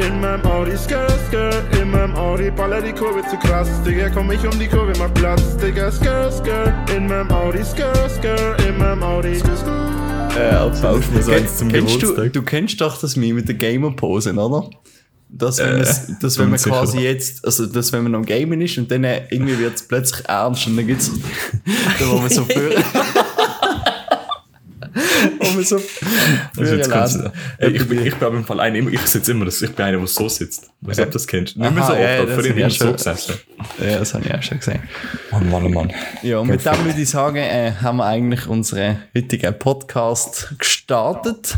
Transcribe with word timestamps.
in 0.00 0.20
meinem 0.20 0.44
Audi, 0.46 0.76
skr, 0.76 1.08
skr, 1.28 1.80
in 1.80 1.90
meinem 1.90 2.14
Audi, 2.16 2.50
baller 2.50 2.82
die 2.82 2.92
Kurve 2.92 3.22
zu 3.30 3.36
krass, 3.36 3.68
Digga, 3.84 4.08
komm 4.10 4.30
ich 4.32 4.44
um 4.44 4.58
die 4.58 4.66
Kurve, 4.66 4.92
mach 4.98 5.12
Platz, 5.14 5.56
Digga, 5.56 5.90
skr, 5.90 6.30
skr, 6.30 6.72
in 6.96 7.06
meinem 7.06 7.30
Audi, 7.30 7.64
skr, 7.64 7.92
skr, 8.08 8.56
in 8.68 8.78
meinem 8.78 9.02
Audi, 9.02 9.34
skr, 9.36 9.56
skr. 9.56 10.38
Äh, 10.38 10.50
Applaus 10.54 11.04
mir 11.14 11.22
so 11.22 11.32
eins 11.32 11.56
zum 11.58 11.68
kennst 11.70 11.94
du, 11.94 12.00
Geburtstag. 12.00 12.32
du 12.32 12.42
kennst 12.42 12.80
doch 12.80 13.00
das 13.00 13.14
Meme 13.16 13.34
mit 13.34 13.48
der 13.48 13.54
Gamer-Pose, 13.54 14.32
oder? 14.34 14.68
Dass 15.28 15.58
wenn, 15.58 15.80
Äh, 15.80 15.84
dass 16.20 16.38
wenn 16.38 16.50
man 16.50 16.58
quasi 16.60 16.98
jetzt, 17.00 17.44
also 17.44 17.66
dass 17.66 17.92
wenn 17.92 18.04
man 18.04 18.14
am 18.14 18.24
Gamen 18.24 18.60
ist 18.60 18.78
und 18.78 18.90
dann 18.90 19.02
äh, 19.04 19.22
irgendwie 19.30 19.58
wird 19.58 19.74
es 19.74 19.82
plötzlich 19.82 20.28
ernst 20.28 20.66
und 20.66 20.76
dann 20.76 20.86
gibt's 20.86 21.10
da 21.98 22.08
wo 22.08 22.18
man 22.18 22.30
so 22.30 22.44
für 22.44 22.70
man 25.54 25.64
so 25.64 25.78
für 25.78 26.76
jetzt. 26.76 27.18
Ey, 27.58 27.70
ich, 27.70 27.88
bin, 27.88 28.06
ich 28.06 28.14
bin 28.14 28.26
aber 28.26 28.36
im 28.36 28.44
Fall 28.44 28.60
einer, 28.60 28.76
immer- 28.76 28.92
ich 28.92 29.00
sitze 29.02 29.32
immer, 29.32 29.46
ich 29.46 29.58
bin 29.60 29.84
einer, 29.84 29.98
der 29.98 30.06
so 30.06 30.28
sitzt. 30.28 30.70
Ich 30.82 30.88
weiß 30.88 30.96
nicht, 30.98 31.06
ob 31.06 31.10
du 31.12 31.18
das 31.18 31.26
kennst. 31.26 31.56
Nicht 31.56 31.74
mehr 31.74 31.82
so 31.84 31.92
oft, 31.92 32.00
ja, 32.00 32.10
ja, 32.14 32.18
aber 32.22 32.26
das 32.26 32.40
für 32.40 32.48
ihn 32.52 32.58
immer 32.58 32.70
so 32.70 32.92
gesessen. 32.92 33.34
Ja, 33.82 33.98
das 33.98 34.14
habe 34.14 34.24
ich 34.26 34.34
auch 34.34 34.42
schon 34.42 34.58
gesehen. 34.58 34.82
Mann, 35.30 35.50
Mann, 35.50 35.70
Mann. 35.72 35.92
Ja, 36.22 36.38
und 36.38 36.48
mit 36.48 36.64
dem 36.64 36.84
würde 36.84 37.00
ich 37.00 37.08
sagen, 37.08 37.36
äh, 37.36 37.72
haben 37.80 37.96
wir 37.98 38.04
eigentlich 38.06 38.46
unseren 38.46 38.98
heutigen 39.16 39.58
Podcast 39.58 40.54
gestartet. 40.58 41.56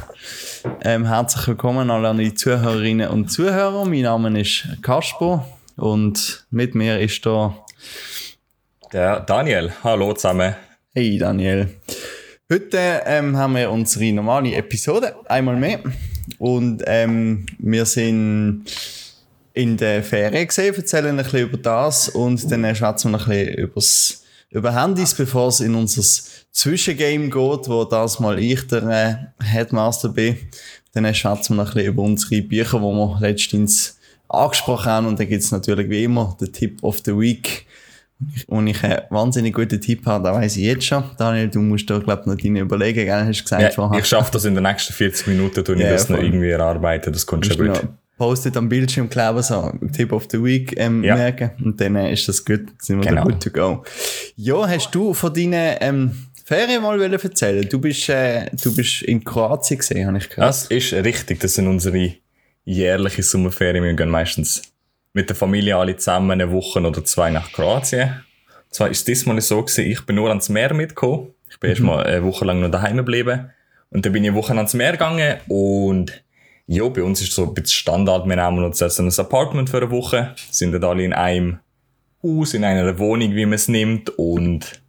Ähm, 0.83 1.06
herzlich 1.06 1.47
willkommen 1.48 1.91
alle 1.91 2.08
an 2.08 2.19
die 2.19 2.34
Zuhörerinnen 2.34 3.08
und 3.08 3.30
Zuhörer. 3.30 3.84
Mein 3.84 4.02
Name 4.02 4.41
ist 4.41 4.66
Kasper 4.83 5.47
und 5.77 6.47
mit 6.50 6.74
mir 6.74 6.98
ist 7.00 7.24
da 7.27 7.55
Der 8.92 9.20
Daniel, 9.20 9.72
hallo 9.84 10.12
zusammen. 10.14 10.55
Hey 10.94 11.19
Daniel. 11.19 11.69
Heute 12.48 13.02
ähm, 13.06 13.36
haben 13.36 13.56
wir 13.56 13.73
unsere 13.73 14.12
normale 14.12 14.55
Episode, 14.55 15.16
einmal 15.27 15.56
mehr. 15.56 15.80
Und 16.38 16.80
ähm, 16.86 17.45
wir 17.59 17.84
sind 17.86 18.66
in 19.52 19.77
der 19.77 20.05
Ferien 20.05 20.46
gesehen, 20.46 20.72
erzählen 20.72 21.19
ein 21.19 21.24
bisschen 21.24 21.48
über 21.48 21.56
das 21.56 22.08
und 22.08 22.48
dann 22.48 22.72
schwätzen 22.77 23.11
wir 23.11 23.19
ein 23.19 23.27
bisschen 23.27 23.55
übers, 23.55 24.24
über 24.50 24.80
Handys, 24.80 25.12
bevor 25.12 25.48
es 25.48 25.58
in 25.58 25.74
unser 25.74 26.05
Zwischengame 26.52 27.30
geht, 27.30 27.69
wo 27.69 27.84
das 27.84 28.20
mal 28.20 28.39
ich 28.39 28.64
der 28.69 29.33
äh, 29.41 29.44
Headmaster 29.44 30.11
bin. 30.11 30.36
Dann 30.92 31.12
schwätzen 31.12 31.56
wir 31.56 31.62
ein 31.62 31.67
bisschen 31.67 31.86
über 31.86 32.02
unsere 32.05 32.42
Bücher, 32.42 32.78
die 32.78 32.84
wir 32.84 33.19
letztens 33.20 33.98
angesprochen 34.28 34.86
haben. 34.92 35.06
Und 35.08 35.19
dann 35.19 35.28
gibt 35.28 35.42
es 35.42 35.50
natürlich 35.50 35.91
wie 35.91 36.05
immer 36.05 36.36
den 36.41 36.52
Tip 36.52 36.80
of 36.84 37.00
the 37.05 37.19
Week. 37.19 37.67
Und 38.47 38.67
ich 38.67 38.83
einen 38.83 39.00
wahnsinnig 39.11 39.55
guten 39.55 39.78
Tipp 39.81 40.06
habe, 40.06 40.25
da 40.25 40.34
weiss 40.34 40.56
ich 40.56 40.64
jetzt 40.64 40.86
schon. 40.86 41.05
Daniel, 41.19 41.48
du 41.48 41.61
musst 41.61 41.89
da, 41.91 41.98
glaube 41.98 42.23
ich, 42.23 42.27
noch 42.27 42.36
deine 42.36 42.61
überlegen, 42.61 43.05
gell? 43.05 43.27
Hast 43.27 43.41
du 43.41 43.42
gesagt 43.45 43.62
Ja, 43.62 43.70
vorher. 43.70 43.98
ich 44.00 44.06
schaffe 44.06 44.33
das 44.33 44.45
in 44.47 44.55
den 44.55 44.62
nächsten 44.62 44.92
40 44.95 45.27
Minuten, 45.27 45.62
tue 45.64 45.75
ich 45.75 45.83
Ja, 45.83 45.91
das 45.91 46.08
noch 46.08 46.17
voll. 46.17 46.25
irgendwie 46.27 46.48
erarbeiten, 46.48 47.12
das 47.12 47.27
kommt 47.27 47.45
schon 47.47 47.56
gut. 47.58 47.67
noch 47.69 47.83
postet 48.17 48.56
am 48.56 48.70
Bildschirm 48.70 49.11
kleben, 49.11 49.42
so 49.42 49.70
Tip 49.95 50.11
of 50.12 50.27
the 50.31 50.42
Week 50.42 50.73
ähm, 50.78 51.05
Ja. 51.05 51.14
merken. 51.17 51.50
Und 51.62 51.78
dann 51.78 51.97
äh, 51.97 52.11
ist 52.14 52.27
das 52.27 52.42
gut, 52.42 52.61
dann 52.67 52.75
sind 52.81 52.98
wir 53.03 53.06
Genau. 53.11 53.25
da 53.25 53.31
good 53.31 53.42
to 53.42 53.50
go. 53.50 53.84
Ja, 54.36 54.67
hast 54.67 54.91
du 54.95 55.12
von 55.12 55.34
deinen 55.34 55.77
ähm, 55.80 56.11
Ferien 56.42 56.83
mal 56.83 56.98
wollen 56.98 57.12
erzählen? 57.12 57.69
Du 57.69 57.78
bist, 57.78 58.08
äh, 58.08 58.47
du 58.62 58.75
bist 58.75 59.03
in 59.03 59.23
Kroatien 59.23 59.77
gesehen, 59.78 60.06
habe 60.06 60.17
ich 60.17 60.30
gehört. 60.30 60.48
Das 60.48 60.64
ist 60.69 60.95
richtig, 60.95 61.41
das 61.41 61.53
sind 61.55 61.67
unsere 61.69 62.14
jährlichen 62.64 63.23
Sommerferien. 63.23 63.84
Wir 63.84 63.92
gehen 63.92 64.08
meistens 64.08 64.62
mit 65.17 65.31
der 65.31 65.36
Familie 65.36 65.78
alle 65.78 65.97
zusammen 65.97 66.33
eine 66.33 66.53
Woche 66.53 66.78
oder 66.78 67.03
zwei 67.03 67.31
nach 67.31 67.50
Kroatien. 67.50 68.22
Zwar 68.69 68.91
ist 68.91 69.09
diesmal 69.09 69.41
so 69.41 69.62
gewesen, 69.62 69.86
ich 69.86 70.05
bin 70.05 70.17
nur 70.17 70.28
ans 70.28 70.50
Meer 70.50 70.75
mitgekommen. 70.75 71.33
Ich 71.48 71.58
bin 71.58 71.70
erst 71.70 71.81
mal 71.81 72.05
eine 72.05 72.23
Woche 72.23 72.45
lang 72.45 72.61
noch 72.61 72.70
daheim 72.70 72.98
geblieben. 72.98 73.50
Und 73.89 74.05
dann 74.05 74.12
bin 74.12 74.25
ich 74.25 74.28
eine 74.28 74.36
Woche 74.36 74.53
ans 74.53 74.75
Meer 74.75 74.92
gegangen 74.92 75.39
und 75.48 76.23
ja, 76.67 76.86
bei 76.89 77.03
uns 77.03 77.23
ist 77.23 77.33
so 77.33 77.45
ein 77.45 77.55
bisschen 77.55 77.78
Standard, 77.78 78.28
wir 78.28 78.36
nehmen 78.36 78.62
uns 78.62 78.81
jetzt 78.81 79.00
ein 79.00 79.11
Apartment 79.19 79.70
für 79.70 79.78
eine 79.78 79.91
Woche, 79.91 80.34
sind 80.50 80.73
dann 80.73 80.84
alle 80.84 81.05
in 81.05 81.14
einem 81.14 81.61
Haus, 82.23 82.53
in 82.53 82.64
einer 82.64 82.98
Wohnung, 82.98 83.34
wie 83.34 83.47
man 83.47 83.55
es 83.55 83.69
nimmt 83.69 84.11
und 84.19 84.83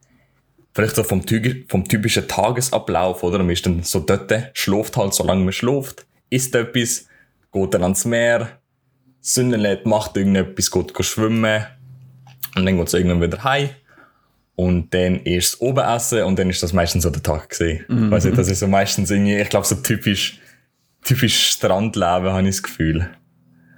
vielleicht 0.74 0.97
so 0.97 1.03
vom, 1.03 1.24
vom 1.69 1.88
typischen 1.88 2.28
Tagesablauf, 2.28 3.24
oder? 3.24 3.38
Man 3.38 3.51
ist 3.51 3.66
dann 3.66 3.81
so 3.84 4.01
dort, 4.01 4.34
schläft 4.53 4.97
halt, 4.97 5.13
solange 5.13 5.46
man 5.46 5.53
schläft, 5.53 6.06
isst 6.30 6.53
etwas, 6.53 7.07
geht 7.53 7.74
dann 7.74 7.84
ans 7.84 8.03
Meer, 8.03 8.59
Sonne 9.22 9.57
lädt, 9.57 9.85
macht 9.85 10.16
irgendetwas, 10.17 10.72
geht, 10.72 11.05
schwimmen 11.05 11.66
und 12.55 12.66
dann 12.66 12.78
geht 12.78 12.88
es 12.88 12.94
irgendwann 12.94 13.22
wieder 13.22 13.44
heim. 13.44 13.69
Und 14.55 14.91
dann 14.91 15.22
ist 15.23 15.53
es 15.53 15.61
oben 15.61 15.85
essen 15.85 16.23
und 16.23 16.39
dann 16.39 16.50
ist 16.50 16.63
das 16.63 16.73
meistens 16.73 17.03
so 17.03 17.11
der 17.11 17.22
Tag 17.22 17.50
gesehen. 17.50 17.85
Mhm. 17.88 18.09
Weißt 18.09 18.25
du, 18.25 18.31
das 18.31 18.50
ist 18.50 18.59
so 18.59 18.67
meistens 18.67 19.11
irgendwie, 19.11 19.38
ich 19.38 19.50
glaube, 19.50 19.67
so 19.67 19.75
typisch, 19.75 20.39
typisch 21.03 21.51
Strandleben, 21.51 22.31
habe 22.31 22.41
ich 22.41 22.56
das 22.56 22.63
Gefühl. 22.63 23.07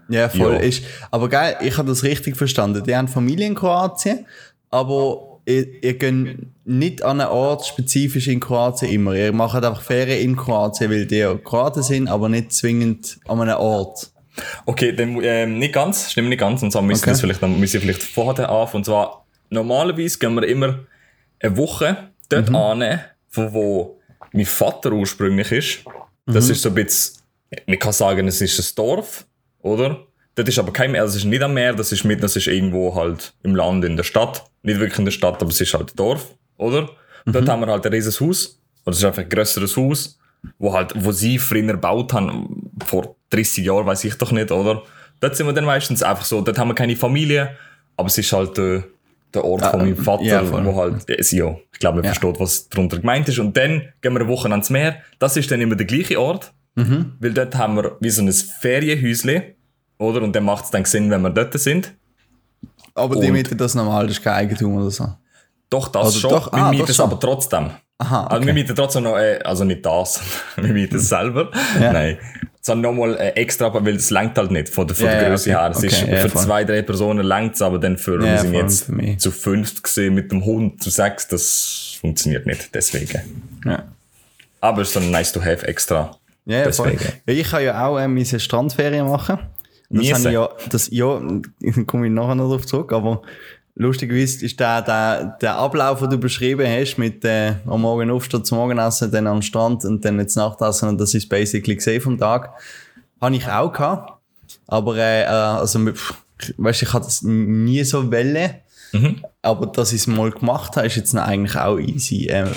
Ja, 0.07 0.29
voll. 0.29 0.53
Ja. 0.53 0.59
Ist, 0.59 0.83
aber 1.11 1.27
geil, 1.27 1.57
ich 1.61 1.77
habe 1.77 1.89
das 1.89 2.03
richtig 2.03 2.37
verstanden. 2.37 2.83
Die 2.83 2.95
haben 2.95 3.09
Familie 3.09 3.45
in 3.47 3.55
Kroatien, 3.55 4.25
aber 4.69 5.41
ihr, 5.45 5.83
ihr 5.83 5.93
geht 5.95 6.37
nicht 6.63 7.03
an 7.03 7.19
einen 7.19 7.29
Ort 7.29 7.65
spezifisch 7.65 8.27
in 8.27 8.39
Kroatien 8.39 8.91
immer. 8.91 9.13
Ihr 9.15 9.33
macht 9.33 9.55
einfach 9.63 9.81
Ferien 9.81 10.21
in 10.21 10.35
Kroatien, 10.37 10.89
weil 10.89 11.05
die 11.05 11.27
Kroaten 11.43 11.83
sind, 11.83 12.07
aber 12.07 12.29
nicht 12.29 12.53
zwingend 12.53 13.19
an 13.27 13.41
einem 13.41 13.57
Ort. 13.57 14.11
Okay, 14.65 14.91
dann 14.93 15.19
ähm, 15.23 15.59
nicht 15.59 15.73
ganz, 15.73 16.11
stimmt 16.11 16.29
nicht 16.29 16.39
ganz. 16.39 16.61
Und 16.63 16.71
zwar 16.71 16.81
müssen 16.81 17.01
Okay. 17.01 17.07
wir 17.09 17.13
es 17.13 17.21
vielleicht, 17.21 17.43
dann 17.43 17.59
müssen 17.59 17.73
wir 17.73 17.81
vielleicht 17.81 18.03
vorher 18.03 18.49
auf. 18.51 18.73
Und 18.73 18.85
zwar, 18.85 19.25
normalerweise 19.49 20.17
gehen 20.19 20.35
wir 20.35 20.47
immer 20.47 20.79
eine 21.39 21.57
Woche 21.57 22.09
dort 22.29 22.53
an, 22.53 22.99
von 23.29 23.53
wo 23.53 23.99
mein 24.31 24.45
Vater 24.45 24.91
ursprünglich 24.91 25.51
ist. 25.51 25.79
Das 26.25 26.49
ist 26.49 26.61
so 26.61 26.69
ein 26.69 26.75
bisschen, 26.75 27.21
man 27.65 27.79
kann 27.79 27.93
sagen, 27.93 28.27
es 28.27 28.41
ist 28.41 28.59
ein 28.59 28.75
Dorf, 28.75 29.25
oder? 29.61 30.01
Das 30.35 30.47
ist 30.47 30.59
aber 30.59 30.71
kein 30.71 30.91
Meer, 30.91 31.01
also 31.01 31.17
es 31.17 31.23
ist 31.23 31.29
nicht 31.29 31.41
am 31.41 31.53
Meer, 31.53 31.73
das 31.73 31.91
ist 31.91 32.03
mit, 32.05 32.21
das 32.21 32.35
ist 32.35 32.47
irgendwo 32.47 32.93
halt 32.95 33.33
im 33.43 33.55
Land, 33.55 33.83
in 33.83 33.97
der 33.97 34.03
Stadt. 34.03 34.45
Nicht 34.61 34.79
wirklich 34.79 34.99
in 34.99 35.05
der 35.05 35.11
Stadt, 35.11 35.41
aber 35.41 35.49
es 35.49 35.59
ist 35.59 35.73
halt 35.73 35.91
ein 35.91 35.95
Dorf, 35.95 36.35
oder? 36.57 36.89
Und 37.25 37.35
dort 37.35 37.49
haben 37.49 37.61
wir 37.61 37.67
halt 37.67 37.85
ein 37.85 37.91
riesiges 37.91 38.21
Haus, 38.21 38.59
oder 38.85 38.91
es 38.93 38.99
ist 38.99 39.05
einfach 39.05 39.23
ein 39.23 39.29
grösseres 39.29 39.75
Haus, 39.75 40.17
wo 40.57 40.71
halt, 40.73 40.93
wo 40.95 41.11
sie 41.11 41.39
früher 41.39 41.63
gebaut 41.63 42.13
haben, 42.13 42.68
vor 42.85 43.15
30 43.31 43.65
Jahren, 43.65 43.85
weiß 43.85 44.03
ich 44.05 44.15
doch 44.15 44.31
nicht, 44.31 44.51
oder? 44.51 44.83
Dort 45.19 45.35
sind 45.35 45.45
wir 45.47 45.53
dann 45.53 45.65
meistens 45.65 46.01
einfach 46.03 46.25
so, 46.25 46.41
dort 46.41 46.57
haben 46.57 46.69
wir 46.69 46.75
keine 46.75 46.95
Familie, 46.95 47.55
aber 47.97 48.07
es 48.07 48.17
ist 48.17 48.31
halt 48.31 48.57
äh, 48.57 48.81
der 49.33 49.43
Ort 49.45 49.65
von 49.65 49.81
meinem 49.81 49.97
Vater, 49.97 50.23
ja, 50.23 50.43
voll. 50.43 50.65
wo 50.65 50.75
halt, 50.75 51.07
äh, 51.09 51.21
ja, 51.35 51.55
ich 51.73 51.79
glaube, 51.79 51.97
man 51.97 52.05
Ja. 52.05 52.13
versteht, 52.13 52.39
was 52.39 52.69
darunter 52.69 52.97
gemeint 52.97 53.27
ist. 53.29 53.37
Und 53.39 53.55
dann 53.57 53.81
gehen 54.01 54.13
wir 54.13 54.21
eine 54.21 54.27
Woche 54.27 54.49
ans 54.49 54.69
Meer, 54.69 54.97
das 55.19 55.35
ist 55.37 55.51
dann 55.51 55.61
immer 55.61 55.75
der 55.75 55.85
gleiche 55.85 56.19
Ort, 56.19 56.53
Mhm. 56.75 57.13
weil 57.19 57.33
dort 57.33 57.55
haben 57.55 57.75
wir 57.75 57.97
wie 57.99 58.09
so 58.09 58.21
ein 58.21 58.31
Ferienhäusle, 58.31 59.55
oder? 59.97 60.21
Und 60.21 60.35
dann 60.35 60.45
macht 60.45 60.65
es 60.65 60.71
dann 60.71 60.85
Sinn, 60.85 61.09
wenn 61.11 61.21
wir 61.21 61.29
dort 61.31 61.59
sind. 61.59 61.93
Aber 62.95 63.15
die 63.19 63.31
mieten 63.31 63.57
das 63.57 63.75
normal, 63.75 64.07
das 64.07 64.17
ist 64.17 64.23
kein 64.23 64.33
Eigentum 64.33 64.77
oder 64.77 64.89
so. 64.91 65.07
Doch, 65.69 65.87
das 65.89 66.05
Also 66.05 66.19
schon. 66.19 66.29
doch, 66.31 66.51
wir 66.51 66.59
ah, 66.63 66.69
mieten 66.71 66.83
das 66.83 66.91
es 66.91 66.99
aber 66.99 67.19
trotzdem. 67.19 67.69
Aha, 67.99 68.27
Also 68.27 68.41
wir 68.45 68.51
okay. 68.51 68.53
mieten 68.53 68.75
trotzdem 68.75 69.03
noch, 69.03 69.17
äh, 69.17 69.39
also 69.43 69.63
nicht 69.65 69.85
das, 69.85 70.21
wir 70.55 70.73
mieten 70.73 70.95
es 70.95 71.09
selber. 71.09 71.51
Ja. 71.79 71.91
Nein. 71.93 72.17
Sondern 72.61 72.93
nochmal 72.95 73.15
äh, 73.17 73.29
extra, 73.31 73.73
weil 73.73 73.95
es 73.95 74.09
langt 74.09 74.37
halt 74.37 74.51
nicht 74.51 74.69
von 74.69 74.85
der, 74.87 74.95
von 74.95 75.05
Ja, 75.05 75.11
der 75.13 75.21
ja, 75.23 75.29
Größe 75.29 75.49
okay. 75.49 75.59
her. 75.59 75.69
Es 75.71 75.83
ist 75.83 76.03
Okay, 76.03 76.11
ja, 76.11 76.17
für 76.21 76.29
voll. 76.29 76.41
zwei, 76.43 76.63
drei 76.65 76.81
Personen 76.81 77.25
langt 77.25 77.55
es, 77.55 77.61
aber 77.61 77.77
dann 77.79 77.97
für, 77.97 78.19
wir 78.21 78.37
sind 78.39 78.53
jetzt 78.53 78.91
zu 79.21 79.31
fünft 79.31 79.83
gesehen 79.83 80.13
mit 80.13 80.31
dem 80.31 80.43
Hund, 80.45 80.81
zu 80.83 80.89
sechs, 80.89 81.27
das 81.27 81.97
funktioniert 81.99 82.45
nicht, 82.45 82.73
deswegen. 82.73 83.43
Ja. 83.65 83.83
Aber 84.61 84.81
es 84.81 84.89
ist 84.89 84.97
ein 84.97 85.11
nice 85.11 85.31
to 85.31 85.41
have 85.41 85.65
extra. 85.67 86.15
Ja. 86.45 86.63
Deswegen. 86.63 86.99
ja, 87.27 87.33
ich 87.33 87.49
kann 87.49 87.63
ja 87.63 87.85
auch 87.87 87.97
ähm, 87.99 88.13
meine 88.15 88.39
Strandferien 88.39 89.07
machen. 89.07 89.39
Das 89.89 90.11
habe 90.13 90.19
ich 90.27 90.33
ja, 90.33 90.49
das, 90.69 90.89
ja, 90.91 91.19
komme 91.87 92.07
ich 92.07 92.11
nachher 92.13 92.35
noch 92.35 92.49
darauf 92.49 92.65
zurück, 92.65 92.91
aber 92.93 93.21
lustigerweise 93.79 94.45
ist 94.45 94.59
der, 94.59 94.81
der, 94.81 95.37
der 95.41 95.55
Ablauf, 95.57 95.99
den 95.99 96.09
du 96.11 96.17
beschrieben 96.17 96.67
hast, 96.67 96.97
mit 96.97 97.23
äh, 97.25 97.53
am 97.65 97.81
Morgen 97.81 98.11
aufstehen, 98.11 98.43
zum 98.43 98.57
Morgenessen, 98.59 99.09
dann 99.09 99.25
am 99.25 99.41
Strand 99.41 99.85
und 99.85 100.03
dann 100.03 100.19
jetzt 100.19 100.35
Nachtessen 100.35 100.89
und 100.89 100.99
das 100.99 101.13
ist 101.13 101.29
basically 101.29 101.75
gesehen 101.75 102.01
vom 102.01 102.17
Tag, 102.17 102.51
habe 103.21 103.35
ich 103.35 103.47
auch 103.47 103.71
gehabt. 103.71 104.13
Aber, 104.67 104.97
äh, 104.97 105.23
äh, 105.23 105.27
also, 105.27 105.79
weißt 106.57 106.81
ich 106.83 106.93
hatte 106.93 107.05
das 107.05 107.21
nie 107.23 107.83
so 107.83 108.11
Welle. 108.11 108.55
Aber 109.43 109.67
dass 109.67 109.93
ich 109.93 110.01
es 110.01 110.07
mal 110.07 110.31
gemacht 110.31 110.75
habe, 110.75 110.87
ist 110.87 110.95
jetzt 110.95 111.13
noch 111.13 111.21
eigentlich 111.21 111.55
auch 111.55 111.77
easy. 111.77 112.25
Äh, 112.27 112.47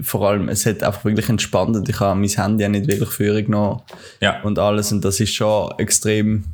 vor 0.00 0.28
allem, 0.28 0.48
es 0.48 0.66
hat 0.66 0.82
einfach 0.82 1.04
wirklich 1.04 1.28
entspannt. 1.28 1.88
Ich 1.88 2.00
habe 2.00 2.18
mein 2.18 2.28
Handy 2.28 2.64
auch 2.64 2.68
nicht 2.68 2.88
wirklich 2.88 3.10
Führung 3.10 3.44
genommen 3.44 3.82
Ja. 4.20 4.42
und 4.42 4.58
alles. 4.58 4.90
Und 4.90 5.04
das 5.04 5.20
ist 5.20 5.32
schon 5.32 5.72
extrem 5.78 6.44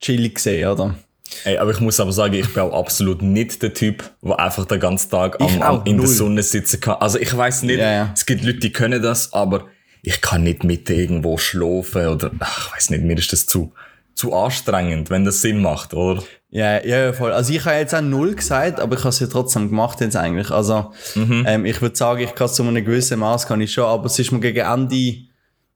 chillig 0.00 0.34
gesehen, 0.34 0.68
oder? 0.68 0.96
Ey, 1.44 1.58
aber 1.58 1.70
ich 1.70 1.80
muss 1.80 2.00
aber 2.00 2.12
sagen, 2.12 2.34
ich 2.34 2.52
bin 2.52 2.62
auch 2.62 2.78
absolut 2.78 3.22
nicht 3.22 3.62
der 3.62 3.72
Typ, 3.72 4.02
der 4.22 4.38
einfach 4.38 4.64
den 4.66 4.80
ganzen 4.80 5.10
Tag 5.10 5.40
am, 5.40 5.62
am, 5.62 5.76
in 5.84 5.96
der 5.96 6.06
null. 6.06 6.06
Sonne 6.06 6.42
sitzen 6.42 6.80
kann. 6.80 6.96
Also 7.00 7.18
ich 7.18 7.34
weiß 7.36 7.62
nicht, 7.62 7.78
ja. 7.78 8.10
es 8.14 8.26
gibt 8.26 8.42
Leute, 8.44 8.58
die 8.58 8.72
können 8.72 9.02
das, 9.02 9.32
aber 9.32 9.66
ich 10.02 10.20
kann 10.20 10.42
nicht 10.42 10.64
mit 10.64 10.88
irgendwo 10.90 11.38
schlafen 11.38 12.06
oder, 12.08 12.30
ach, 12.40 12.68
ich 12.68 12.74
weiß 12.76 12.90
nicht, 12.90 13.04
mir 13.04 13.16
ist 13.18 13.32
das 13.32 13.46
zu, 13.46 13.72
zu 14.14 14.34
anstrengend, 14.34 15.08
wenn 15.10 15.24
das 15.24 15.40
Sinn 15.40 15.60
macht, 15.62 15.94
oder? 15.94 16.22
Ja, 16.50 16.84
ja, 16.84 17.04
ja, 17.06 17.12
voll. 17.12 17.32
Also 17.32 17.52
ich 17.52 17.64
habe 17.64 17.76
jetzt 17.76 17.94
auch 17.94 18.00
null 18.00 18.34
gesagt, 18.34 18.80
aber 18.80 18.94
ich 18.96 19.00
habe 19.00 19.10
es 19.10 19.20
ja 19.20 19.28
trotzdem 19.28 19.68
gemacht 19.68 20.00
jetzt 20.00 20.16
eigentlich. 20.16 20.50
Also 20.50 20.90
Mhm. 21.14 21.44
ähm, 21.46 21.64
ich 21.64 21.80
würde 21.80 21.94
sagen, 21.94 22.20
ich 22.22 22.34
kann 22.34 22.46
es 22.46 22.54
zu 22.54 22.64
einem 22.64 22.84
gewissen 22.84 23.20
Maß 23.20 23.46
kann 23.46 23.60
ich 23.60 23.72
schon, 23.72 23.84
aber 23.84 24.06
es 24.06 24.18
ist 24.18 24.32
mir 24.32 24.40
gegen 24.40 24.66
Ende, 24.66 25.14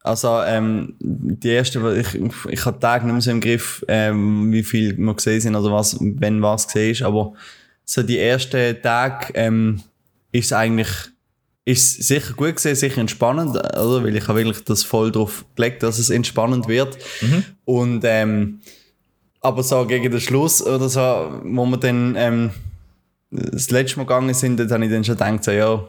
Also, 0.05 0.43
ähm, 0.43 0.95
die 1.01 1.49
erste, 1.49 1.97
ich, 1.99 2.21
ich 2.51 2.67
habe 2.67 2.79
Tag 2.79 3.05
nicht 3.05 3.13
mehr 3.13 3.23
so 3.23 3.31
im 3.31 3.41
Griff, 3.41 3.83
ähm, 3.89 4.53
wie 4.53 4.63
viel 4.63 4.97
wir 4.99 5.15
gesehen 5.15 5.41
sind 5.41 5.57
oder 5.57 5.73
was, 5.73 5.97
wenn 5.99 6.43
was 6.43 6.67
gesehen 6.67 6.93
ist, 6.93 7.03
aber 7.03 7.33
so 7.87 8.03
die 8.03 8.19
ersten 8.19 8.81
Tage, 8.83 9.33
ähm, 9.33 9.83
ist 10.31 10.53
eigentlich, 10.53 10.89
ist 11.65 12.03
sicher 12.03 12.35
gut 12.35 12.57
gesehen, 12.57 12.75
sicher 12.75 13.01
entspannend, 13.01 13.57
oder? 13.57 14.05
Weil 14.05 14.15
ich 14.15 14.29
habe 14.29 14.41
wirklich 14.41 14.63
das 14.65 14.83
voll 14.83 15.11
drauf 15.11 15.47
gelegt, 15.55 15.83
dass 15.83 15.99
es 15.99 16.11
entspannend 16.11 16.69
wird. 16.69 16.99
Und, 17.65 18.03
ähm, 18.05 18.61
aber 19.41 19.63
so 19.63 19.87
gegen 19.87 20.11
den 20.11 20.21
Schluss 20.21 20.63
oder 20.63 20.89
so, 20.91 21.01
wo 21.45 21.65
wir 21.65 21.79
dann, 21.79 22.15
ähm, 22.19 22.51
das 23.31 23.71
letzte 23.71 23.97
Mal 23.99 24.05
gegangen 24.05 24.35
sind, 24.35 24.61
dort 24.61 24.71
habe 24.71 24.85
ich 24.85 24.91
dann 24.91 25.05
schon 25.05 25.15
gedacht, 25.17 25.45
so, 25.45 25.51
ja, 25.51 25.89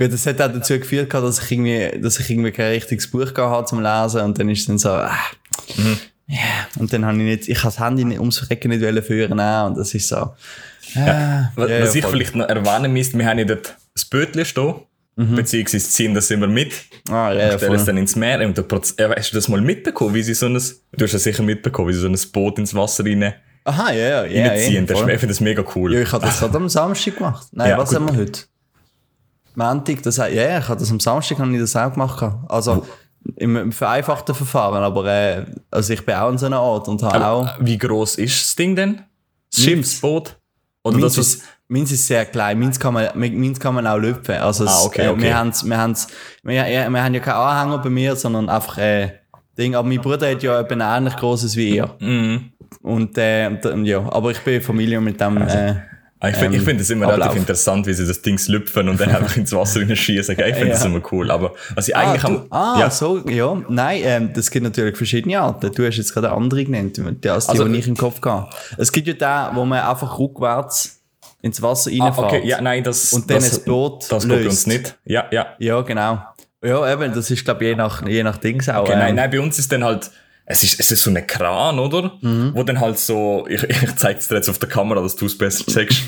gut, 0.00 0.12
das 0.12 0.26
hat 0.26 0.40
auch 0.40 0.52
dazu 0.52 0.78
geführt, 0.78 1.12
dass 1.14 1.42
ich 1.44 1.50
irgendwie, 1.52 2.00
dass 2.00 2.18
ich 2.18 2.30
irgendwie 2.30 2.50
kein 2.52 2.72
richtiges 2.72 3.10
Buch 3.10 3.32
gehabt 3.34 3.38
habe 3.38 3.66
zum 3.66 3.82
Lesen 3.82 4.22
und 4.22 4.38
dann 4.38 4.48
ist 4.48 4.60
es 4.60 4.66
dann 4.66 4.78
so, 4.78 4.90
ah, 4.90 5.16
ja. 6.26 6.38
Und 6.78 6.92
dann 6.92 7.04
habe 7.04 7.16
ich 7.18 7.22
nicht, 7.24 7.48
ich 7.48 7.58
habe 7.58 7.68
das 7.68 7.80
Handy 7.80 8.04
nicht, 8.04 8.18
ums 8.20 8.38
Verrecken 8.38 8.70
nicht 8.70 9.04
führen 9.04 9.38
auch, 9.40 9.66
und 9.66 9.76
das 9.78 9.94
ist 9.94 10.08
so, 10.08 10.16
ah, 10.16 10.34
Was, 11.54 11.70
ja, 11.70 11.80
was 11.82 11.94
ich 11.94 12.02
voll. 12.02 12.12
vielleicht 12.12 12.34
noch 12.34 12.48
erwähnen 12.48 12.92
müsste, 12.92 13.18
wir 13.18 13.26
haben 13.26 13.38
ja 13.38 13.44
dort 13.44 13.76
das 13.94 14.04
Bötchen 14.04 14.44
stehen, 14.44 14.74
beziehungsweise 15.16 15.88
ziehen 15.88 16.14
das 16.14 16.30
immer 16.30 16.46
mit. 16.46 16.72
ah, 17.10 17.30
Mhm. 17.32 17.38
ja, 17.38 17.50
ja, 17.50 17.58
stellen 17.58 17.74
es 17.74 17.84
dann 17.84 17.96
ins 17.98 18.16
Meer. 18.16 18.40
Und 18.46 18.56
der 18.56 18.62
Proz 18.62 18.94
äh, 18.96 19.08
hast 19.14 19.32
du 19.32 19.36
das 19.36 19.48
mal 19.48 19.60
mitbekommen, 19.60 20.14
wie 20.14 20.22
sie 20.22 20.32
so 20.34 20.46
ein, 20.46 20.54
du 20.54 21.04
hast 21.04 21.12
das 21.14 21.22
sicher 21.24 21.42
mitbekommen, 21.42 21.88
wie 21.88 21.92
sie 21.92 22.00
so 22.00 22.08
ein 22.08 22.16
Boot 22.32 22.58
ins 22.58 22.74
Wasser 22.74 23.04
rein, 23.04 23.34
Aha, 23.64 23.92
ja, 23.92 23.98
ja, 23.98 24.24
ja, 24.24 24.48
reinziehen. 24.48 24.86
ja, 24.86 24.94
das 24.94 25.00
ich 25.00 25.06
finde 25.06 25.26
das 25.26 25.40
mega 25.40 25.62
cool. 25.74 25.92
Ja, 25.94 26.00
ich 26.00 26.12
habe 26.12 26.24
das 26.24 26.38
gerade 26.40 26.56
am 26.56 26.68
Samstag 26.70 27.16
gemacht. 27.18 27.48
Nein, 27.52 27.70
Ja, 27.70 27.78
was 27.78 27.90
gut. 27.90 27.98
haben 27.98 28.08
wir 28.08 28.16
heute? 28.16 28.40
Montag, 29.60 30.02
das, 30.02 30.16
ja, 30.16 30.26
ich 30.28 30.68
habe 30.68 30.80
das 30.80 30.90
am 30.90 31.00
Samstag 31.00 31.38
habe 31.38 31.52
ich 31.52 31.60
das 31.60 31.76
auch 31.76 31.92
gemacht. 31.92 32.24
Also 32.48 32.86
im, 33.36 33.72
vereinfachten 33.72 34.34
Verfahren, 34.34 34.82
aber 34.82 35.04
äh, 35.06 35.44
also 35.70 35.92
ich 35.92 36.04
bin 36.04 36.14
auch 36.14 36.28
an 36.28 36.38
so 36.38 36.46
einer 36.46 36.58
Art 36.58 36.88
und 36.88 37.02
habe 37.02 37.26
auch. 37.26 37.46
Äh, 37.46 37.66
wie 37.66 37.78
groß 37.78 38.16
ist 38.16 38.40
das 38.40 38.56
Ding 38.56 38.74
denn? 38.74 39.02
Das 39.50 39.58
Meins. 39.58 39.64
Schiff, 39.64 39.80
das 39.80 40.00
Boot? 40.00 40.36
Oder 40.82 40.98
Meins 40.98 41.14
das, 41.14 41.26
ist, 41.26 41.42
meins 41.68 41.92
ist 41.92 42.06
sehr 42.06 42.24
klein, 42.24 42.58
meins 42.58 42.80
kann 42.80 42.94
man, 42.94 43.08
meins 43.14 43.60
kann 43.60 43.74
man 43.74 43.86
auch 43.86 43.98
lüpfen. 43.98 44.36
Also 44.36 44.64
Ah, 44.66 44.84
okay, 44.84 45.06
äh, 45.06 45.08
okay. 45.08 45.22
Wir, 45.22 45.36
haben's, 45.36 45.64
wir, 45.64 45.76
haben's, 45.76 46.08
wir, 46.42 46.54
ja, 46.66 46.90
wir 46.90 47.04
haben 47.04 47.14
ja 47.14 47.20
keinen 47.20 47.34
Anhänger 47.34 47.78
bei 47.78 47.90
mir, 47.90 48.16
sondern 48.16 48.48
einfach 48.48 48.78
äh, 48.78 49.12
Ding. 49.58 49.74
Aber 49.74 49.86
mein 49.86 50.00
Bruder 50.00 50.30
hat 50.30 50.42
ja 50.42 50.58
ein 50.58 50.80
ähnlich 50.80 51.16
großes 51.16 51.56
wie 51.56 51.76
ihr. 51.76 51.94
Mhm. 52.00 52.52
Und 52.82 53.18
äh, 53.18 53.50
ja, 53.84 53.98
aber 54.10 54.30
ich 54.30 54.40
bin 54.40 54.62
Familie 54.62 55.00
mit 55.00 55.20
dem. 55.20 55.36
Äh, 55.42 55.74
Ah, 55.74 55.89
ich 56.28 56.36
finde 56.36 56.58
ähm, 56.58 56.64
find 56.64 56.80
das 56.80 56.90
immer 56.90 57.06
Ablauf. 57.06 57.20
relativ 57.20 57.40
interessant, 57.40 57.86
wie 57.86 57.94
sie 57.94 58.06
das 58.06 58.20
Ding 58.20 58.38
lüpfen 58.48 58.88
und 58.88 59.00
dann 59.00 59.08
einfach 59.10 59.36
ins 59.36 59.52
Wasser 59.52 59.80
schießen. 59.96 60.36
Ich 60.38 60.54
finde 60.54 60.70
das 60.70 60.80
Ja. 60.82 60.86
immer 60.90 61.00
cool. 61.12 61.30
Aber 61.30 61.54
was 61.74 61.88
ich 61.88 61.96
Ah, 61.96 62.00
eigentlich 62.10 62.22
du, 62.22 62.28
am, 62.28 62.46
ah 62.50 62.76
ja, 62.78 62.90
so, 62.90 63.26
ja. 63.28 63.56
Nein, 63.68 64.00
ähm, 64.04 64.30
das 64.34 64.50
gibt 64.50 64.64
natürlich 64.64 64.96
verschiedene 64.96 65.40
Arten. 65.40 65.72
Du 65.72 65.86
hast 65.86 65.96
jetzt 65.96 66.12
gerade 66.12 66.30
andere 66.30 66.64
genannt, 66.64 66.98
die, 66.98 67.28
als 67.30 67.46
die, 67.46 67.50
Also- 67.52 67.66
die 67.68 67.78
ich 67.78 67.88
im 67.88 67.96
Kopf 67.96 68.20
hatte. 68.24 68.50
Es 68.76 68.92
gibt 68.92 69.06
ja 69.08 69.14
den, 69.48 69.56
wo 69.56 69.64
man 69.64 69.80
einfach 69.80 70.18
rückwärts 70.18 71.00
ins 71.42 71.62
Wasser 71.62 71.90
ah, 71.98 72.04
reinfährt. 72.04 72.26
okay, 72.26 72.42
ja, 72.46 72.60
nein, 72.60 72.84
das, 72.84 73.12
Und 73.14 73.30
dann 73.30 73.36
das, 73.38 73.48
das 73.50 73.64
Boot 73.64 74.04
das 74.10 74.22
geht 74.24 74.30
bei 74.30 74.36
löst. 74.36 74.48
uns 74.50 74.66
nicht. 74.66 74.98
Ja, 75.04 75.24
ja. 75.30 75.46
Ja, 75.58 75.80
genau. 75.80 76.22
Ja, 76.62 76.92
eben, 76.92 77.14
das 77.14 77.30
ist, 77.30 77.42
glaube 77.46 77.64
ich, 77.64 77.70
je 77.70 77.74
nach, 77.76 78.06
je 78.06 78.22
nach 78.22 78.36
Dings 78.36 78.68
auch. 78.68 78.82
Okay, 78.82 78.94
nein, 78.96 79.08
ähm, 79.10 79.14
nein, 79.16 79.30
bei 79.30 79.40
uns 79.40 79.58
ist 79.58 79.72
dann 79.72 79.82
halt, 79.82 80.10
es 80.52 80.64
ist, 80.64 80.80
es 80.80 80.90
ist 80.90 81.02
so 81.04 81.10
ein 81.12 81.26
Kran, 81.28 81.78
oder? 81.78 82.12
Mhm. 82.22 82.50
Wo 82.54 82.64
dann 82.64 82.80
halt 82.80 82.98
so, 82.98 83.46
ich, 83.48 83.62
ich 83.62 83.96
zeig's 83.96 84.26
dir 84.26 84.34
jetzt 84.34 84.48
auf 84.48 84.58
der 84.58 84.68
Kamera, 84.68 85.00
dass 85.00 85.14
du 85.14 85.26
es 85.26 85.38
besser 85.38 85.64
checkst. 85.64 86.02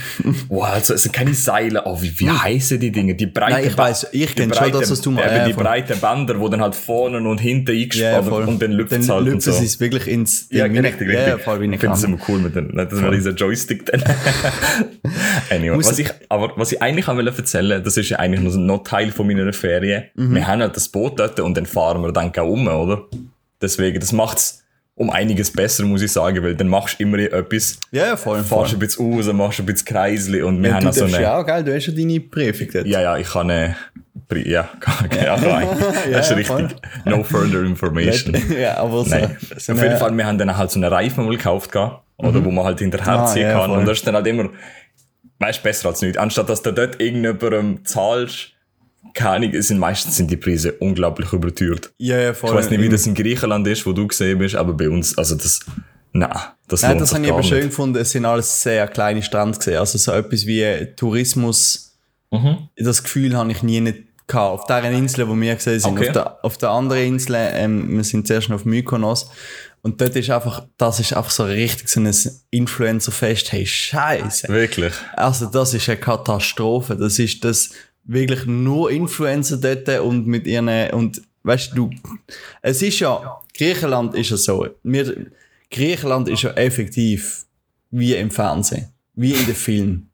wow, 0.48 0.64
also, 0.64 0.94
es 0.94 1.04
sind 1.04 1.12
keine 1.12 1.32
Seile, 1.32 1.82
oh, 1.84 2.02
wie, 2.02 2.18
wie 2.18 2.28
heißen 2.28 2.80
die 2.80 2.90
Dinge? 2.90 3.14
Die 3.14 3.26
breiten 3.26 3.52
Nein, 3.52 3.66
ich 3.68 3.78
weiss, 3.78 4.04
ich 4.10 4.34
die 4.34 4.42
kenn 4.42 4.52
schon 4.52 4.72
das, 4.72 4.90
was 4.90 5.00
du 5.00 5.12
meinst. 5.12 5.28
Eben, 5.28 5.36
Ja, 5.36 5.46
die 5.46 5.52
voll. 5.52 5.62
breiten 5.62 5.98
Bänder, 6.00 6.40
wo 6.40 6.48
dann 6.48 6.60
halt 6.60 6.74
vorne 6.74 7.18
und 7.18 7.38
hinten 7.38 7.70
ja, 7.72 7.82
eingespannt 7.82 8.28
voll. 8.28 8.44
und 8.48 8.60
dann 8.60 8.72
lüpft 8.72 8.92
es 8.92 9.06
dann 9.06 9.16
halt 9.16 9.26
lüpft 9.26 9.42
so. 9.42 9.50
es 9.52 9.78
wirklich 9.78 10.08
ins 10.08 10.48
Ja, 10.50 10.66
Ding. 10.66 10.78
richtig, 10.84 11.08
Ja, 11.12 11.24
richtig. 11.24 11.44
voll 11.44 11.60
wie 11.60 11.72
ich 11.72 11.80
finde 11.80 11.96
es 11.96 12.02
immer 12.02 12.18
cool 12.28 12.38
mit 12.40 12.56
dem, 12.56 12.74
das 12.76 13.00
war 13.00 13.10
dieser 13.12 13.30
Joystick 13.30 13.86
dann. 13.86 14.02
anyway, 15.50 15.76
Muss- 15.76 15.86
was 15.88 15.98
ich, 15.98 16.08
aber 16.28 16.52
was 16.56 16.72
ich 16.72 16.82
eigentlich 16.82 17.06
auch 17.08 17.16
wollte 17.16 17.30
erzählen, 17.36 17.82
das 17.82 17.96
ist 17.96 18.08
ja 18.08 18.18
eigentlich 18.18 18.40
noch, 18.42 18.54
noch 18.56 18.82
Teil 18.82 19.12
von 19.12 19.26
meiner 19.26 19.52
Ferien. 19.52 20.04
Mhm. 20.14 20.34
Wir 20.34 20.46
haben 20.46 20.60
halt 20.62 20.76
das 20.76 20.88
Boot 20.88 21.18
dort 21.20 21.38
und 21.40 21.56
dann 21.56 21.66
fahren 21.66 22.02
wir 22.02 22.12
dann 22.12 22.32
auch 22.36 22.48
um, 22.48 22.66
oder? 22.66 23.02
Deswegen, 23.62 24.00
das 24.00 24.12
macht's 24.12 24.58
um 24.94 25.08
einiges 25.08 25.50
besser, 25.50 25.84
muss 25.84 26.02
ich 26.02 26.12
sagen, 26.12 26.42
weil 26.42 26.54
dann 26.54 26.68
machst 26.68 26.98
du 27.00 27.04
immer 27.04 27.18
etwas, 27.18 27.78
Ja, 27.92 28.08
ja, 28.08 28.16
voll. 28.16 28.42
fahrst 28.44 28.74
ein 28.74 28.78
bisschen 28.78 29.10
raus, 29.14 29.26
machst 29.32 29.58
ein 29.60 29.66
bisschen 29.66 29.86
Kreisli 29.86 30.42
und 30.42 30.62
wir 30.62 30.68
Ja, 30.68 30.76
haben 30.76 30.84
du 30.86 30.92
so 30.92 31.04
eine, 31.06 31.22
ja 31.22 31.38
auch, 31.40 31.46
gell? 31.46 31.64
Du 31.64 31.74
hast 31.74 31.86
ja 31.86 31.94
deine 31.94 32.20
Prüfung 32.20 32.68
dort. 32.72 32.86
ja, 32.86 33.00
ja, 33.00 33.16
ich 33.16 33.26
kann 33.26 33.50
eine, 33.50 33.74
ja, 34.34 34.42
ja, 34.44 34.68
kann 34.80 35.06
ich. 35.10 35.16
das 36.10 36.22
ist 36.24 36.30
Ja, 36.30 36.36
richtig. 36.36 36.46
voll. 36.46 36.68
No 37.06 37.22
further 37.24 37.62
information. 37.62 38.36
ja, 38.60 38.76
aber 38.76 39.02
so. 39.04 39.10
Nein. 39.10 39.36
so 39.56 39.72
Auf 39.72 39.78
eine- 39.78 39.88
jeden 39.88 39.98
Fall, 39.98 40.14
wir 40.16 40.26
haben 40.26 40.36
dann 40.38 40.56
halt 40.56 40.70
so 40.70 40.78
einen 40.78 40.92
Reifen 40.92 41.24
mal 41.24 41.30
gekauft, 41.36 41.72
gehabt, 41.72 42.02
oder, 42.18 42.44
wo 42.44 42.50
man 42.50 42.64
halt 42.66 42.78
hinterher 42.80 43.20
Ah, 43.20 43.26
ziehen 43.26 43.42
ja, 43.42 43.52
kann. 43.58 43.70
voll. 43.70 43.78
Und 43.78 43.86
das 43.88 43.98
ist 43.98 44.06
dann 44.06 44.14
halt 44.14 44.26
immer, 44.26 44.50
weißt 45.38 45.62
besser 45.62 45.88
als 45.88 46.02
nichts. 46.02 46.18
Anstatt 46.18 46.48
dass 46.50 46.62
du 46.62 46.70
dort 46.70 47.00
irgendjemandem 47.00 47.84
zahlst, 47.84 48.51
keine 49.14 49.30
Ahnung, 49.30 49.54
es 49.54 49.68
sind 49.68 49.78
meistens 49.78 50.16
sind 50.16 50.30
die 50.30 50.36
Preise 50.36 50.72
unglaublich 50.72 51.32
überteuert. 51.32 51.92
Ja, 51.98 52.18
ja, 52.18 52.34
voll. 52.34 52.50
Ich 52.50 52.56
weiß 52.56 52.70
nicht, 52.70 52.80
wie 52.80 52.88
das 52.88 53.06
in 53.06 53.14
Griechenland 53.14 53.66
ist, 53.66 53.84
wo 53.86 53.92
du 53.92 54.06
gesehen 54.06 54.38
bist, 54.38 54.54
aber 54.54 54.72
bei 54.72 54.88
uns, 54.88 55.16
also 55.18 55.34
das, 55.34 55.60
nein, 56.12 56.30
das 56.68 56.82
Nein, 56.82 56.98
das 56.98 57.12
habe 57.12 57.24
ich 57.24 57.32
aber 57.32 57.42
schön 57.42 57.68
gefunden. 57.68 57.98
Es 57.98 58.12
sind 58.12 58.24
alles 58.24 58.62
sehr 58.62 58.88
kleine 58.88 59.22
Strände 59.22 59.58
gesehen. 59.58 59.78
Also 59.78 59.98
so 59.98 60.12
etwas 60.12 60.46
wie 60.46 60.86
Tourismus. 60.96 61.98
Mhm. 62.30 62.68
Das 62.76 63.02
Gefühl 63.02 63.36
habe 63.36 63.52
ich 63.52 63.62
nie 63.62 63.80
nicht 63.80 64.04
gehabt. 64.26 64.60
Auf 64.60 64.66
der 64.66 64.90
Insel, 64.90 65.28
wo 65.28 65.38
wir 65.38 65.54
gesehen 65.54 65.80
sind. 65.80 65.92
Okay. 65.92 66.08
Auf, 66.08 66.12
der, 66.12 66.44
auf 66.44 66.58
der 66.58 66.70
anderen 66.70 67.02
Insel, 67.02 67.36
ähm, 67.36 67.96
wir 67.96 68.04
sind 68.04 68.26
zuerst 68.26 68.48
noch 68.48 68.56
auf 68.56 68.64
Mykonos. 68.64 69.30
Und 69.82 70.00
dort 70.00 70.14
ist 70.14 70.30
einfach, 70.30 70.64
das 70.78 71.00
ist 71.00 71.12
einfach 71.12 71.30
so 71.30 71.44
richtig 71.44 71.88
so 71.88 72.00
ein 72.00 72.14
Influencer-Fest. 72.50 73.52
Hey, 73.52 73.66
Scheiße. 73.66 74.48
Wirklich. 74.48 74.94
Also, 75.14 75.46
das 75.46 75.74
ist 75.74 75.88
eine 75.88 75.98
Katastrophe. 75.98 76.96
Das 76.96 77.18
ist 77.18 77.44
das 77.44 77.70
wirklich 78.04 78.46
nur 78.46 78.90
Influencer 78.90 79.56
dort 79.56 79.88
und 80.00 80.26
mit 80.26 80.46
ihren, 80.46 80.68
und 80.90 81.22
weißt 81.42 81.72
du, 81.74 81.90
es 82.62 82.82
ist 82.82 83.00
ja, 83.00 83.40
Griechenland 83.56 84.14
ist 84.14 84.30
ja 84.30 84.36
so, 84.36 84.66
wir, 84.82 85.26
Griechenland 85.70 86.28
ist 86.28 86.42
ja 86.42 86.50
effektiv 86.50 87.46
wie 87.90 88.14
im 88.14 88.30
Fernsehen, 88.30 88.88
wie 89.14 89.32
in 89.32 89.46
den 89.46 89.54
Filmen. 89.54 90.08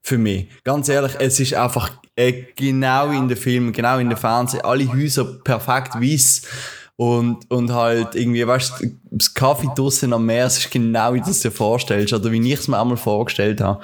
Für 0.00 0.16
mich. 0.16 0.48
Ganz 0.64 0.88
ehrlich, 0.88 1.12
es 1.18 1.38
ist 1.38 1.52
einfach 1.52 1.90
äh, 2.16 2.44
genau 2.56 3.10
in 3.10 3.28
den 3.28 3.36
Filmen, 3.36 3.72
genau 3.72 3.98
in 3.98 4.08
den 4.08 4.16
Fernsehen, 4.16 4.62
alle 4.62 4.90
Häuser 4.90 5.24
perfekt 5.44 5.94
weiß. 5.96 6.42
Und, 7.00 7.48
und 7.48 7.72
halt 7.72 8.16
irgendwie, 8.16 8.44
weißt 8.44 8.72
du, 8.80 8.90
das 9.12 9.32
Kaffee 9.32 9.68
draussen 9.76 10.12
am 10.12 10.26
Meer, 10.26 10.46
es 10.46 10.58
ist 10.58 10.70
genau 10.72 11.14
wie 11.14 11.20
du 11.20 11.30
es 11.30 11.38
dir 11.38 11.52
vorstellst, 11.52 12.12
oder 12.12 12.32
wie 12.32 12.44
ich 12.44 12.58
es 12.58 12.66
mir 12.66 12.76
einmal 12.80 12.96
vorgestellt 12.96 13.60
habe. 13.60 13.80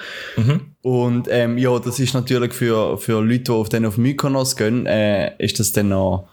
Und 0.82 1.28
ähm, 1.30 1.56
ja, 1.56 1.78
das 1.78 2.00
ist 2.00 2.12
natürlich 2.12 2.52
für, 2.52 2.98
für 2.98 3.20
Leute, 3.22 3.38
die 3.44 3.50
auf, 3.52 3.68
dann 3.68 3.86
auf 3.86 3.98
Mykonos 3.98 4.56
gehen, 4.56 4.86
äh, 4.86 5.32
ist 5.38 5.60
das 5.60 5.70
dann 5.70 5.90
noch 5.90 6.28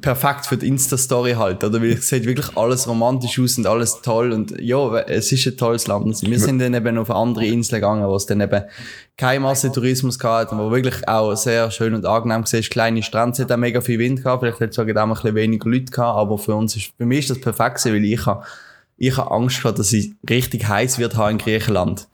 perfekt 0.00 0.46
für 0.46 0.56
die 0.56 0.66
Insta-Story 0.66 1.34
halt, 1.34 1.62
oder? 1.62 1.80
Weil 1.80 1.92
es 1.92 2.08
sieht 2.08 2.24
wirklich 2.24 2.56
alles 2.56 2.88
romantisch 2.88 3.38
aus 3.38 3.56
und 3.56 3.66
alles 3.66 4.02
toll 4.02 4.32
und 4.32 4.60
ja, 4.60 4.98
es 5.02 5.30
ist 5.30 5.46
ein 5.46 5.56
tolles 5.56 5.86
Land. 5.86 6.06
Und 6.06 6.22
Wir 6.22 6.40
sind 6.40 6.58
dann 6.58 6.74
eben 6.74 6.98
auf 6.98 7.10
andere 7.10 7.46
Inseln 7.46 7.80
gegangen, 7.80 8.08
wo 8.08 8.16
es 8.16 8.26
dann 8.26 8.40
eben 8.40 8.64
kein 9.16 9.42
Massentourismus 9.42 10.18
gehabt 10.18 10.50
hat, 10.50 10.58
wo 10.58 10.72
wirklich 10.72 11.06
auch 11.06 11.36
sehr 11.36 11.70
schön 11.70 11.94
und 11.94 12.04
angenehm 12.04 12.42
war. 12.42 12.60
Kleine 12.62 13.02
Strände, 13.04 13.32
es 13.32 13.38
hat 13.38 13.52
auch 13.52 13.56
mega 13.56 13.80
viel 13.80 14.00
Wind 14.00 14.24
gehabt, 14.24 14.42
vielleicht 14.42 14.60
hat 14.60 14.70
es 14.70 14.78
auch 14.78 14.84
ein 14.84 15.10
bisschen 15.10 15.34
weniger 15.36 15.70
Leute 15.70 15.92
gehabt, 15.92 16.18
aber 16.18 16.36
für 16.36 16.56
uns 16.56 16.74
ist, 16.74 16.92
für 16.96 17.06
mich 17.06 17.20
ist 17.20 17.30
das 17.30 17.40
perfekt 17.40 17.76
gewesen, 17.76 17.94
weil 17.94 18.04
ich 18.04 18.26
habe, 18.26 18.44
ich 18.96 19.16
habe 19.16 19.30
Angst 19.30 19.62
gehabt, 19.62 19.78
dass 19.78 19.92
ich 19.92 20.14
richtig 20.28 20.66
heiß 20.66 20.98
wird 20.98 21.14
in 21.14 21.38
Griechenland. 21.38 22.08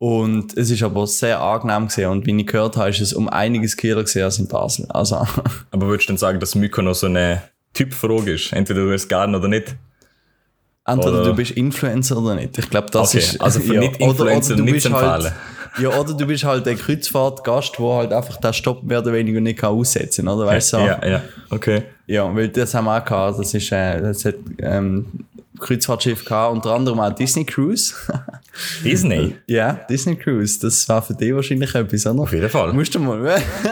Und 0.00 0.56
es 0.56 0.70
ist 0.70 0.82
aber 0.82 1.06
sehr 1.06 1.42
angenehm 1.42 1.88
gewesen. 1.88 2.06
Und 2.06 2.24
wie 2.26 2.34
ich 2.40 2.46
gehört 2.46 2.78
habe, 2.78 2.88
ist 2.88 3.00
es 3.02 3.12
um 3.12 3.28
einiges 3.28 3.76
kühler 3.76 4.02
gewesen 4.02 4.22
als 4.22 4.38
in 4.38 4.48
Basel. 4.48 4.86
Also, 4.88 5.16
Aber 5.70 5.86
würdest 5.88 6.08
du 6.08 6.12
dann 6.14 6.18
sagen, 6.18 6.40
dass 6.40 6.54
Mykonos 6.54 7.00
so 7.00 7.06
eine 7.06 7.42
Typfrage 7.74 8.32
ist? 8.32 8.50
Entweder 8.54 8.80
du 8.84 8.88
wirst 8.88 9.10
gerne 9.10 9.36
oder 9.36 9.48
nicht? 9.48 9.76
entweder 10.86 11.20
Oder- 11.20 11.24
du 11.24 11.34
bist 11.34 11.50
Influencer 11.52 12.16
oder 12.16 12.34
nicht. 12.34 12.56
Ich 12.58 12.70
glaube, 12.70 12.88
das 12.90 13.10
Okay, 13.10 13.18
ist... 13.18 13.40
also 13.42 13.60
für 13.60 13.74
du 13.74 13.80
nicht 13.80 13.98
bist 13.98 14.86
zu 14.86 14.92
halt, 14.94 15.24
empfehlen. 15.26 15.34
Ja, 15.78 15.90
oder 16.00 16.14
du 16.14 16.26
bist 16.26 16.44
halt 16.44 16.64
der 16.66 16.76
Kreuzfahrtgast, 16.76 17.78
der 17.78 17.86
halt 17.86 18.12
einfach 18.14 18.38
den 18.38 18.52
Stopp 18.54 18.82
mehr 18.82 19.00
oder 19.00 19.12
weniger 19.12 19.40
nicht 19.40 19.58
kann 19.58 19.70
aussetzen 19.70 20.24
kann, 20.24 20.34
oder? 20.34 20.46
Weißt 20.46 20.72
du? 20.72 20.78
Ja, 20.78 21.06
ja, 21.06 21.22
okay. 21.50 21.82
Ja, 22.06 22.34
weil 22.34 22.48
das 22.48 22.74
haben 22.74 22.86
wir 22.86 22.98
auch 22.98 23.04
gehabt. 23.04 23.38
Das 23.38 23.54
ist, 23.54 23.70
äh, 23.70 24.00
das 24.00 24.24
hat, 24.24 24.34
ähm, 24.58 25.06
Kreuzfahrtschiff 25.60 26.24
gehabt, 26.24 26.52
unter 26.54 26.70
anderem 26.72 26.98
auch 27.00 27.12
Disney 27.14 27.44
Cruise. 27.44 27.94
Disney. 28.84 29.36
ja, 29.46 29.74
Disney 29.88 30.16
Cruise. 30.16 30.58
Das 30.60 30.88
war 30.88 31.02
für 31.02 31.14
dich 31.14 31.34
wahrscheinlich 31.34 31.74
etwas, 31.74 32.06
oder? 32.06 32.20
Auf 32.22 32.32
jeden 32.32 32.48
Fall. 32.48 32.72
Musst 32.72 32.94
du 32.94 32.98
mal, 32.98 33.18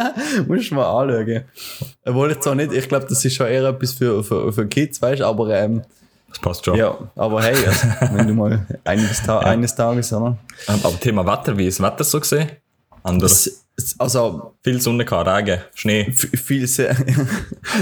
musst 0.46 0.70
du 0.70 0.74
mal 0.74 0.84
anschauen. 1.02 1.42
Obwohl 2.04 2.30
ich 2.32 2.40
zwar 2.40 2.54
nicht, 2.54 2.72
ich 2.72 2.88
glaube, 2.88 3.06
das 3.08 3.24
ist 3.24 3.34
schon 3.34 3.46
eher 3.46 3.64
etwas 3.64 3.92
für, 3.92 4.22
für, 4.22 4.52
für 4.52 4.66
Kids, 4.66 5.00
weißt 5.02 5.20
du, 5.20 5.26
aber, 5.26 5.50
ähm, 5.58 5.82
Das 6.28 6.38
passt 6.38 6.64
schon. 6.64 6.76
ja, 6.76 6.96
aber 7.16 7.42
hey, 7.42 7.56
also, 7.66 7.88
wenn 8.12 8.26
du 8.28 8.34
mal 8.34 8.66
eines, 8.84 9.22
Ta 9.22 9.38
eines 9.40 9.74
Tages, 9.74 10.12
oder? 10.12 10.38
Ähm, 10.68 10.80
Aber 10.82 10.98
Thema 11.00 11.26
Wetter, 11.26 11.56
wie 11.56 11.66
ist 11.66 11.80
das 11.80 11.86
Wetter 11.92 12.04
so 12.04 12.20
gesehen? 12.20 12.50
Anders. 13.02 13.64
Also 13.98 14.54
Viel 14.64 14.80
Sonne 14.80 15.04
gehabt, 15.04 15.28
Regen, 15.28 15.60
Schnee. 15.72 16.10
viel, 16.12 16.66
sehr, 16.66 16.96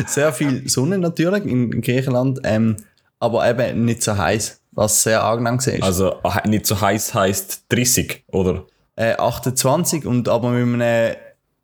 sehr 0.06 0.30
viel 0.32 0.68
Sonne 0.68 0.98
natürlich 0.98 1.46
in 1.46 1.80
Griechenland, 1.80 2.40
ähm, 2.44 2.76
aber 3.18 3.48
eben 3.48 3.84
nicht 3.84 4.02
so 4.02 4.16
heiß, 4.16 4.60
was 4.72 5.02
sehr 5.02 5.24
angenehm 5.24 5.58
war. 5.58 5.82
Also 5.82 6.16
äh, 6.22 6.48
nicht 6.48 6.66
so 6.66 6.80
heiß 6.80 7.14
heißt 7.14 7.64
30, 7.68 8.24
oder? 8.28 8.64
äh, 8.96 9.14
28 9.14 10.06
und 10.06 10.28
aber 10.28 10.50
mit 10.50 10.82
einem 10.82 11.16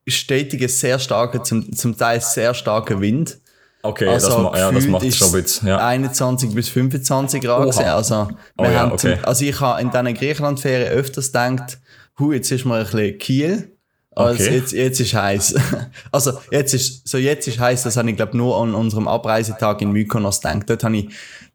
stetigen, 0.07 0.69
sehr 0.69 0.99
starken, 0.99 1.45
zum, 1.45 1.73
zum 1.75 1.97
Teil 1.97 2.21
sehr 2.21 2.55
starken 2.55 3.01
Wind. 3.01 3.39
Okay, 3.85 4.05
das, 4.05 4.29
ma 4.29 4.57
ja, 4.57 4.71
das 4.71 4.87
macht 4.87 5.13
schon 5.13 5.29
ein 5.29 5.43
bisschen. 5.43 5.69
Ja. 5.69 5.85
21 5.85 6.55
bis 6.55 6.69
25 6.69 7.43
Grad. 7.43 7.63
Gewesen. 7.63 7.85
Also, 7.85 8.29
Oh 8.57 8.65
ja, 8.65 8.75
haben 8.75 8.93
okay. 8.93 9.17
zum, 9.17 9.25
also 9.25 9.45
ich 9.45 9.61
habe 9.61 9.81
in 9.81 9.91
diesen 9.91 10.15
Griechenland-Ferien 10.15 10.93
öfters 10.93 11.33
gedacht, 11.33 11.79
hu, 12.19 12.33
jetzt 12.33 12.53
ist 12.53 12.65
mir 12.65 12.77
ein 12.77 12.85
bisschen 12.85 13.19
Kiel. 13.19 13.72
Also 14.15 14.45
Okay. 14.45 14.55
jetzt, 14.57 14.73
jetzt 14.73 15.01
ist 15.01 15.15
heiß. 15.15 15.55
also 16.13 16.33
jetzt 16.51 16.75
ist, 16.75 17.09
so 17.09 17.19
jetzt 17.19 17.49
ist 17.49 17.59
heiß, 17.59 17.83
das 17.83 17.97
habe 17.97 18.11
ich 18.11 18.17
glaube 18.17 18.37
nur 18.37 18.61
an 18.61 18.75
unserem 18.75 19.09
Abreisetag 19.09 19.81
in 19.81 19.93
Mykonos 19.93 20.41
gedacht. 20.41 20.69
Dort, 20.69 20.85
habe 20.85 20.97
ich, 20.99 21.09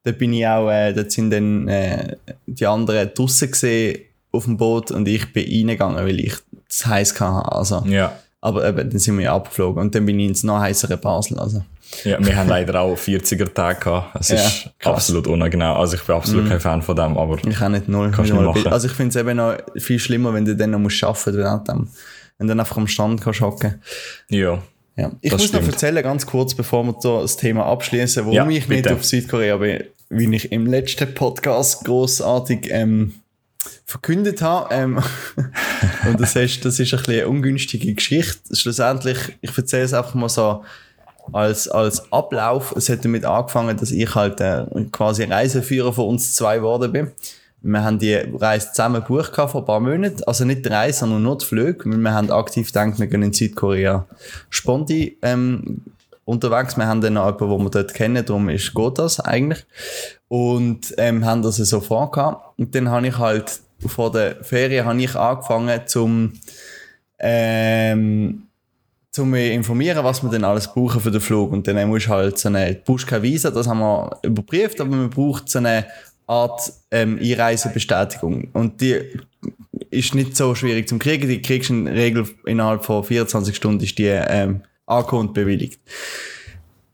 dort 0.03 0.17
bin 0.17 0.33
ich 0.33 0.47
auch, 0.47 0.69
äh, 0.69 0.93
dort 0.93 1.11
sind 1.11 1.29
dann 1.31 1.67
äh, 1.67 2.15
die 2.45 2.65
anderen 2.65 3.11
draussen 3.13 3.51
gesehen 3.51 3.99
auf 4.31 4.45
dem 4.45 4.57
Boot 4.57 4.91
und 4.91 5.07
ich 5.07 5.31
bin 5.33 5.45
reingegangen, 5.45 5.97
weil 6.03 6.19
ich 6.19 6.33
es 6.69 6.85
heiß 6.85 7.19
hatte. 7.19 7.51
Also, 7.51 7.83
ja. 7.87 8.13
aber 8.41 8.67
eben, 8.67 8.89
dann 8.89 8.99
sind 8.99 9.17
wir 9.19 9.31
abgeflogen 9.31 9.81
und 9.81 9.95
dann 9.95 10.05
bin 10.05 10.19
ich 10.19 10.27
ins 10.27 10.43
noch 10.43 10.59
heißere 10.59 10.97
Basel. 10.97 11.39
Also. 11.39 11.63
Ja, 12.03 12.17
wir 12.23 12.35
haben 12.35 12.49
leider 12.49 12.81
auch 12.81 12.97
40er 12.97 13.53
Tage 13.53 13.79
gehabt. 13.79 14.17
Es 14.19 14.29
Ja, 14.29 14.35
ist 14.35 14.69
krass. 14.77 14.95
Absolut 14.95 15.27
unangenehm. 15.27 15.67
Also 15.67 15.95
ich 15.95 16.03
bin 16.03 16.15
absolut 16.15 16.49
kein 16.49 16.59
Fan 16.59 16.81
von 16.81 16.95
dem, 16.95 17.17
aber 17.17 17.37
Ich 17.47 17.55
kann 17.55 17.71
nicht 17.71 17.87
null. 17.87 18.11
Kannst 18.11 18.33
null. 18.33 18.51
Bild. 18.51 18.67
Also 18.67 18.87
ich 18.87 18.93
finde 18.93 19.09
es 19.11 19.15
eben 19.15 19.37
noch 19.37 19.55
viel 19.77 19.97
schlimmer, 19.97 20.33
wenn 20.33 20.43
du 20.43 20.55
dann 20.55 20.71
noch 20.71 20.79
musst 20.79 21.01
arbeiten 21.03 21.79
musst, 21.79 21.95
wenn 22.37 22.47
du 22.47 22.51
dann 22.51 22.59
einfach 22.59 22.77
am 22.77 22.87
Stand 22.87 23.21
kannst 23.21 23.41
hocken. 23.41 23.81
ja. 24.29 24.61
Ja. 24.99 25.11
Ich 25.21 25.31
muss 25.31 25.41
noch 25.53 25.59
stimmt. 25.61 25.73
erzählen, 25.73 26.01
ganz 26.01 26.25
kurz, 26.25 26.55
bevor 26.55 26.83
wir 26.83 26.95
so 26.99 27.21
das 27.21 27.37
Thema 27.37 27.67
abschließen, 27.67 28.23
warum 28.23 28.33
Ja, 28.35 28.43
ich 28.49 28.67
nicht 28.67 28.67
bitte. 28.67 28.95
auf 28.95 29.05
Südkorea 29.05 29.57
bin, 29.57 29.83
wie 30.09 30.35
ich 30.35 30.51
im 30.51 30.65
letzten 30.65 31.13
Podcast 31.13 31.85
großartig 31.85 32.69
ähm, 32.71 33.13
verkündet 33.85 34.41
habe. 34.41 34.73
Ähm, 34.73 34.99
und 36.07 36.19
das 36.19 36.35
ist, 36.35 36.65
das 36.65 36.79
ist 36.79 36.93
ein 36.93 36.97
bisschen 36.97 37.13
eine 37.13 37.27
ungünstige 37.27 37.93
Geschichte. 37.93 38.55
Schlussendlich, 38.55 39.17
ich 39.41 39.55
erzähle 39.55 39.83
es 39.83 39.93
einfach 39.93 40.15
mal 40.15 40.29
so 40.29 40.63
als, 41.31 41.67
als 41.67 42.11
Ablauf. 42.11 42.73
Es 42.75 42.89
hat 42.89 43.05
damit 43.05 43.23
angefangen, 43.23 43.77
dass 43.77 43.91
ich 43.91 44.15
halt 44.15 44.41
äh, 44.41 44.65
quasi 44.91 45.25
Reiseführer 45.25 45.93
von 45.93 46.07
uns 46.07 46.33
zwei 46.33 46.57
geworden 46.57 46.91
bin. 46.91 47.11
Wir 47.67 47.83
haben 47.83 47.99
die 47.99 48.15
Reise 48.15 48.69
zusammen 48.69 49.01
gebucht 49.01 49.35
vor 49.35 49.55
ein 49.55 49.65
paar 49.65 49.79
Monaten. 49.81 50.23
Also 50.25 50.45
nicht 50.45 50.63
die 50.63 50.69
Reise, 50.69 50.99
sondern 50.99 51.23
nur 51.23 51.37
die 51.37 51.45
Flüge. 51.45 51.85
Wir 51.85 52.13
haben 52.13 52.31
aktiv 52.31 52.67
gedacht, 52.67 52.97
wir 52.97 53.07
gehen 53.07 53.23
in 53.23 53.33
Südkorea 53.33 54.05
Sponti 54.49 55.17
ähm, 55.21 55.81
unterwegs. 56.23 56.77
Wir 56.77 56.87
haben 56.87 57.01
dann 57.01 57.13
noch 57.13 57.25
jemanden, 57.25 57.57
den 57.57 57.65
wir 57.65 57.69
dort 57.69 57.93
kennen, 57.93 58.25
darum 58.25 58.47
ist, 58.47 58.73
geht 58.73 58.97
das 58.97 59.19
eigentlich. 59.19 59.65
Und 60.29 60.93
ähm, 60.97 61.25
haben 61.25 61.41
das 61.41 61.57
so 61.57 61.81
vorgehabt. 61.81 62.57
Und 62.57 62.73
dann 62.73 62.89
habe 62.89 63.07
ich 63.07 63.17
halt 63.17 63.59
vor 63.85 64.11
der 64.11 64.43
Ferien 64.43 64.85
habe 64.85 65.01
ich 65.01 65.15
angefangen 65.15 65.81
zum 65.87 66.33
ähm, 67.19 68.47
zum 69.17 69.31
mich 69.31 69.51
informieren, 69.51 70.03
was 70.03 70.21
wir 70.21 70.29
denn 70.29 70.43
alles 70.43 70.71
brauchen 70.71 71.01
für 71.01 71.09
den 71.09 71.21
Flug. 71.21 71.51
Und 71.51 71.67
dann 71.67 71.87
musst 71.89 72.05
du 72.05 72.11
halt 72.11 72.37
so 72.37 72.49
eine, 72.49 72.75
du 72.75 72.81
brauchst 72.85 73.07
kein 73.07 73.23
Visa, 73.23 73.49
das 73.49 73.67
haben 73.67 73.79
wir 73.79 74.15
überprüft, 74.21 74.79
aber 74.79 74.91
man 74.91 75.09
braucht 75.09 75.49
so 75.49 75.57
eine 75.57 75.87
Art 76.27 76.73
ähm, 76.91 77.17
Einreisebestätigung. 77.21 78.49
Und 78.53 78.81
die 78.81 79.01
ist 79.89 80.13
nicht 80.13 80.35
so 80.35 80.53
schwierig 80.55 80.87
zu 80.87 80.99
kriegen. 80.99 81.27
Die 81.27 81.41
kriegst 81.41 81.69
du 81.69 81.73
in 81.73 81.85
der 81.85 81.95
Regel 81.95 82.27
innerhalb 82.45 82.85
von 82.85 83.03
24 83.03 83.55
Stunden 83.55 83.83
ist 83.83 83.97
die 83.97 84.05
ähm, 84.05 84.61
angekommen 84.85 85.29
und 85.29 85.33
bewilligt. 85.33 85.79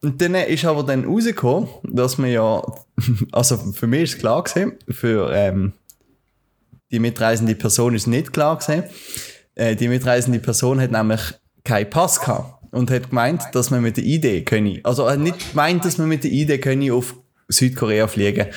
Und 0.02 0.22
dann 0.22 0.36
ist 0.36 0.66
aber 0.66 0.84
dann 0.84 1.06
rausgekommen, 1.06 1.70
dass 1.84 2.18
man 2.18 2.30
ja, 2.30 2.62
also 3.32 3.58
für 3.58 3.88
mich 3.88 4.04
ist 4.04 4.14
es 4.16 4.20
klar 4.20 4.44
gewesen, 4.44 4.74
für 4.90 5.32
ähm, 5.34 5.74
die 6.92 7.00
mitreisende 7.00 7.56
Person 7.56 7.96
ist 7.96 8.08
nicht 8.08 8.34
klar 8.34 8.58
gewesen. 8.58 8.84
Äh, 9.56 9.76
die 9.76 9.88
mitreisende 9.88 10.40
Person 10.40 10.80
hat 10.80 10.92
nämlich 10.92 11.22
keinen 11.64 11.90
Pass 11.90 12.20
gehabt 12.20 12.64
und 12.72 12.92
hat 12.92 13.10
gemeint, 13.10 13.44
dass 13.54 13.72
man 13.72 13.82
mit 13.82 13.98
der 13.98 14.04
ID 14.04 14.46
könne, 14.46 14.82
also 14.84 15.10
hat 15.10 15.20
nicht 15.20 15.52
gemeint, 15.52 15.86
dass 15.86 15.98
man 15.98 16.10
mit 16.10 16.24
der 16.24 16.32
ID 16.32 16.62
könne 16.62 16.94
auf 16.94 17.16
Südkorea 17.54 18.08
fliegen, 18.08 18.48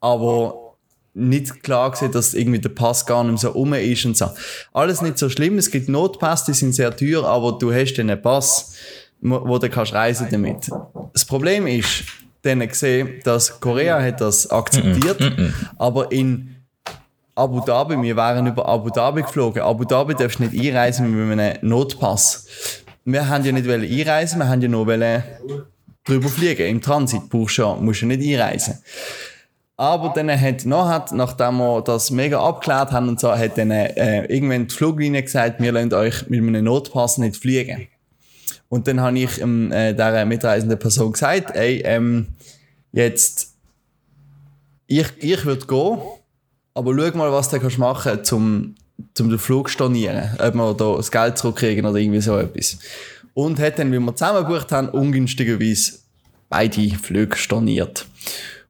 aber 0.00 0.66
nicht 1.14 1.62
klar 1.62 1.90
gesehen, 1.90 2.12
dass 2.12 2.34
irgendwie 2.34 2.58
der 2.58 2.68
Pass 2.68 3.06
gar 3.06 3.24
nicht 3.24 3.38
so 3.38 3.48
rum 3.48 3.72
ist 3.72 4.04
und 4.04 4.16
so. 4.16 4.28
Alles 4.72 5.00
nicht 5.00 5.18
so 5.18 5.30
schlimm, 5.30 5.56
es 5.56 5.70
gibt 5.70 5.88
Notpass, 5.88 6.44
die 6.44 6.52
sind 6.52 6.74
sehr 6.74 6.94
teuer, 6.94 7.24
aber 7.24 7.52
du 7.52 7.72
hast 7.72 7.94
dann 7.94 8.10
einen 8.10 8.20
Pass, 8.20 8.74
wo 9.20 9.58
du 9.58 9.70
kannst 9.70 9.94
reisen 9.94 10.28
damit. 10.30 10.70
Das 11.14 11.24
Problem 11.24 11.66
ist, 11.66 12.04
dann 12.42 12.60
gesehen, 12.60 13.20
dass 13.24 13.60
Korea 13.60 14.00
hat 14.00 14.20
das 14.20 14.50
akzeptiert, 14.50 15.18
aber 15.78 16.12
in 16.12 16.56
Abu 17.34 17.60
Dhabi, 17.60 18.00
wir 18.00 18.16
wären 18.16 18.46
über 18.46 18.66
Abu 18.66 18.88
Dhabi 18.90 19.22
geflogen. 19.22 19.62
Abu 19.62 19.84
Dhabi 19.84 20.14
darfst 20.14 20.38
du 20.38 20.44
nicht 20.44 20.58
einreisen 20.58 21.10
mit 21.28 21.38
einem 21.38 21.58
Notpass. 21.62 22.46
Wir 23.04 23.28
haben 23.28 23.44
ja 23.44 23.52
nicht 23.52 23.68
einreisen, 23.68 24.38
wir 24.38 24.48
haben 24.48 24.60
ja 24.60 24.68
nur 24.68 24.86
drüber 26.06 26.28
fliegen. 26.28 26.66
Im 26.66 26.80
Transit 26.80 27.28
brauchst 27.28 27.58
du 27.58 27.62
ja, 27.62 27.74
musst 27.74 28.02
du 28.02 28.06
nicht 28.06 28.22
einreisen. 28.22 28.78
Aber 29.76 30.12
dann 30.14 30.30
hat 30.30 30.64
nachher, 30.64 31.14
nachdem 31.14 31.58
wir 31.58 31.82
das 31.82 32.10
mega 32.10 32.40
abgeklärt 32.40 32.92
haben 32.92 33.10
und 33.10 33.20
so, 33.20 33.36
hat 33.36 33.58
dann 33.58 33.70
äh, 33.70 34.24
irgendwann 34.24 34.68
die 34.68 34.74
Fluglinie 34.74 35.22
gesagt, 35.22 35.60
wir 35.60 35.70
lassen 35.70 35.92
euch 35.92 36.28
mit 36.28 36.40
einem 36.40 36.64
Notpass 36.64 37.18
nicht 37.18 37.36
fliegen. 37.36 37.86
Und 38.68 38.88
dann 38.88 39.00
habe 39.00 39.18
ich 39.18 39.40
ähm, 39.40 39.70
äh, 39.72 39.92
der 39.92 40.24
mitreisenden 40.24 40.78
Person 40.78 41.12
gesagt, 41.12 41.54
ey, 41.54 41.82
ähm, 41.84 42.28
jetzt, 42.92 43.54
ich, 44.86 45.08
ich 45.18 45.44
würde 45.44 45.66
gehen, 45.66 45.98
aber 46.74 46.94
schau 46.94 47.18
mal, 47.18 47.32
was 47.32 47.50
du 47.50 47.60
kannst 47.60 47.78
machen 47.78 48.24
zum, 48.24 48.74
zum 49.14 49.28
den 49.28 49.38
Flug 49.38 49.68
stornieren. 49.68 50.30
Ob 50.38 50.54
wir 50.54 50.74
da 50.74 50.96
das 50.96 51.10
Geld 51.10 51.36
zurückkriegen 51.36 51.84
oder 51.84 51.98
irgendwie 51.98 52.20
so 52.20 52.38
etwas. 52.38 52.78
Und 53.36 53.60
hat 53.60 53.78
dann, 53.78 53.92
wie 53.92 53.98
wir 53.98 54.16
zusammen 54.16 54.46
gebucht 54.46 54.72
haben, 54.72 54.88
ungünstigerweise 54.88 55.98
beide 56.48 56.88
Flüge 56.96 57.36
storniert. 57.36 58.06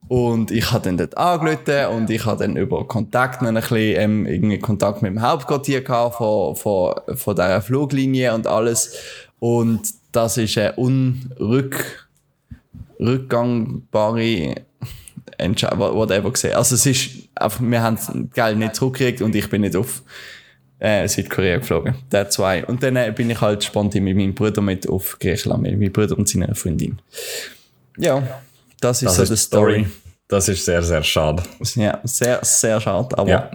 Und 0.08 0.50
ich 0.50 0.72
habe 0.72 0.82
dann 0.82 0.96
dort 0.96 1.16
angerufen 1.16 1.94
und 1.94 2.10
ich 2.10 2.24
habe 2.24 2.42
dann 2.42 2.56
über 2.56 2.84
Kontakt 2.88 3.42
noch 3.42 3.48
ein 3.48 3.54
bisschen, 3.54 3.78
ähm, 3.78 4.26
irgendwie 4.26 4.58
Kontakt 4.58 5.02
mit 5.02 5.12
dem 5.12 5.22
Hauptquartier 5.22 5.82
gehabt 5.82 6.16
von, 6.16 6.56
von, 6.56 6.94
von 7.14 7.36
dieser 7.36 7.62
Fluglinie 7.62 8.34
und 8.34 8.48
alles. 8.48 8.92
Und 9.38 9.82
das 10.10 10.36
ist 10.36 10.58
eine 10.58 10.72
unrück, 10.72 12.08
rückgangbare 12.98 14.56
Entscheidung, 15.38 15.78
whatever 15.94 16.32
gesehen. 16.32 16.54
Also 16.54 16.74
es 16.74 16.86
ist 16.86 17.28
einfach, 17.36 17.60
wir 17.60 17.82
haben 17.82 17.94
das 17.94 18.10
Geld 18.34 18.58
nicht 18.58 18.74
zurückgekriegt 18.74 19.22
und 19.22 19.36
ich 19.36 19.48
bin 19.48 19.60
nicht 19.60 19.76
auf 19.76 20.02
äh, 20.78 21.06
Südkorea 21.08 21.58
geflogen. 21.58 21.94
Der 22.12 22.28
zwei. 22.30 22.64
Und 22.66 22.82
dann 22.82 22.96
äh, 22.96 23.12
bin 23.14 23.30
ich 23.30 23.40
halt 23.40 23.64
spontan 23.64 24.04
mit 24.04 24.16
meinem 24.16 24.34
Bruder 24.34 24.60
mit 24.62 24.88
auf 24.88 25.18
Griechenland, 25.18 25.62
mit 25.62 25.78
meinem 25.78 25.92
Bruder 25.92 26.16
und 26.18 26.28
seiner 26.28 26.54
Freundin. 26.54 26.98
Ja, 27.98 28.22
das 28.80 29.02
ist 29.02 29.08
Das 29.08 29.16
so 29.16 29.22
ist 29.22 29.30
die 29.30 29.36
Story. 29.36 29.72
Story. 29.80 29.86
Das 30.28 30.48
ist 30.48 30.64
sehr, 30.64 30.82
sehr 30.82 31.02
schade. 31.02 31.42
Ja, 31.76 32.00
sehr, 32.04 32.40
sehr 32.42 32.80
schade. 32.80 33.16
Aber 33.16 33.28
Ja. 33.30 33.50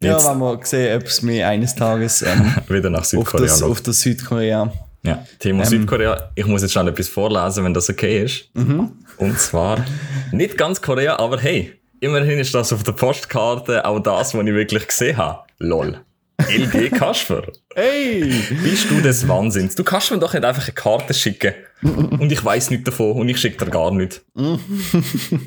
ja, 0.00 0.24
wenn 0.24 0.38
wir 0.38 0.58
sehen, 0.64 0.96
ob 0.96 1.06
es 1.06 1.22
mir 1.22 1.46
eines 1.46 1.74
Tages 1.74 2.22
ähm, 2.22 2.52
wieder 2.68 2.88
nach 2.90 3.00
auf, 3.00 3.06
Südkorea 3.06 3.46
das, 3.46 3.60
geht. 3.60 3.70
auf 3.70 3.80
das 3.82 4.00
Südkorea. 4.00 4.72
Ja, 5.02 5.24
Thema 5.38 5.62
Ähm. 5.64 5.68
Südkorea. 5.68 6.30
Ich 6.34 6.46
muss 6.46 6.62
jetzt 6.62 6.72
schnell 6.72 6.88
etwas 6.88 7.08
vorlesen, 7.08 7.64
wenn 7.64 7.74
das 7.74 7.90
okay 7.90 8.24
ist. 8.24 8.48
Mhm. 8.54 8.92
Und 9.18 9.38
zwar 9.38 9.84
nicht 10.32 10.56
ganz 10.56 10.80
Korea, 10.80 11.18
aber 11.18 11.38
hey, 11.38 11.74
immerhin 12.00 12.38
ist 12.38 12.54
das 12.54 12.72
auf 12.72 12.82
der 12.82 12.92
Postkarte 12.92 13.84
auch 13.84 14.00
das, 14.00 14.34
was 14.34 14.40
ich 14.46 14.54
wirklich 14.54 14.86
gesehen 14.88 15.18
habe. 15.18 15.40
Lol. 15.58 16.00
LG 16.48 16.90
Kasper. 16.90 17.44
Hey! 17.74 18.32
Bist 18.62 18.90
du 18.90 19.00
des 19.00 19.26
Wahnsinns? 19.28 19.74
Du 19.74 19.84
kannst 19.84 20.10
mir 20.10 20.18
doch 20.18 20.32
nicht 20.32 20.44
einfach 20.44 20.64
eine 20.64 20.72
Karte 20.72 21.14
schicken. 21.14 21.54
Und 21.82 22.32
ich 22.32 22.42
weiß 22.44 22.70
nichts 22.70 22.84
davon 22.84 23.12
und 23.12 23.28
ich 23.28 23.38
schicke 23.38 23.64
dir 23.64 23.70
gar 23.70 23.90
nicht. 23.92 24.22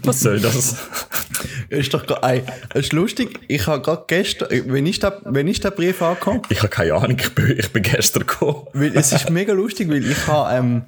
Was 0.04 0.20
soll 0.22 0.40
das? 0.40 0.78
Ist 1.70 1.94
doch 1.94 2.06
ey, 2.24 2.44
es 2.74 2.86
ist 2.86 2.94
lustig. 2.94 3.40
Ich 3.48 3.66
habe 3.68 3.82
gerade 3.82 4.04
gestern, 4.08 4.48
wenn 4.68 4.86
ich 4.86 5.00
da, 5.00 5.20
wenn 5.26 5.48
ich 5.48 5.60
den 5.60 5.72
Brief 5.72 6.02
angekommen, 6.02 6.42
Ich 6.50 6.60
habe 6.60 6.70
keine 6.70 6.94
Ahnung, 6.94 7.18
ich 7.20 7.34
bin, 7.34 7.58
ich 7.58 7.72
bin 7.74 7.84
gestern 7.84 8.28
gekommen. 8.28 8.68
weil 8.74 8.96
es 8.96 9.12
ist 9.12 9.30
mega 9.30 9.54
lustig, 9.54 9.90
weil 9.90 10.06
ich 10.10 10.28
habe, 10.28 10.56
ähm, 10.56 10.84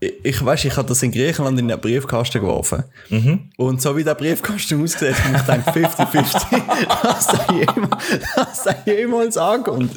ich, 0.00 0.44
weiß, 0.44 0.64
ich 0.64 0.74
habe 0.76 0.88
das 0.88 1.02
in 1.02 1.12
Griechenland 1.12 1.58
in 1.58 1.68
den 1.68 1.78
Briefkasten 1.78 2.40
geworfen. 2.40 2.84
Und 3.58 3.82
so 3.82 3.94
wie 3.96 4.02
der 4.02 4.14
Briefkasten 4.14 4.82
aussieht, 4.82 5.14
habe 5.14 5.36
ich 5.36 5.42
gedacht, 5.46 5.68
50-50, 5.76 7.02
dass 7.02 7.26
da 7.26 7.46
jemals, 7.52 8.04
dass 8.34 8.64
da 8.64 8.74
jemals 8.86 9.36
ankommt. 9.36 9.90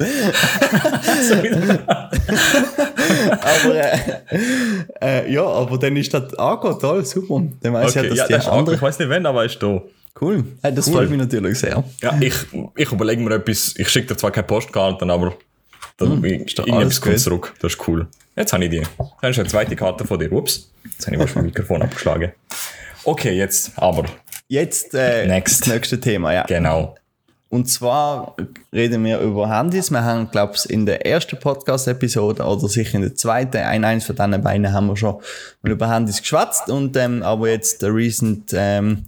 aber, 3.40 3.74
äh, 3.74 3.98
äh, 5.00 5.32
ja, 5.32 5.44
aber 5.44 5.78
dann 5.78 5.96
ist 5.96 6.12
das 6.12 6.34
angekommen, 6.34 6.78
toll, 6.80 7.06
super. 7.06 7.42
Dann 7.62 7.72
weiss 7.72 7.96
Okay, 7.96 8.08
ich, 8.08 8.14
ja, 8.14 8.26
dass 8.26 8.28
das 8.28 8.44
die 8.44 8.50
andere. 8.50 8.76
Ich 8.76 8.82
weiß 8.82 8.98
nicht, 8.98 9.08
wann, 9.08 9.24
aber 9.24 9.40
er 9.40 9.46
ist 9.46 9.62
da. 9.62 9.80
cool. 10.20 10.44
Äh, 10.62 10.72
das 10.72 10.90
freut 10.90 11.08
mich 11.08 11.18
natürlich 11.18 11.58
sehr. 11.58 11.82
Ja, 12.02 12.14
ich, 12.20 12.34
ich 12.76 12.92
überlege 12.92 13.22
mir 13.22 13.36
etwas. 13.36 13.74
Ich 13.78 13.88
schicke 13.88 14.08
dir 14.08 14.16
zwar 14.18 14.32
keine 14.32 14.46
Postkarten, 14.46 15.10
aber 15.10 15.34
Da, 15.96 16.06
Hm, 16.06 16.24
ich, 16.24 16.58
alles 16.72 17.00
kommt 17.00 17.14
gut. 17.14 17.22
zurück. 17.22 17.54
Das 17.60 17.72
ist 17.74 17.88
cool. 17.88 18.08
Jetzt 18.36 18.52
habe 18.52 18.64
ich 18.64 18.70
die. 18.70 18.82
Dann 19.20 19.30
ist 19.30 19.38
eine 19.38 19.48
zweite 19.48 19.76
Karte 19.76 20.04
von 20.04 20.18
dir. 20.18 20.32
Ups. 20.32 20.70
Jetzt 20.84 21.06
habe 21.06 21.16
ich 21.16 21.22
fast 21.22 21.36
mein 21.36 21.46
Mikrofon 21.46 21.82
abgeschlagen. 21.82 22.32
Okay, 23.04 23.32
jetzt 23.36 23.72
aber. 23.76 24.04
Jetzt 24.48 24.94
äh, 24.94 25.26
Next. 25.26 25.62
das 25.62 25.68
nächste 25.68 26.00
Thema, 26.00 26.32
ja. 26.32 26.42
Genau. 26.44 26.96
Und 27.48 27.66
zwar 27.70 28.34
reden 28.72 29.04
wir 29.04 29.20
über 29.20 29.48
Handys. 29.48 29.90
Wir 29.92 30.02
haben, 30.02 30.28
glaube 30.30 30.54
ich, 30.56 30.68
in 30.68 30.86
der 30.86 31.06
ersten 31.06 31.38
Podcast-Episode 31.38 32.42
oder 32.42 32.68
sicher 32.68 32.96
in 32.96 33.02
der 33.02 33.14
zweiten, 33.14 33.58
ein, 33.58 33.84
eins 33.84 34.04
von 34.06 34.16
diesen 34.16 34.42
beiden 34.42 34.72
haben 34.72 34.88
wir 34.88 34.96
schon 34.96 35.20
mal 35.62 35.70
über 35.72 35.88
Handys 35.88 36.20
geschwätzt. 36.20 36.68
Und, 36.68 36.96
ähm, 36.96 37.22
aber 37.22 37.48
jetzt 37.50 37.82
der 37.82 37.94
recent 37.94 38.50
ähm, 38.54 39.04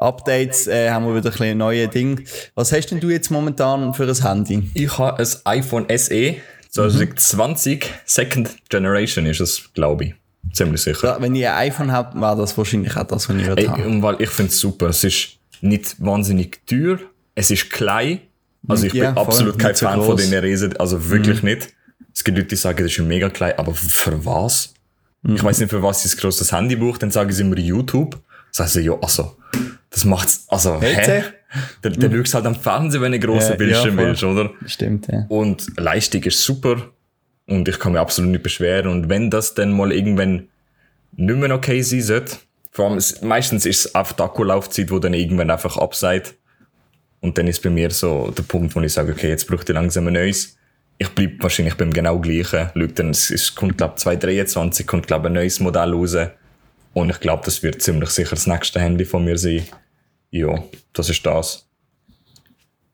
Updates 0.00 0.66
äh, 0.66 0.90
haben 0.90 1.06
wir 1.06 1.14
wieder 1.16 1.30
ein 1.30 1.32
bisschen 1.32 1.58
neue 1.58 1.86
Dinge. 1.88 2.22
Was 2.54 2.72
hast 2.72 2.86
denn 2.88 3.00
du 3.00 3.10
jetzt 3.10 3.30
momentan 3.30 3.92
für 3.94 4.04
ein 4.08 4.14
Handy? 4.22 4.70
Ich 4.74 4.98
habe 4.98 5.22
ein 5.22 5.28
iPhone 5.44 5.86
SE 5.96 6.36
2020 6.70 7.84
Second 8.04 8.56
Generation 8.68 9.26
ist 9.26 9.40
es, 9.40 9.70
glaube 9.74 10.04
ich. 10.04 10.14
Ziemlich 10.52 10.80
sicher. 10.82 11.06
Ja, 11.06 11.22
wenn 11.22 11.34
ich 11.34 11.46
ein 11.46 11.54
iPhone 11.70 11.92
habe, 11.92 12.20
war 12.20 12.34
das 12.34 12.56
wahrscheinlich 12.56 12.96
auch 12.96 13.04
das, 13.04 13.28
was 13.28 13.36
ich 13.36 13.46
würde 13.46 13.62
Ey, 13.62 13.84
und 13.86 14.02
weil 14.02 14.16
ich 14.20 14.30
finde 14.30 14.50
es 14.50 14.58
super. 14.58 14.88
Es 14.88 15.04
ist 15.04 15.38
nicht 15.60 15.96
wahnsinnig 15.98 16.60
teuer. 16.66 16.98
Es 17.34 17.50
ist 17.50 17.70
klein. 17.70 18.20
Also 18.66 18.86
ich 18.86 18.92
Ja, 18.94 19.06
bin 19.06 19.14
voll, 19.14 19.24
absolut 19.26 19.58
kein 19.58 19.74
so 19.74 19.86
Fan 19.86 19.98
von 20.00 20.08
gross. 20.16 20.26
Mhm. 20.26 20.30
den 20.30 20.40
Riesen. 20.40 20.76
Also 20.78 21.10
wirklich 21.10 21.42
nicht. 21.42 21.68
Es 22.14 22.24
gibt 22.24 22.36
Leute, 22.38 22.48
die 22.48 22.56
sagen, 22.56 22.82
das 22.82 22.92
ist 22.92 22.98
mega 23.00 23.28
klein. 23.30 23.52
Aber 23.58 23.74
für 23.74 24.24
was? 24.24 24.74
Mhm. 25.22 25.36
Ich 25.36 25.44
weiß 25.44 25.60
nicht, 25.60 25.70
für 25.70 25.82
was 25.82 26.04
ich 26.04 26.14
ein 26.14 26.20
grosses 26.20 26.52
Handy 26.52 26.76
brauche. 26.76 26.98
Dann 26.98 27.10
sagen 27.10 27.30
sie 27.30 27.42
immer 27.42 27.58
YouTube. 27.58 28.18
Sagen 28.50 28.70
sie, 28.70 28.80
ja, 28.80 28.94
also, 29.00 29.36
das 29.90 30.04
macht's, 30.04 30.46
also, 30.48 30.80
hä? 30.80 30.94
Hätte? 30.94 31.24
Dann, 31.82 31.94
dann 31.94 32.12
schaust 32.12 32.32
du 32.32 32.34
halt 32.36 32.46
am 32.46 32.54
Fernsehen, 32.54 33.02
wenn 33.02 33.12
du 33.12 33.16
einen 33.16 33.22
grossen 33.22 33.50
Ja, 33.50 33.56
Bildschirm 33.56 33.98
ja, 33.98 34.06
willst, 34.06 34.22
oder? 34.22 34.50
Stimmt, 34.66 35.08
ja. 35.08 35.26
Und 35.28 35.66
Leistung 35.76 36.22
ist 36.22 36.44
super. 36.44 36.90
Und 37.46 37.68
ich 37.68 37.78
kann 37.80 37.92
mich 37.92 38.00
absolut 38.00 38.30
nicht 38.30 38.44
beschweren. 38.44 38.86
Und 38.86 39.08
wenn 39.08 39.30
das 39.30 39.54
dann 39.54 39.72
mal 39.72 39.92
irgendwann 39.92 40.48
nicht 41.16 41.36
mehr 41.36 41.52
okay 41.52 41.82
sein 41.82 42.02
sollte, 42.02 42.36
vor 42.70 42.88
allem, 42.88 43.02
meistens 43.22 43.66
ist 43.66 43.86
es 43.86 43.94
einfach 43.94 44.12
die 44.12 44.22
Akkulaufzeit, 44.22 44.92
wo 44.92 45.00
dann 45.00 45.14
irgendwann 45.14 45.50
einfach 45.50 45.76
abseit. 45.76 46.34
Und 47.20 47.36
dann 47.36 47.48
ist 47.48 47.62
bei 47.62 47.70
mir 47.70 47.90
so 47.90 48.30
der 48.30 48.44
Punkt, 48.44 48.74
wo 48.76 48.80
ich 48.80 48.92
sage, 48.92 49.12
okay, 49.12 49.28
jetzt 49.28 49.48
brauche 49.48 49.62
ich 49.62 49.68
langsam 49.68 50.06
ein 50.06 50.14
neues. 50.14 50.56
Ich 50.98 51.08
bleibe 51.08 51.42
wahrscheinlich 51.42 51.74
beim 51.74 51.92
genau 51.92 52.20
gleichen. 52.20 52.70
Schau, 52.74 52.86
dann, 52.86 53.10
es 53.10 53.30
ist, 53.30 53.56
kommt, 53.56 53.78
glaube 53.78 53.96
2023 53.96 54.86
kommt, 54.86 55.08
glaube 55.08 55.26
ein 55.26 55.32
neues 55.32 55.58
Modell 55.58 55.92
raus. 55.92 56.16
Und 56.92 57.10
ich 57.10 57.20
glaube, 57.20 57.42
das 57.44 57.62
wird 57.62 57.82
ziemlich 57.82 58.10
sicher 58.10 58.30
das 58.36 58.46
nächste 58.46 58.80
Handy 58.80 59.04
von 59.04 59.24
mir 59.24 59.38
sein. 59.38 59.62
Ja, 60.30 60.62
das 60.92 61.08
ist 61.08 61.24
das. 61.24 61.66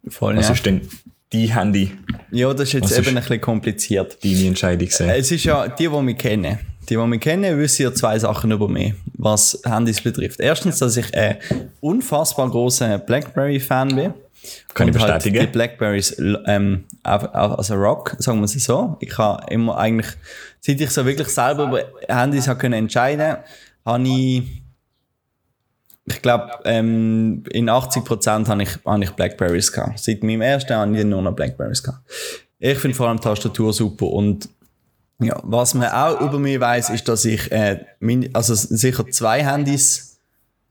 Voll, 0.08 0.36
Was 0.36 0.48
ja. 0.48 0.54
ist 0.54 0.64
denn 0.66 0.88
die 1.32 1.52
Handy, 1.52 1.90
ja, 2.30 2.52
das 2.54 2.68
ist 2.68 2.72
jetzt 2.74 2.84
Was 2.84 2.92
eben 2.92 3.00
ist- 3.02 3.08
ein 3.08 3.14
bisschen 3.16 3.40
kompliziert. 3.40 4.18
deine 4.22 4.46
Entscheidung 4.46 4.86
gewesen? 4.86 5.08
Es 5.08 5.30
ist 5.32 5.44
ja, 5.44 5.66
die, 5.68 5.88
die 5.88 6.02
mich 6.02 6.16
kennen, 6.18 6.58
die, 6.88 6.94
die 6.94 7.06
mich 7.06 7.20
kennen, 7.20 7.58
wissen 7.58 7.82
ja 7.82 7.92
zwei 7.92 8.16
Sachen 8.18 8.52
über 8.52 8.68
mich, 8.68 8.94
was 9.14 9.60
Handys 9.64 10.00
betrifft. 10.00 10.38
Erstens, 10.38 10.78
dass 10.78 10.96
ich 10.96 11.12
ein 11.16 11.38
unfassbar 11.80 12.48
großer 12.48 12.98
Blackberry-Fan 12.98 13.88
bin. 13.96 14.14
Kann 14.74 14.88
ich 14.88 14.94
Und 14.94 15.00
bestätigen. 15.02 15.38
Halt 15.40 15.48
die 15.48 15.52
Blackberries, 15.52 16.16
ähm, 16.46 16.84
also 17.02 17.74
Rock, 17.74 18.14
sagen 18.20 18.38
wir 18.38 18.44
es 18.44 18.52
so. 18.52 18.96
Ich 19.00 19.18
habe 19.18 19.52
immer 19.52 19.76
eigentlich, 19.76 20.06
seit 20.60 20.80
ich 20.80 20.90
so 20.90 21.04
wirklich 21.04 21.28
selber 21.28 21.64
über 21.64 21.82
Handys 22.08 22.46
habe 22.46 22.60
können 22.60 22.74
entscheiden, 22.74 23.38
habe 23.86 24.08
ich, 24.08 24.62
ich 26.04 26.20
glaube, 26.20 26.50
ähm, 26.64 27.44
in 27.50 27.70
80% 27.70 28.48
habe 28.48 28.62
ich, 28.62 28.78
habe 28.84 29.04
ich 29.04 29.10
Blackberries 29.12 29.72
gehabt. 29.72 30.00
Seit 30.00 30.22
meinem 30.22 30.42
ersten 30.42 30.74
habe 30.74 30.98
ich 30.98 31.04
nur 31.04 31.22
noch 31.22 31.32
Blackberries 31.32 31.82
gehabt. 31.82 32.02
Ich 32.58 32.78
finde 32.78 32.96
vor 32.96 33.08
allem 33.08 33.20
Tastatur 33.20 33.72
super 33.72 34.06
und 34.06 34.48
ja, 35.18 35.40
was 35.44 35.72
man 35.72 35.88
auch 35.88 36.20
über 36.20 36.38
mich 36.38 36.60
weiß, 36.60 36.90
ist, 36.90 37.08
dass 37.08 37.24
ich 37.24 37.50
äh, 37.50 37.84
also 38.34 38.54
sicher 38.54 39.08
zwei 39.08 39.42
Handys 39.44 40.15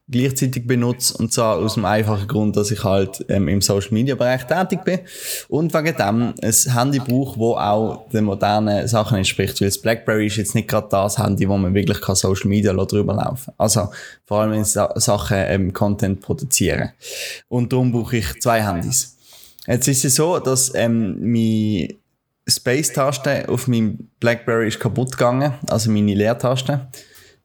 gleichzeitig 0.07 0.67
benutze 0.67 1.17
und 1.17 1.33
zwar 1.33 1.57
aus 1.57 1.73
dem 1.73 1.85
einfachen 1.85 2.27
Grund, 2.27 2.55
dass 2.55 2.69
ich 2.69 2.83
halt 2.83 3.25
ähm, 3.27 3.47
im 3.47 3.61
Social 3.61 3.91
Media 3.91 4.13
Bereich 4.15 4.45
tätig 4.45 4.83
bin 4.83 4.99
und 5.47 5.73
wegen 5.73 5.97
dem 5.97 6.33
ein 6.39 6.73
Handy 6.73 6.99
brauche, 6.99 7.39
wo 7.39 7.55
auch 7.55 8.07
den 8.09 8.25
modernen 8.25 8.87
Sachen 8.87 9.17
entspricht, 9.17 9.59
weil 9.59 9.69
das 9.69 9.81
BlackBerry 9.81 10.27
ist 10.27 10.37
jetzt 10.37 10.53
nicht 10.53 10.67
gerade 10.67 10.87
das 10.91 11.17
Handy, 11.17 11.49
wo 11.49 11.57
man 11.57 11.73
wirklich 11.73 12.01
kann 12.01 12.15
Social 12.15 12.47
Media 12.47 12.71
drüber 12.73 13.15
laufen. 13.15 13.51
Also 13.57 13.89
vor 14.25 14.41
allem 14.41 14.53
in 14.53 14.65
Sa 14.65 14.93
Sachen 14.95 15.37
ähm, 15.37 15.73
Content 15.73 16.21
produzieren 16.21 16.91
und 17.47 17.73
darum 17.73 17.91
brauche 17.91 18.17
ich 18.17 18.39
zwei 18.41 18.61
Handys. 18.61 19.17
Jetzt 19.65 19.87
ist 19.87 20.05
es 20.05 20.15
so, 20.15 20.37
dass 20.37 20.71
ähm, 20.75 21.17
meine 21.19 21.95
Space-Taste 22.47 23.49
auf 23.49 23.67
meinem 23.67 24.09
Blackberry 24.19 24.67
ist 24.67 24.79
kaputt 24.79 25.13
gegangen, 25.13 25.53
also 25.67 25.89
meine 25.89 26.13
Leertaste. 26.13 26.87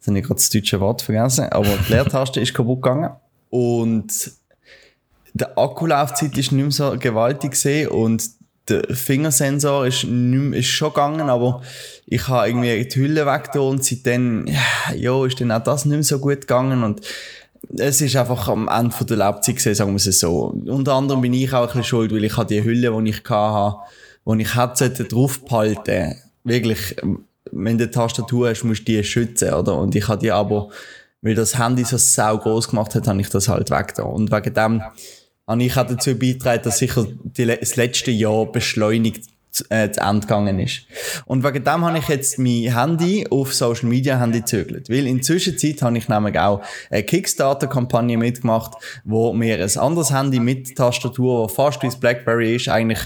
Jetzt 0.01 0.09
habe 0.09 0.19
ich 0.19 0.25
gerade 0.25 0.41
das 0.41 0.49
deutsche 0.49 0.81
Wort 0.81 1.03
vergessen, 1.03 1.45
aber 1.51 1.69
die 1.87 1.93
Leertaste 1.93 2.41
ist 2.41 2.55
kaputt 2.55 2.81
gegangen. 2.81 3.11
Und 3.51 4.33
der 5.35 5.59
Akkulaufzeit 5.59 6.39
ist 6.39 6.53
nicht 6.53 6.63
mehr 6.63 6.71
so 6.71 6.97
gewaltig 6.99 7.51
gesehen 7.51 7.89
und 7.89 8.25
der 8.71 8.83
Fingersensor 8.97 9.87
ist, 9.87 10.05
nicht 10.05 10.41
mehr, 10.41 10.59
ist 10.59 10.69
schon 10.69 10.89
gegangen, 10.89 11.29
aber 11.29 11.61
ich 12.07 12.29
habe 12.29 12.49
irgendwie 12.49 12.83
die 12.89 12.99
Hülle 12.99 13.27
weg 13.27 13.55
und 13.57 13.85
seitdem, 13.85 14.47
ja, 14.97 15.27
ist 15.27 15.39
dann 15.39 15.53
auch 15.53 15.63
das 15.63 15.85
nicht 15.85 15.97
mehr 15.97 16.03
so 16.03 16.19
gut 16.19 16.43
gegangen 16.43 16.83
und 16.83 17.03
es 17.77 18.01
ist 18.01 18.17
einfach 18.17 18.49
am 18.49 18.69
Ende 18.69 19.05
der 19.05 19.19
Laufzeit 19.19 19.57
gesehen, 19.57 19.75
sagen 19.75 19.91
wir 19.91 19.97
es 19.97 20.19
so. 20.19 20.47
Unter 20.67 20.95
anderem 20.95 21.21
bin 21.21 21.35
ich 21.35 21.53
auch 21.53 21.61
ein 21.61 21.67
bisschen 21.67 21.85
schuld, 21.85 22.13
weil 22.13 22.25
ich 22.25 22.39
habe 22.39 22.47
die 22.47 22.65
Hülle, 22.65 22.91
die 22.91 23.11
ich 23.11 23.23
hatte, 23.29 23.77
wo 24.25 24.35
ich 24.35 24.57
hätte 24.57 25.05
draufgehalten, 25.05 26.17
wirklich, 26.45 26.97
ähm, 27.03 27.27
wenn 27.53 27.79
du 27.79 27.85
eine 27.85 27.91
Tastatur 27.91 28.49
hast, 28.51 28.65
musst 28.65 28.81
du 28.81 28.93
die 28.93 29.05
schützen, 29.05 29.53
oder? 29.53 29.77
Und 29.77 29.95
ich 29.95 30.09
habe 30.09 30.21
die 30.21 30.31
aber, 30.33 30.69
weil 31.23 31.35
das 31.35 31.59
Handy 31.59 31.85
so 31.85 31.97
sau 31.99 32.39
groß 32.39 32.69
gemacht 32.69 32.95
hat, 32.95 33.07
habe 33.07 33.21
ich 33.21 33.29
das 33.29 33.49
halt 33.49 33.71
weg 33.71 33.95
da. 33.95 34.05
Und 34.05 34.31
wegen 34.33 34.55
dem 34.55 34.83
habe 35.47 35.63
ich 35.65 35.77
auch 35.77 35.87
dazu 35.87 36.15
beigetragen, 36.15 36.63
dass 36.63 36.79
sicher 36.79 37.07
die, 37.23 37.47
das 37.47 37.77
letzte 37.77 38.11
Jahr 38.11 38.47
beschleunigt 38.47 39.25
zu- 39.51 39.65
äh, 39.69 39.91
zu 39.91 40.01
Ende 40.01 40.21
gegangen 40.21 40.61
ist. 40.61 40.83
Und 41.27 41.43
wegen 41.43 41.65
dem 41.65 41.85
habe 41.85 41.99
ich 41.99 42.07
jetzt 42.09 42.39
mein 42.39 42.73
Handy 42.73 43.27
auf 43.29 43.53
Social 43.53 43.89
Media 43.89 44.19
Handy 44.19 44.41
gezögert. 44.41 44.89
Weil 44.89 45.07
in 45.09 45.17
der 45.17 45.23
Zwischenzeit 45.25 45.83
habe 45.83 45.99
ich 45.99 46.09
nämlich 46.09 46.39
auch 46.39 46.63
eine 46.89 47.03
Kickstarter-Kampagne 47.03 48.17
mitgemacht, 48.17 48.75
wo 49.05 49.33
mir 49.33 49.61
ein 49.61 49.79
anderes 49.79 50.13
Handy 50.13 50.39
mit 50.39 50.77
Tastatur, 50.77 51.49
das 51.49 51.57
fast 51.57 51.83
wie 51.83 51.87
das 51.89 51.99
Blackberry 51.99 52.55
ist, 52.55 52.69
eigentlich 52.69 53.01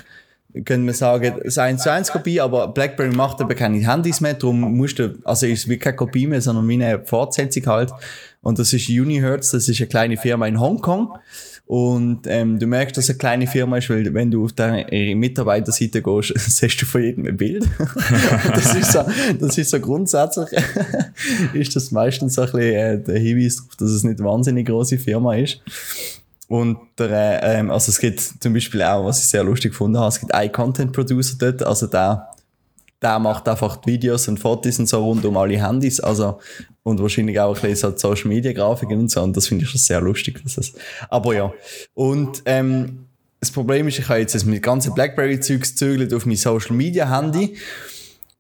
können 0.65 0.87
wir 0.87 0.95
sagen, 0.95 1.35
es 1.41 1.47
ist 1.47 1.59
1 1.59 1.83
zu 1.83 1.91
1 1.91 2.13
Kopie, 2.13 2.41
aber 2.41 2.69
BlackBerry 2.69 3.15
macht 3.15 3.41
aber 3.41 3.55
keine 3.55 3.79
Handys 3.79 4.21
mehr, 4.21 4.35
darum 4.35 4.77
musst 4.77 4.99
du, 4.99 5.19
also 5.25 5.47
ist 5.47 5.61
es 5.61 5.69
wie 5.69 5.79
keine 5.79 5.97
Kopie 5.97 6.27
mehr, 6.27 6.41
sondern 6.41 6.69
wie 6.69 6.75
eine 6.75 7.05
Fortsetzung 7.05 7.67
halt. 7.67 7.93
Und 8.41 8.59
das 8.59 8.73
ist 8.73 8.89
Unihertz, 8.89 9.51
das 9.51 9.69
ist 9.69 9.81
eine 9.81 9.89
kleine 9.89 10.17
Firma 10.17 10.47
in 10.47 10.61
Hongkong. 10.61 11.19
Und 11.67 12.27
ähm, 12.27 12.59
du 12.59 12.67
merkst, 12.67 12.97
dass 12.97 13.05
es 13.05 13.11
eine 13.11 13.19
kleine 13.19 13.47
Firma 13.47 13.79
ist, 13.79 13.89
weil 13.89 14.13
wenn 14.13 14.31
du 14.31 14.45
auf 14.45 14.53
der 14.53 14.93
ihre 14.93 15.17
Mitarbeiterseite 15.17 16.03
gehst, 16.03 16.35
siehst 16.37 16.83
du 16.83 16.87
von 16.87 17.03
jedem 17.03 17.27
ein 17.27 17.37
Bild. 17.39 17.67
das, 18.55 18.75
ist 18.75 18.93
so, 18.93 19.03
das 19.41 19.57
ist 19.57 19.71
so 19.71 19.81
grundsätzlich, 19.81 20.51
ist 21.55 21.75
das 21.75 21.91
meistens 21.91 22.35
so 22.35 22.43
ein 22.43 22.53
bisschen 22.53 22.75
äh, 22.75 23.03
der 23.03 23.19
Hinweis 23.19 23.57
darauf, 23.57 23.77
dass 23.77 23.91
es 23.91 24.05
nicht 24.05 24.21
eine 24.21 24.29
wahnsinnig 24.29 24.67
große 24.67 24.99
Firma 24.99 25.37
ist. 25.37 25.63
Und 26.55 26.79
der, 27.01 27.43
äh, 27.43 27.59
ähm, 27.59 27.73
also 27.73 27.91
es 27.91 27.99
gibt 27.99 28.21
zum 28.21 28.53
Beispiel 28.53 28.81
auch, 28.85 29.05
was 29.05 29.19
ich 29.19 29.27
sehr 29.27 29.43
lustig 29.43 29.73
gefunden 29.73 29.99
habe, 29.99 30.07
es 30.07 30.21
gibt 30.21 30.33
einen 30.33 30.53
Content 30.53 30.93
Producer 30.93 31.35
dort, 31.37 31.65
also 31.65 31.89
der, 31.89 32.31
der 33.03 33.19
macht 33.19 33.49
einfach 33.49 33.79
die 33.79 33.95
Videos 33.95 34.29
und 34.29 34.39
Fotos 34.39 34.79
und 34.79 34.89
so 34.89 35.05
rund 35.05 35.25
um 35.25 35.37
alle 35.37 35.61
Handys, 35.61 35.99
also 35.99 36.39
und 36.85 37.03
wahrscheinlich 37.03 37.41
auch 37.41 37.57
ein 37.57 37.61
bisschen 37.61 37.91
so 37.91 37.97
Social 37.97 38.29
Media 38.29 38.53
Grafiken 38.53 39.01
und 39.01 39.11
so 39.11 39.21
und 39.21 39.37
das 39.37 39.49
finde 39.49 39.65
ich 39.65 39.71
schon 39.71 39.81
sehr 39.81 40.01
lustig. 40.01 40.45
Dass 40.45 40.55
das, 40.55 40.73
aber 41.09 41.35
ja. 41.35 41.53
Und 41.93 42.45
ähm, 42.45 43.07
das 43.41 43.51
Problem 43.51 43.89
ist, 43.89 43.99
ich 43.99 44.09
habe 44.09 44.21
jetzt 44.21 44.37
das 44.37 44.45
mit 44.45 44.63
ganzen 44.63 44.95
Blackberry-Zeugs 44.95 45.71
gezögert 45.71 46.15
auf 46.15 46.25
mein 46.25 46.37
Social 46.37 46.77
Media 46.77 47.11
Handy. 47.11 47.57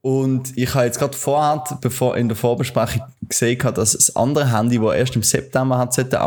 Und 0.02 0.56
ich 0.56 0.72
habe 0.72 0.84
jetzt 0.84 1.00
gerade 1.00 1.16
vorher, 1.16 1.64
bevor 1.80 2.16
in 2.16 2.28
der 2.28 2.36
Vorbesprechung 2.36 3.02
gesehen, 3.28 3.58
dass 3.74 3.94
das 3.94 4.14
andere 4.14 4.56
Handy, 4.56 4.78
das 4.78 4.94
erst 4.94 5.16
im 5.16 5.24
September 5.24 5.78
hat, 5.78 5.94
sollte 5.94 6.20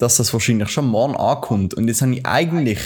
dass 0.00 0.16
das 0.16 0.32
wahrscheinlich 0.32 0.70
schon 0.70 0.86
morgen 0.86 1.14
ankommt. 1.14 1.74
Und 1.74 1.86
jetzt 1.86 2.00
habe 2.00 2.14
ich 2.14 2.26
eigentlich, 2.26 2.80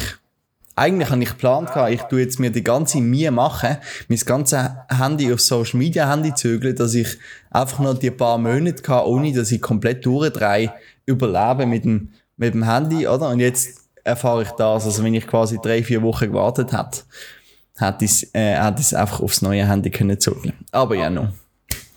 eigentlich 0.75 1.11
habe 1.11 1.23
ich 1.23 1.29
geplant 1.29 1.71
ich 1.89 2.03
tue 2.03 2.21
jetzt 2.21 2.41
mir 2.41 2.51
die 2.51 2.65
ganze 2.65 2.99
Mühe 2.99 3.31
machen, 3.31 3.79
mein 4.09 4.19
ganzes 4.19 4.71
Handy 4.89 5.33
auf 5.33 5.41
Social 5.41 5.79
Media 5.79 6.11
Handy 6.11 6.35
zügeln, 6.35 6.75
dass 6.75 6.93
ich 6.95 7.17
einfach 7.51 7.79
noch 7.79 7.97
die 7.97 8.11
paar 8.11 8.37
Monate 8.37 8.83
kann, 8.83 9.05
ohne 9.05 9.33
dass 9.33 9.53
ich 9.53 9.63
komplett 9.63 10.05
durchdrehe, 10.05 10.73
überlebe 11.07 11.67
mit 11.67 11.85
dem, 11.85 12.11
mit 12.37 12.53
dem 12.53 12.65
Handy, 12.65 13.07
oder? 13.07 13.29
Und 13.29 13.39
jetzt 13.39 13.83
erfahre 14.03 14.43
ich 14.43 14.51
das, 14.51 14.85
also 14.85 15.05
wenn 15.05 15.15
ich 15.15 15.27
quasi 15.29 15.61
drei, 15.63 15.85
vier 15.85 16.03
Wochen 16.03 16.27
gewartet 16.27 16.73
hätte, 16.73 17.03
hätte 17.79 18.05
ich 18.05 18.11
es 18.11 18.35
äh, 18.35 18.57
hätte 18.61 18.81
ich's 18.81 18.93
einfach 18.93 19.21
aufs 19.21 19.41
neue 19.41 19.67
Handy 19.69 19.91
können 19.91 20.19
zügeln. 20.19 20.53
Aber 20.73 20.97
ja, 20.97 21.09
noch. 21.11 21.29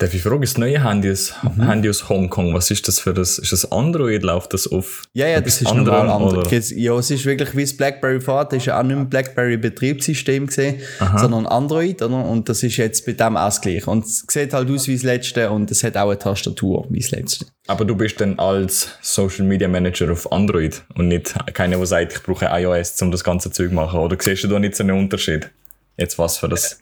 Darf 0.00 0.14
ich 0.14 0.22
fragen, 0.22 0.42
das 0.42 0.56
neue 0.56 0.84
Handy, 0.84 1.08
das 1.08 1.34
Mhm. 1.42 1.66
Handy 1.66 1.88
aus 1.90 2.08
Hongkong, 2.08 2.54
was 2.54 2.70
ist 2.70 2.86
das 2.86 3.00
für 3.00 3.12
das? 3.12 3.36
Ist 3.38 3.50
das 3.50 3.72
Android? 3.72 4.22
Läuft 4.22 4.54
das 4.54 4.68
auf? 4.70 5.02
Ja, 5.12 5.26
ja, 5.26 5.40
das 5.40 5.60
ist 5.60 5.66
anderem, 5.66 6.06
normal 6.06 6.38
oder? 6.38 6.48
Jetzt- 6.52 6.70
Ja, 6.70 6.96
es 6.96 7.10
ist 7.10 7.24
wirklich 7.24 7.56
wie 7.56 7.62
das 7.62 7.76
BlackBerry 7.76 8.20
vorher, 8.20 8.44
das 8.44 8.58
ist 8.58 8.66
ja 8.66 8.78
auch 8.78 8.84
nicht 8.84 8.94
mehr 8.94 9.06
BlackBerry 9.06 9.56
Betriebssystem 9.56 10.46
gesehen, 10.46 10.76
sondern 11.16 11.46
Android, 11.46 12.00
oder? 12.00 12.24
Und 12.24 12.48
das 12.48 12.62
ist 12.62 12.76
jetzt 12.76 13.06
bei 13.06 13.12
dem 13.12 13.36
auch 13.36 13.46
das 13.46 13.60
Gleiche. 13.60 13.90
Und 13.90 14.04
es 14.04 14.24
sieht 14.30 14.52
halt 14.52 14.70
aus 14.70 14.86
wie 14.86 14.94
das 14.94 15.02
letzte 15.02 15.50
und 15.50 15.68
es 15.72 15.82
hat 15.82 15.96
auch 15.96 16.10
eine 16.10 16.18
Tastatur 16.18 16.86
wie 16.90 17.00
das 17.00 17.10
letzte. 17.10 17.46
Aber 17.66 17.84
du 17.84 17.96
bist 17.96 18.20
dann 18.20 18.38
als 18.38 18.90
Social 19.02 19.44
Media 19.46 19.66
Manager 19.66 20.12
auf 20.12 20.30
Android 20.30 20.80
und 20.94 21.08
nicht 21.08 21.34
keiner, 21.54 21.76
der 21.76 21.86
sagt, 21.86 22.12
ich 22.12 22.22
brauche 22.22 22.46
iOS, 22.48 23.02
um 23.02 23.10
das 23.10 23.24
ganze 23.24 23.50
Zeug 23.50 23.70
zu 23.70 23.74
machen. 23.74 23.98
Oder 23.98 24.16
siehst 24.20 24.44
du 24.44 24.48
da 24.48 24.60
nicht 24.60 24.76
so 24.76 24.84
einen 24.84 24.96
Unterschied? 24.96 25.50
Jetzt 25.96 26.18
was 26.20 26.38
für 26.38 26.48
das? 26.48 26.78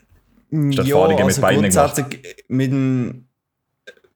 Hast 0.51 0.77
du 0.77 0.81
Erfahrungen 0.81 1.25
mit 1.25 1.41
beiden 1.41 1.69
gemacht? 1.69 1.95
grundsätzlich 1.95 2.45
mit 2.47 2.71
dem, 2.71 3.25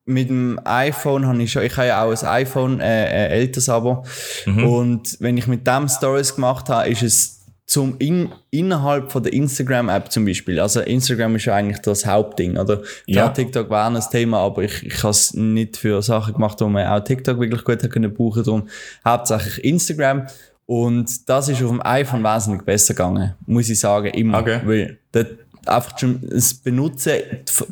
mit 0.05 0.29
dem 0.29 0.59
iPhone 0.63 1.27
habe 1.27 1.41
ich 1.43 1.51
schon, 1.51 1.63
ich 1.63 1.75
habe 1.77 1.87
ja 1.87 2.03
auch 2.03 2.11
ein 2.11 2.27
iPhone, 2.27 2.79
äh, 2.79 2.83
ein 2.83 3.31
älteres 3.31 3.69
aber. 3.69 4.03
Mhm. 4.45 4.63
Und 4.65 5.17
wenn 5.19 5.37
ich 5.37 5.47
mit 5.47 5.67
dem 5.67 5.87
Stories 5.87 6.35
gemacht 6.35 6.69
habe, 6.69 6.89
ist 6.89 7.03
es 7.03 7.41
zum 7.71 7.95
in, 7.99 8.29
innerhalb 8.49 9.13
von 9.13 9.23
der 9.23 9.31
Instagram-App 9.31 10.11
zum 10.11 10.25
Beispiel. 10.25 10.59
Also 10.59 10.81
Instagram 10.81 11.37
ist 11.37 11.45
ja 11.45 11.55
eigentlich 11.55 11.79
das 11.79 12.05
Hauptding, 12.05 12.57
oder? 12.57 12.81
Ja. 13.05 13.23
Ja. 13.23 13.29
TikTok 13.29 13.69
war 13.69 13.89
ein 13.89 13.97
Thema, 14.11 14.39
aber 14.39 14.63
ich, 14.63 14.85
ich 14.85 14.97
habe 15.03 15.11
es 15.11 15.33
nicht 15.33 15.77
für 15.77 16.01
Sachen 16.01 16.33
gemacht, 16.33 16.59
wo 16.59 16.67
man 16.67 16.85
auch 16.87 16.99
TikTok 17.01 17.39
wirklich 17.39 17.63
gut 17.63 17.89
können 17.89 18.13
brauchen. 18.13 18.43
Darum 18.43 18.67
hauptsächlich 19.05 19.63
Instagram. 19.63 20.27
Und 20.65 21.29
das 21.29 21.47
ist 21.47 21.63
auf 21.63 21.69
dem 21.69 21.81
iPhone 21.85 22.23
wesentlich 22.23 22.63
besser 22.63 22.93
gegangen, 22.93 23.35
muss 23.45 23.69
ich 23.69 23.79
sagen, 23.79 24.07
immer. 24.07 24.39
Okay. 24.39 24.59
Weil 24.65 24.99
dort 25.13 25.37
einfach 25.65 25.97
schon 25.97 26.21
das 26.29 26.53
Benutzen 26.53 27.13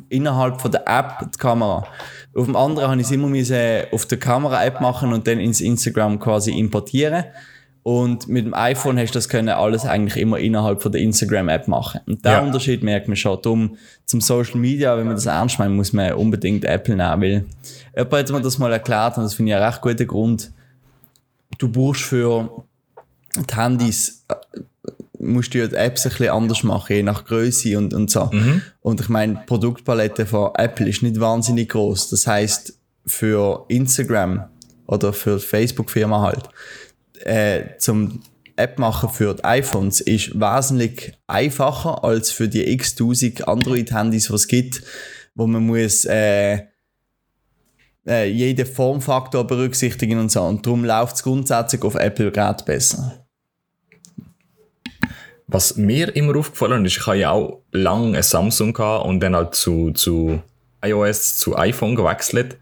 innerhalb 0.09 0.61
von 0.61 0.71
der 0.71 0.87
App 0.87 1.31
die 1.33 1.37
Kamera. 1.37 1.87
Auf 2.35 2.45
dem 2.45 2.55
anderen 2.55 2.89
habe 2.89 3.01
ich 3.01 3.07
es 3.07 3.11
immer 3.11 3.27
müssen 3.27 3.57
auf 3.91 4.05
der 4.05 4.19
Kamera-App 4.19 4.81
machen 4.81 5.13
und 5.13 5.27
dann 5.27 5.39
ins 5.39 5.61
Instagram 5.61 6.19
quasi 6.19 6.51
importieren. 6.51 7.25
Und 7.81 8.27
mit 8.27 8.45
dem 8.45 8.53
iPhone 8.53 8.99
hast 8.99 9.11
du 9.15 9.17
das 9.17 9.29
können 9.29 9.49
alles 9.49 9.85
eigentlich 9.85 10.21
immer 10.21 10.37
innerhalb 10.37 10.81
von 10.83 10.91
der 10.91 11.01
Instagram-App 11.01 11.67
machen. 11.67 12.01
Und 12.05 12.23
den 12.23 12.31
Ja. 12.31 12.41
Unterschied 12.41 12.83
merkt 12.83 13.07
man 13.07 13.15
schon. 13.17 13.41
Darum 13.41 13.77
zum 14.05 14.21
Social 14.21 14.57
Media, 14.57 14.95
wenn 14.97 15.07
man 15.07 15.15
das 15.15 15.25
ernst 15.25 15.57
meint, 15.57 15.73
muss 15.75 15.93
man 15.93 16.13
unbedingt 16.13 16.65
Apple 16.65 16.95
nehmen, 16.95 17.21
weil 17.21 17.45
jemand 17.95 18.13
hat 18.13 18.29
mir 18.31 18.41
das 18.41 18.57
mal 18.59 18.71
erklärt 18.71 19.17
und 19.17 19.23
das 19.23 19.33
finde 19.33 19.51
ich 19.51 19.55
einen 19.55 19.65
recht 19.65 19.81
guten 19.81 20.05
Grund. 20.05 20.51
Du 21.57 21.69
brauchst 21.71 22.01
für 22.03 22.63
die 23.35 23.55
Handys 23.55 24.25
äh, 24.27 24.35
musst 25.19 25.53
du 25.53 25.59
ja 25.59 25.67
die 25.67 25.75
Apps 25.75 26.05
ein 26.05 26.11
bisschen 26.11 26.29
anders 26.29 26.63
machen, 26.63 26.95
je 26.95 27.03
nach 27.03 27.25
Größe 27.25 27.77
und, 27.77 27.93
und 27.93 28.09
so. 28.09 28.29
Und 28.81 29.01
ich 29.01 29.09
meine, 29.09 29.35
die 29.35 29.45
Produktpalette 29.45 30.25
von 30.25 30.51
Apple 30.55 30.89
ist 30.89 31.03
nicht 31.03 31.19
wahnsinnig 31.19 31.69
groß. 31.69 32.09
Das 32.09 32.25
heißt, 32.27 32.79
für 33.05 33.65
Instagram 33.67 34.45
oder 34.87 35.13
für 35.13 35.39
Facebook-Firma 35.39 36.21
halt, 36.21 36.49
äh, 37.25 37.77
zum 37.77 38.21
App 38.55 38.77
machen 38.77 39.09
für 39.09 39.35
die 39.35 39.43
iPhones 39.43 40.01
ist 40.01 40.35
wesentlich 40.39 41.13
einfacher 41.27 42.03
als 42.03 42.31
für 42.31 42.47
die 42.47 42.69
x-tausend 42.73 43.47
Android-Handys, 43.47 44.27
die 44.27 44.33
es 44.33 44.47
gibt, 44.47 44.83
wo 45.33 45.47
man 45.47 45.65
muss 45.65 46.05
äh, 46.05 46.63
äh, 48.05 48.29
jeden 48.29 48.65
Formfaktor 48.65 49.45
berücksichtigen 49.47 50.19
und 50.19 50.31
so. 50.31 50.43
Und 50.43 50.65
darum 50.65 50.83
läuft 50.83 51.15
es 51.15 51.23
grundsätzlich 51.23 51.83
auf 51.83 51.95
Apple-Geräten 51.95 52.65
besser. 52.65 53.25
Was 55.51 55.77
mir 55.77 56.15
immer 56.15 56.37
aufgefallen 56.37 56.85
ist, 56.85 56.97
ich 56.97 57.07
habe 57.07 57.17
ja 57.17 57.31
auch 57.31 57.61
lange 57.71 58.17
ein 58.17 58.23
Samsung 58.23 58.73
gehabt 58.73 59.05
und 59.05 59.19
dann 59.19 59.35
halt 59.35 59.55
zu, 59.55 59.91
zu 59.91 60.41
iOS, 60.83 61.37
zu 61.37 61.57
iPhone 61.57 61.95
gewechselt. 61.95 62.57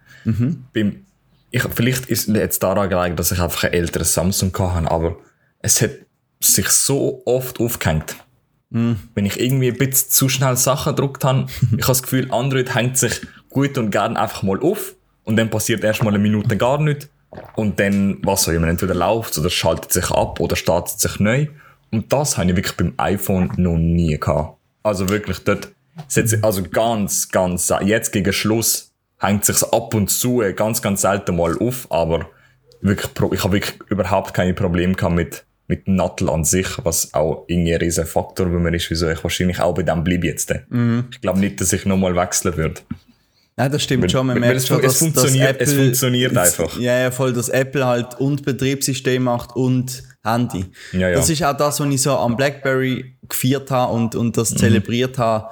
Beim, 0.73 1.05
ich, 1.51 1.63
vielleicht 1.63 2.05
ist 2.07 2.27
jetzt 2.29 2.63
daran 2.63 2.89
gelegen, 2.89 3.15
dass 3.15 3.31
ich 3.31 3.39
einfach 3.39 3.65
ein 3.65 3.73
älteres 3.73 4.13
Samsung 4.13 4.51
gehabt 4.51 4.75
habe, 4.75 4.91
aber 4.91 5.17
es 5.59 5.81
hat 5.81 5.91
sich 6.39 6.69
so 6.69 7.23
oft 7.25 7.59
aufgehängt. 7.59 8.15
Wenn 9.15 9.25
ich 9.25 9.39
irgendwie 9.39 9.69
ein 9.69 9.77
bisschen 9.77 10.09
zu 10.09 10.29
schnell 10.29 10.57
Sachen 10.57 10.95
gedruckt 10.95 11.23
habe, 11.23 11.47
ich 11.61 11.71
habe 11.71 11.77
das 11.87 12.03
Gefühl, 12.03 12.31
Android 12.31 12.73
hängt 12.73 12.97
sich 12.97 13.21
gut 13.49 13.77
und 13.77 13.91
gern 13.91 14.17
einfach 14.17 14.43
mal 14.43 14.59
auf 14.61 14.95
und 15.23 15.35
dann 15.35 15.49
passiert 15.49 15.83
erst 15.83 16.03
mal 16.03 16.09
eine 16.09 16.19
Minute 16.19 16.57
gar 16.57 16.81
nichts 16.81 17.09
und 17.55 17.79
dann, 17.79 18.19
was 18.23 18.47
auch 18.47 18.53
immer, 18.53 18.67
entweder 18.67 18.95
läuft 18.95 19.37
oder 19.37 19.49
schaltet 19.49 19.91
sich 19.91 20.09
ab 20.11 20.39
oder 20.39 20.55
startet 20.55 20.99
sich 20.99 21.19
neu. 21.19 21.47
Und 21.91 22.11
das 22.11 22.37
habe 22.37 22.49
ich 22.49 22.55
wirklich 22.55 22.75
beim 22.77 22.93
iPhone 22.97 23.51
noch 23.57 23.77
nie 23.77 24.17
gehabt. 24.19 24.57
Also 24.83 25.09
wirklich 25.09 25.39
dort, 25.39 25.69
also 26.41 26.63
ganz, 26.63 27.29
ganz, 27.29 27.71
jetzt 27.83 28.11
gegen 28.11 28.33
Schluss 28.33 28.91
hängt 29.19 29.45
sich's 29.45 29.63
ab 29.63 29.93
und 29.93 30.09
zu 30.09 30.43
ganz, 30.55 30.81
ganz 30.81 31.01
selten 31.01 31.35
mal 31.35 31.57
auf, 31.59 31.91
aber 31.91 32.29
wirklich, 32.81 33.11
ich 33.33 33.43
habe 33.43 33.53
wirklich 33.53 33.79
überhaupt 33.89 34.33
keine 34.33 34.53
Probleme 34.53 34.93
gehabt 34.93 35.15
mit, 35.15 35.43
mit 35.67 35.87
Nattel 35.87 36.29
an 36.29 36.43
sich, 36.43 36.67
was 36.83 37.13
auch 37.13 37.45
irgendwie 37.47 37.73
ein 37.73 37.79
riesen 37.81 38.05
Faktor 38.05 38.45
bei 38.47 38.59
mir 38.59 38.73
ist, 38.75 38.89
wieso 38.91 39.09
ich 39.09 39.23
wahrscheinlich 39.23 39.59
auch 39.59 39.73
bei 39.73 39.83
dem 39.83 40.03
bleibe 40.03 40.27
jetzt. 40.27 40.53
Ich 41.11 41.21
glaube 41.21 41.39
nicht, 41.39 41.59
dass 41.59 41.73
ich 41.73 41.85
nochmal 41.85 42.15
wechseln 42.15 42.55
würde. 42.57 42.81
Nein, 43.59 43.71
das 43.71 43.81
stimmt 43.81 44.11
schon. 44.11 44.27
Man 44.27 44.39
merkt 44.39 44.57
es 44.57 44.67
schon, 44.67 44.77
fun- 44.77 44.85
es 44.85 44.91
dass, 44.93 44.99
funktioniert- 44.99 45.59
dass 45.59 45.69
es 45.69 45.73
funktioniert 45.75 46.37
einfach. 46.37 46.77
Ja, 46.79 46.99
ja, 46.99 47.09
voll, 47.11 47.33
dass 47.33 47.49
Apple 47.49 47.85
halt 47.87 48.19
und 48.19 48.45
Betriebssystem 48.45 49.23
macht 49.23 49.55
und 49.55 50.03
Handy. 50.31 50.65
Ja, 50.93 51.09
ja. 51.09 51.15
Das 51.15 51.29
ist 51.29 51.43
auch 51.43 51.55
das, 51.57 51.79
was 51.79 51.87
ich 51.87 52.01
so 52.01 52.17
am 52.17 52.35
BlackBerry 52.35 53.13
gefeiert 53.27 53.71
habe 53.71 53.93
und, 53.93 54.15
und 54.15 54.37
das 54.37 54.51
Mhm. 54.51 54.57
zelebriert 54.57 55.17
habe. 55.17 55.47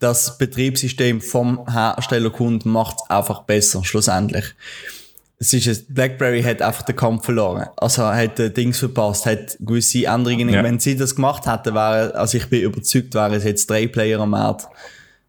Das 0.00 0.38
Betriebssystem 0.38 1.20
vom 1.20 1.70
Herstellerkunden 1.70 2.70
macht 2.72 2.96
es 3.02 3.10
einfach 3.10 3.42
besser, 3.42 3.84
schlussendlich. 3.84 4.44
Es 5.38 5.52
ist 5.52 5.66
ein, 5.68 5.94
BlackBerry 5.94 6.42
hat 6.42 6.62
einfach 6.62 6.82
den 6.82 6.96
Kampf 6.96 7.24
verloren. 7.26 7.66
Also 7.76 8.04
hat 8.06 8.38
äh, 8.38 8.50
Dings 8.50 8.78
verpasst, 8.78 9.26
hat 9.26 9.56
gewisse 9.60 10.06
Änderungen. 10.06 10.48
Ja. 10.48 10.62
Wenn 10.62 10.78
sie 10.78 10.96
das 10.96 11.14
gemacht 11.14 11.46
hätten, 11.46 11.74
wäre, 11.74 12.14
also 12.14 12.38
ich 12.38 12.48
bin 12.48 12.62
überzeugt, 12.62 13.14
wären 13.14 13.34
es 13.34 13.44
jetzt 13.44 13.68
drei 13.68 13.86
Player 13.86 14.20
am 14.20 14.30
Markt. 14.30 14.66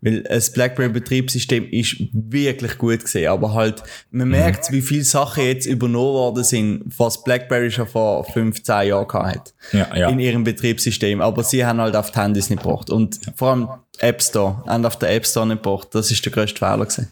Weil 0.02 0.22
das 0.24 0.52
BlackBerry-Betriebssystem 0.52 1.68
ist 1.72 1.96
wirklich 2.12 2.78
gut 2.78 3.02
gesehen, 3.02 3.30
aber 3.30 3.54
halt, 3.54 3.82
man 4.12 4.30
merkt, 4.30 4.72
wie 4.72 4.82
viele 4.82 5.04
Sachen 5.04 5.46
jetzt 5.46 5.66
übernommen 5.66 6.14
worden 6.14 6.44
sind, 6.44 6.84
was 6.98 7.24
BlackBerry 7.24 7.72
schon 7.72 7.88
vor 7.88 8.24
15 8.26 8.88
Jahren 8.88 9.08
gehabt 9.08 9.36
hat. 9.36 9.54
Ja, 9.72 9.96
ja. 9.96 10.10
In 10.10 10.20
ihrem 10.20 10.44
Betriebssystem. 10.44 11.22
Aber 11.22 11.44
sie 11.44 11.66
haben 11.66 11.82
halt 11.82 11.96
auf 11.96 12.12
die 12.12 12.20
Handys 12.20 12.50
nicht 12.50 12.62
gebracht. 12.62 12.90
Und 12.90 13.20
vor 13.36 13.52
allem 13.52 13.70
App 14.00 14.22
Store, 14.22 14.64
haben 14.68 14.86
auf 14.86 15.00
der 15.00 15.12
App 15.16 15.26
Store 15.26 15.48
nicht 15.48 15.64
gebracht. 15.64 15.88
Das 15.92 16.12
ist 16.12 16.24
der 16.24 16.32
grösste 16.32 16.60
Fehler 16.60 16.86
gewesen. 16.86 17.08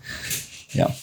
Ja. 0.73 0.93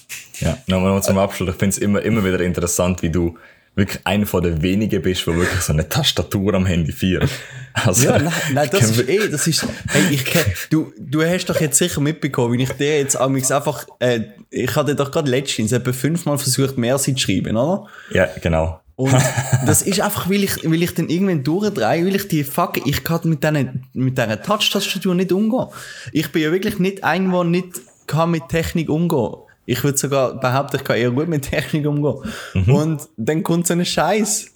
Ja, 0.40 0.56
nochmal 0.66 0.94
noch 0.94 1.02
zum 1.02 1.18
Abschluss. 1.18 1.50
Ich 1.50 1.56
finde 1.56 1.70
es 1.70 1.78
immer, 1.78 2.02
immer 2.02 2.24
wieder 2.24 2.40
interessant, 2.40 3.02
wie 3.02 3.10
du 3.10 3.36
wirklich 3.74 4.00
einer 4.04 4.26
von 4.26 4.42
den 4.42 4.62
wenigen 4.62 5.00
bist, 5.00 5.26
der 5.26 5.36
wirklich 5.36 5.60
so 5.60 5.72
eine 5.72 5.88
Tastatur 5.88 6.54
am 6.54 6.66
Handy 6.66 6.92
führt. 6.92 7.30
Also, 7.72 8.06
Ja, 8.06 8.18
nein, 8.18 8.32
nein 8.52 8.68
das 8.70 8.90
ist 8.90 9.08
eh, 9.08 9.28
das 9.28 9.46
ist, 9.46 9.66
hey, 9.88 10.02
ich 10.10 10.24
du, 10.70 10.92
du 10.98 11.22
hast 11.22 11.46
doch 11.46 11.60
jetzt 11.60 11.78
sicher 11.78 12.00
mitbekommen, 12.00 12.58
wie 12.58 12.62
ich 12.64 12.72
dir 12.72 12.98
jetzt 12.98 13.16
einfach, 13.16 13.86
äh, 14.00 14.22
ich 14.50 14.74
hatte 14.74 14.96
doch 14.96 15.10
gerade 15.10 15.30
letztens 15.30 15.72
etwa 15.72 15.92
fünfmal 15.92 16.36
versucht, 16.36 16.76
mehr 16.78 16.98
zu 16.98 17.16
schreiben, 17.16 17.56
oder? 17.56 17.86
Ja, 18.10 18.28
genau. 18.42 18.80
Und 18.96 19.14
das 19.66 19.82
ist 19.82 20.00
einfach, 20.00 20.28
weil 20.28 20.44
ich, 20.44 20.68
weil 20.68 20.82
ich 20.82 20.92
dann 20.92 21.08
irgendwann 21.08 21.42
durchdrehe, 21.42 22.04
weil 22.04 22.16
ich 22.16 22.28
die 22.28 22.44
fuck, 22.44 22.86
ich 22.86 23.02
kann 23.02 23.20
mit 23.24 23.42
diesen, 23.42 23.86
mit 23.94 24.18
dieser 24.18 24.42
Touch-Tastatur 24.42 25.14
nicht 25.14 25.32
umgehen. 25.32 25.68
Ich 26.12 26.30
bin 26.32 26.42
ja 26.42 26.52
wirklich 26.52 26.78
nicht 26.78 27.02
ein, 27.02 27.30
der 27.30 27.44
nicht 27.44 27.80
kann 28.06 28.32
mit 28.32 28.48
Technik 28.48 28.90
umgehen. 28.90 29.36
Ich 29.70 29.84
würde 29.84 29.96
sogar 29.96 30.38
behaupten, 30.40 30.76
ich 30.76 30.84
kann 30.84 30.96
eher 30.96 31.10
gut 31.10 31.28
mit 31.28 31.48
Technik 31.48 31.86
umgehen. 31.86 32.22
Und 32.66 33.02
dann 33.16 33.42
kommt 33.42 33.66
so 33.68 33.74
ein 33.74 33.84
Scheiß. 33.84 34.46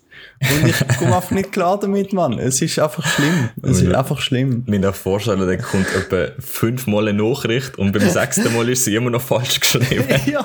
Und 0.40 0.68
ich 0.68 0.98
komme 0.98 1.14
einfach 1.14 1.30
nicht 1.30 1.52
klar 1.52 1.78
damit, 1.78 2.12
Mann. 2.12 2.38
Es 2.38 2.60
ist 2.60 2.78
einfach 2.78 3.06
schlimm. 3.06 3.50
Es 3.62 3.80
ist 3.80 3.94
einfach 3.94 4.20
schlimm. 4.20 4.64
Mir 4.66 4.80
darf 4.80 4.96
vorstellen, 4.96 5.38
da 5.46 5.56
kommt 5.56 5.86
etwa 5.94 6.32
fünfmal 6.40 7.08
eine 7.08 7.22
Nachricht 7.22 7.78
und 7.78 7.92
beim 7.92 8.08
sechsten 8.08 8.52
Mal 8.52 8.68
ist 8.68 8.84
sie 8.84 8.94
immer 8.96 9.10
noch 9.10 9.22
falsch 9.22 9.60
geschrieben. 9.60 10.04
ja. 10.26 10.44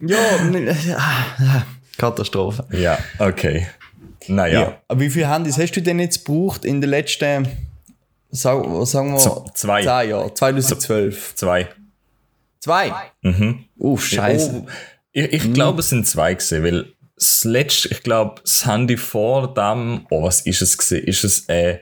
Ja, 0.00 0.16
ah, 0.96 1.62
Katastrophe. 1.98 2.64
ja, 2.70 2.98
okay. 3.18 3.66
Naja, 4.28 4.60
Ja. 4.60 4.78
Aber 4.88 5.00
wie 5.00 5.10
viele 5.10 5.28
Handys 5.28 5.58
hast 5.58 5.72
du 5.72 5.82
denn 5.82 5.98
jetzt 5.98 6.24
gebraucht 6.24 6.64
in 6.64 6.80
den 6.80 6.90
letzten, 6.90 7.48
sagen 8.30 8.72
wir, 8.72 8.86
zwei. 9.54 9.82
Zehn 9.82 10.10
Jahren, 10.10 10.34
2012? 10.34 11.34
zwei. 11.34 11.68
Zwei? 12.60 12.92
Mhm. 13.22 13.64
Uh, 13.78 13.96
scheiße. 13.96 14.64
Oh, 14.64 14.66
ich 15.12 15.32
ich 15.32 15.52
glaube, 15.52 15.80
es 15.80 15.88
sind 15.88 16.06
zwei 16.06 16.34
gewesen, 16.34 16.62
weil 16.62 16.92
das 17.16 17.44
letzte, 17.44 17.88
ich 17.88 18.02
glaube, 18.02 18.40
das 18.42 18.66
Handy 18.66 18.96
vor 18.96 19.52
dem, 19.52 20.06
oh, 20.10 20.22
was 20.22 20.40
ist 20.42 20.62
es 20.62 20.78
gewesen? 20.78 21.04
Ist 21.04 21.24
es 21.24 21.48
ein 21.48 21.80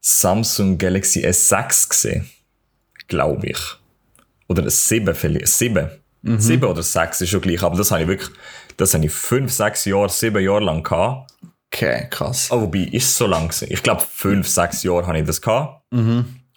Samsung 0.00 0.78
Galaxy 0.78 1.24
S6 1.26 1.88
gewesen? 1.88 2.30
Glaube 3.06 3.48
ich. 3.48 3.58
Oder 4.48 4.62
ein 4.64 4.70
7 4.70 5.14
vielleicht. 5.14 5.48
7. 5.48 5.88
7 6.22 6.64
oder 6.64 6.82
6 6.82 7.20
ist 7.20 7.30
schon 7.30 7.40
gleich, 7.40 7.62
aber 7.62 7.76
das 7.76 7.90
habe 7.90 8.02
ich 8.02 8.08
wirklich, 8.08 8.30
das 8.76 8.92
habe 8.92 9.06
ich 9.06 9.12
5, 9.12 9.50
6 9.50 9.84
Jahre, 9.86 10.08
7 10.08 10.42
Jahre 10.42 10.64
lang 10.64 10.82
gehabt. 10.82 11.30
Okay, 11.72 12.06
krass. 12.10 12.48
Oh, 12.50 12.62
wobei, 12.62 12.80
ist 12.80 13.04
es 13.04 13.16
so 13.16 13.26
lang 13.26 13.48
gewesen? 13.48 13.68
Ich 13.70 13.82
glaube, 13.82 14.02
5, 14.02 14.46
6 14.46 14.82
Jahre 14.82 15.06
habe 15.06 15.18
ich 15.18 15.26
das 15.26 15.40
gehabt. 15.40 15.84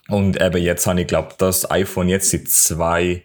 Und 0.08 0.42
eben 0.42 0.62
jetzt 0.62 0.88
habe 0.88 1.02
ich, 1.02 1.08
glaube 1.08 1.36
das 1.38 1.70
iPhone 1.70 2.10
jetzt 2.10 2.32
seit 2.32 2.50
zwei, 2.50 3.24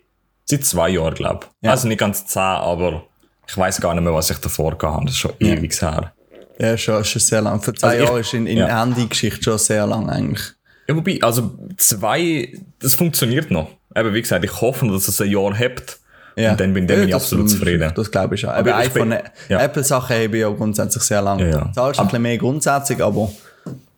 Seit 0.48 0.64
zwei 0.64 0.90
Jahren, 0.90 1.14
glaube 1.14 1.46
ich. 1.46 1.66
Ja. 1.66 1.72
Also 1.72 1.88
nicht 1.88 1.98
ganz 1.98 2.26
zehn, 2.26 2.40
aber 2.40 3.02
ich 3.48 3.56
weiß 3.56 3.80
gar 3.80 3.94
nicht 3.94 4.04
mehr, 4.04 4.14
was 4.14 4.30
ich 4.30 4.38
davor 4.38 4.76
gehabt 4.78 4.94
habe. 4.96 5.04
Das 5.06 5.14
ist 5.14 5.18
schon 5.20 5.32
Ja. 5.40 5.54
ewig 5.54 5.80
her. 5.82 6.12
Ja, 6.58 6.76
schon, 6.78 7.04
schon 7.04 7.20
sehr 7.20 7.42
lang. 7.42 7.60
Vor 7.60 7.74
zwei 7.74 7.88
Also 7.88 8.04
Jahren 8.04 8.20
ist 8.20 8.34
in, 8.34 8.46
in 8.46 8.58
ja. 8.58 8.80
Handy-Geschichte 8.80 9.42
schon 9.42 9.58
sehr 9.58 9.86
lang 9.86 10.08
eigentlich. 10.08 10.52
Ja, 10.88 10.96
wobei, 10.96 11.18
also 11.20 11.52
zwei, 11.76 12.52
das 12.78 12.94
funktioniert 12.94 13.50
noch. 13.50 13.68
Eben, 13.94 14.14
wie 14.14 14.22
gesagt, 14.22 14.44
ich 14.44 14.60
hoffe, 14.60 14.86
dass 14.88 15.08
es 15.08 15.20
ein 15.20 15.30
Jahr 15.30 15.54
hebt. 15.54 15.98
Ja. 16.36 16.52
Und 16.52 16.60
dann 16.60 16.74
bin, 16.74 16.86
dann 16.86 17.00
bin 17.00 17.08
ich 17.08 17.14
absolut 17.14 17.48
zufrieden. 17.50 17.90
Das 17.94 18.10
glaube 18.10 18.34
ich 18.34 18.42
schon. 18.42 18.50
Aber 18.50 18.70
Aber 18.72 18.76
iPhone, 18.76 19.16
ja. 19.48 19.60
Apple-Sachen 19.60 20.14
habe 20.16 20.36
ich 20.36 20.42
ja 20.42 20.48
grundsätzlich 20.50 21.02
sehr 21.02 21.22
lang. 21.22 21.38
Ja, 21.40 21.46
ja. 21.48 21.72
Zahlst 21.74 21.98
ein 21.98 22.06
bisschen 22.06 22.22
mehr 22.22 22.38
grundsätzlich, 22.38 23.02
aber 23.02 23.30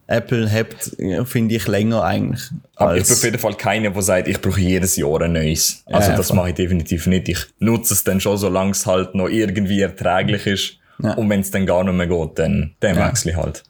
Apple 0.09 0.49
hebt, 0.49 0.93
ja, 0.99 1.25
finde 1.25 1.55
ich, 1.55 1.67
länger 1.69 2.03
eigentlich. 2.03 2.51
Aber 2.77 2.97
ich 2.97 3.05
bin 3.05 3.13
auf 3.13 3.25
jeden 3.25 3.39
Fall 3.39 3.55
keiner, 3.55 3.91
der 3.91 4.03
sagt, 4.03 4.27
ich 4.27 4.41
brauche 4.41 4.61
jedes 4.61 4.97
Jahr 4.97 5.21
ein 5.21 5.33
neues. 5.35 5.83
Also 5.87 6.11
ja, 6.11 6.17
das 6.17 6.33
mache 6.33 6.49
ich 6.49 6.55
definitiv 6.55 7.07
nicht. 7.07 7.29
Ich 7.29 7.39
nutze 7.59 7.93
es 7.95 8.05
dann 8.05 8.19
schon, 8.21 8.39
solange 8.39 8.71
es 8.71 8.87
halt 8.87 9.15
noch 9.15 9.29
irgendwie 9.29 9.81
erträglich 9.83 10.47
ist. 10.47 10.73
Ja. 11.03 11.13
Und 11.13 11.29
wenn 11.31 11.41
es 11.41 11.51
dann 11.51 11.67
gar 11.67 11.85
nicht 11.85 11.93
mehr 11.95 12.07
geht, 12.07 12.39
dann, 12.39 12.73
dann 12.81 12.97
Ja. 12.97 13.07
wechsle 13.09 13.33
ich 13.33 13.37
halt. 13.37 13.63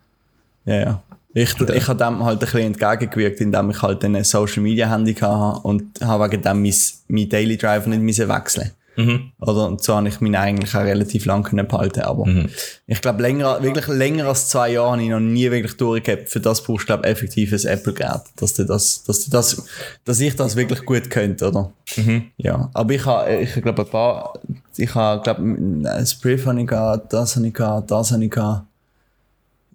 ja, 0.64 0.74
ja. 0.74 1.02
Ich, 1.34 1.54
ich 1.60 1.86
habe 1.88 1.98
dem 2.02 2.24
halt 2.24 2.36
ein 2.36 2.38
bisschen 2.38 2.60
entgegengewirkt, 2.60 3.40
indem 3.40 3.70
ich 3.70 3.82
halt 3.82 4.02
ein 4.02 4.24
Social 4.24 4.62
Media 4.62 4.90
Handy 4.90 5.14
hatte 5.14 5.60
und 5.62 5.84
habe 6.02 6.24
wegen 6.32 6.42
dem 6.42 6.62
mein, 6.62 6.74
mein 7.08 7.28
Daily 7.28 7.56
Drive 7.56 7.86
nicht 7.86 8.18
wechseln. 8.28 8.70
Mhm. 9.00 9.30
Oder 9.40 9.68
und 9.68 9.80
so 9.80 9.94
habe 9.94 10.08
ich 10.08 10.20
meine 10.20 10.40
eigentlich 10.40 10.74
auch 10.74 10.80
relativ 10.82 11.24
lang 11.24 11.44
können 11.44 11.68
behalten. 11.68 12.00
Aber 12.00 12.26
Mhm. 12.26 12.48
ich 12.88 13.00
glaube, 13.00 13.22
länger, 13.22 13.62
wirklich 13.62 13.86
länger 13.86 14.26
als 14.26 14.48
zwei 14.48 14.72
Jahre 14.72 14.90
habe 14.92 15.02
ich 15.04 15.08
noch 15.08 15.20
nie 15.20 15.48
wirklich 15.52 15.76
durchgehabt. 15.76 16.28
Für 16.28 16.40
das 16.40 16.64
brauchst 16.64 16.82
du, 16.82 16.86
glaube 16.88 17.06
ich, 17.06 17.12
effektiv 17.12 17.52
ein 17.52 17.64
Apple-Gerät. 17.64 18.22
Dass 18.36 18.54
du 18.54 18.64
das, 18.64 19.04
dass 19.04 19.24
du 19.24 19.30
das, 19.30 19.62
dass 20.04 20.18
ich 20.18 20.34
das 20.34 20.56
wirklich 20.56 20.84
gut 20.84 21.10
könnte, 21.10 21.46
oder? 21.46 21.72
Mhm. 21.96 22.24
Ja. 22.38 22.70
Aber 22.74 22.92
ich 22.92 23.06
habe, 23.06 23.36
ich 23.36 23.52
glaube, 23.52 23.82
ein 23.84 23.88
paar, 23.88 24.32
ich 24.76 24.92
habe, 24.96 25.22
glaube 25.22 25.42
ein 25.42 26.08
Brief 26.20 26.44
habe 26.46 26.60
ich 26.60 26.66
gehabt, 26.66 27.12
das 27.12 27.36
habe 27.36 27.46
ich 27.46 27.54
gehabt, 27.54 27.90
das 27.92 28.10
habe 28.10 28.24
ich 28.24 28.30
gehabt. 28.32 28.64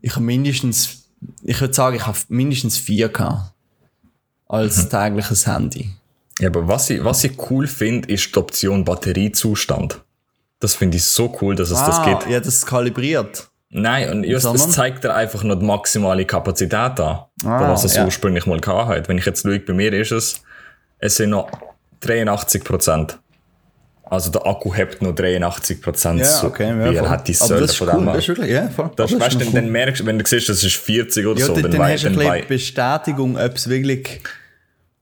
Ich 0.01 0.12
habe 0.17 0.25
mindestens, 0.25 1.05
ich 1.43 1.62
würde 1.62 1.73
sagen, 1.73 1.95
ich 1.95 2.05
habe 2.05 2.17
mindestens 2.27 2.77
vier 2.77 3.07
gehabt. 3.07 3.53
Als 4.49 4.83
Mhm. 4.83 4.89
tägliches 4.89 5.47
Handy. 5.47 5.89
Ja, 6.39 6.47
aber 6.49 6.67
was 6.67 6.89
ich, 6.89 7.03
was 7.03 7.23
ich 7.23 7.33
cool 7.49 7.67
finde, 7.67 8.09
ist 8.09 8.33
die 8.33 8.39
Option 8.39 8.83
Batteriezustand. 8.83 10.01
Das 10.59 10.75
finde 10.75 10.97
ich 10.97 11.03
so 11.03 11.37
cool, 11.41 11.55
dass 11.55 11.69
es 11.71 11.79
das 11.79 11.99
ah, 11.99 12.05
gibt. 12.09 12.29
ja, 12.31 12.39
das 12.39 12.55
ist 12.55 12.65
kalibriert. 12.65 13.49
Nein, 13.69 14.09
und 14.11 14.23
just, 14.23 14.45
es 14.45 14.69
zeigt 14.69 15.03
dir 15.03 15.13
einfach 15.13 15.43
noch 15.43 15.57
die 15.57 15.65
maximale 15.65 16.25
Kapazität 16.25 16.99
an, 16.99 17.23
Ah, 17.43 17.71
was 17.71 17.83
es 17.83 17.95
ja. 17.95 18.05
ursprünglich 18.05 18.45
mal 18.45 18.59
gehabt 18.59 18.87
hat. 18.89 19.09
Wenn 19.09 19.17
ich 19.17 19.25
jetzt 19.25 19.41
schaue, 19.41 19.59
bei 19.59 19.73
mir 19.73 19.91
ist 19.93 20.11
es, 20.11 20.41
es 20.99 21.15
sind 21.17 21.31
noch 21.31 21.49
83 22.01 22.63
Prozent. 22.63 23.19
Also 24.03 24.29
der 24.29 24.45
Akku 24.45 24.73
hebt 24.75 25.01
noch 25.01 25.15
83 25.15 25.81
Prozent. 25.81 26.19
Ja, 26.21 26.43
okay, 26.43 26.67
ja, 26.67 26.91
er 27.01 27.09
hat 27.09 27.27
die 27.27 27.33
Säule 27.33 27.61
das 27.61 27.75
von 27.75 27.89
cool, 27.89 27.95
dem 27.95 28.05
das 28.05 28.17
ist 28.17 28.27
wirklich, 28.27 28.51
ja, 28.51 28.69
voll. 28.69 28.91
Das, 28.95 29.11
Aber 29.11 29.25
weißt, 29.25 29.41
dann, 29.41 29.47
cool. 29.47 29.53
dann 29.53 29.69
merkst 29.69 30.01
du, 30.01 30.05
wenn 30.05 30.19
du 30.19 30.25
siehst, 30.25 30.49
das 30.49 30.63
ist 30.63 30.75
40 30.75 31.25
oder 31.25 31.39
Ja, 31.39 31.47
so, 31.47 31.53
dann, 31.53 31.63
dann, 31.63 31.71
dann 31.71 31.81
hast 31.81 32.03
du 32.03 32.09
ein 32.09 32.15
bisschen 32.15 32.47
Bestätigung, 32.47 33.37
ob 33.37 33.55
es 33.55 33.67
wirklich, 33.67 34.21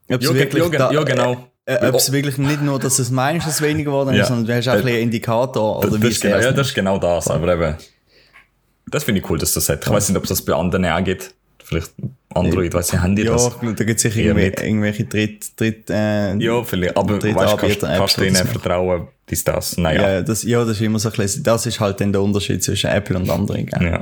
ob 0.09 0.21
es 0.21 0.27
Ja, 0.27 0.33
wirklich, 0.35 0.63
ja, 0.63 0.69
da- 0.69 0.91
ja, 0.91 1.03
genau. 1.03 1.47
äh, 1.65 1.87
ob 1.87 1.95
es 1.95 2.11
wirklich 2.11 2.37
nicht 2.37 2.61
nur, 2.61 2.79
dass 2.79 2.99
es 2.99 3.11
meinst, 3.11 3.47
dass 3.47 3.55
es 3.55 3.61
weniger 3.61 3.91
geworden 3.91 4.09
ist, 4.11 4.17
Ja. 4.19 4.25
sondern 4.25 4.45
du 4.47 4.55
hast 4.55 4.67
auch 4.67 4.73
ein 4.73 4.79
einen 4.87 4.97
Indikator, 4.97 5.79
oder 5.79 5.89
das, 5.91 6.01
wie 6.01 6.07
ist 6.07 6.21
genau, 6.21 6.37
ja, 6.39 6.51
das 6.51 6.67
ist 6.67 6.73
genau 6.73 6.97
das. 6.97 7.27
Aber 7.27 7.53
eben, 7.53 7.75
das 8.87 9.03
finde 9.03 9.21
ich 9.21 9.29
cool, 9.29 9.37
dass 9.37 9.53
das 9.53 9.69
hat. 9.69 9.83
Ich 9.85 9.89
weiß 9.89 10.09
nicht, 10.09 10.17
ob 10.17 10.23
es 10.23 10.29
das 10.29 10.41
bei 10.43 10.53
anderen 10.53 10.85
auch 10.85 11.03
gibt. 11.03 11.33
Vielleicht 11.63 11.91
Android, 12.33 12.73
weiß 12.73 12.93
ich, 12.93 12.99
haben 12.99 13.15
die 13.15 13.23
Ja, 13.23 13.33
das? 13.33 13.59
glaube, 13.59 13.75
da 13.75 13.83
gibt 13.83 13.97
es 13.97 14.01
sicher 14.03 14.19
irgendwelche, 14.19 14.65
irgendwelche 14.65 15.03
Dritt, 15.05 15.59
Dritt, 15.59 15.89
äh, 15.89 16.35
Ja, 16.37 16.63
vielleicht. 16.63 16.95
Aber 16.97 17.15
weißt, 17.21 17.35
kannst, 17.35 17.83
Anbieter-Apps 17.83 18.15
kannst 18.15 18.17
du 18.17 18.35
so. 18.35 18.45
vertrauen, 18.45 19.07
dies, 19.29 19.43
das? 19.43 19.77
Naja. 19.77 20.01
ja, 20.01 20.21
das, 20.21 20.43
ja, 20.43 20.59
das 20.59 20.71
ist 20.77 20.81
immer 20.81 20.99
so 20.99 21.09
ein 21.09 21.15
bisschen, 21.15 21.43
das 21.43 21.65
ist 21.65 21.79
halt 21.79 21.99
dann 22.01 22.11
der 22.11 22.21
Unterschied 22.21 22.63
zwischen 22.63 22.89
Apple 22.89 23.17
und 23.17 23.29
anderen, 23.29 23.65
gell? 23.65 23.83
Ja. 23.85 24.01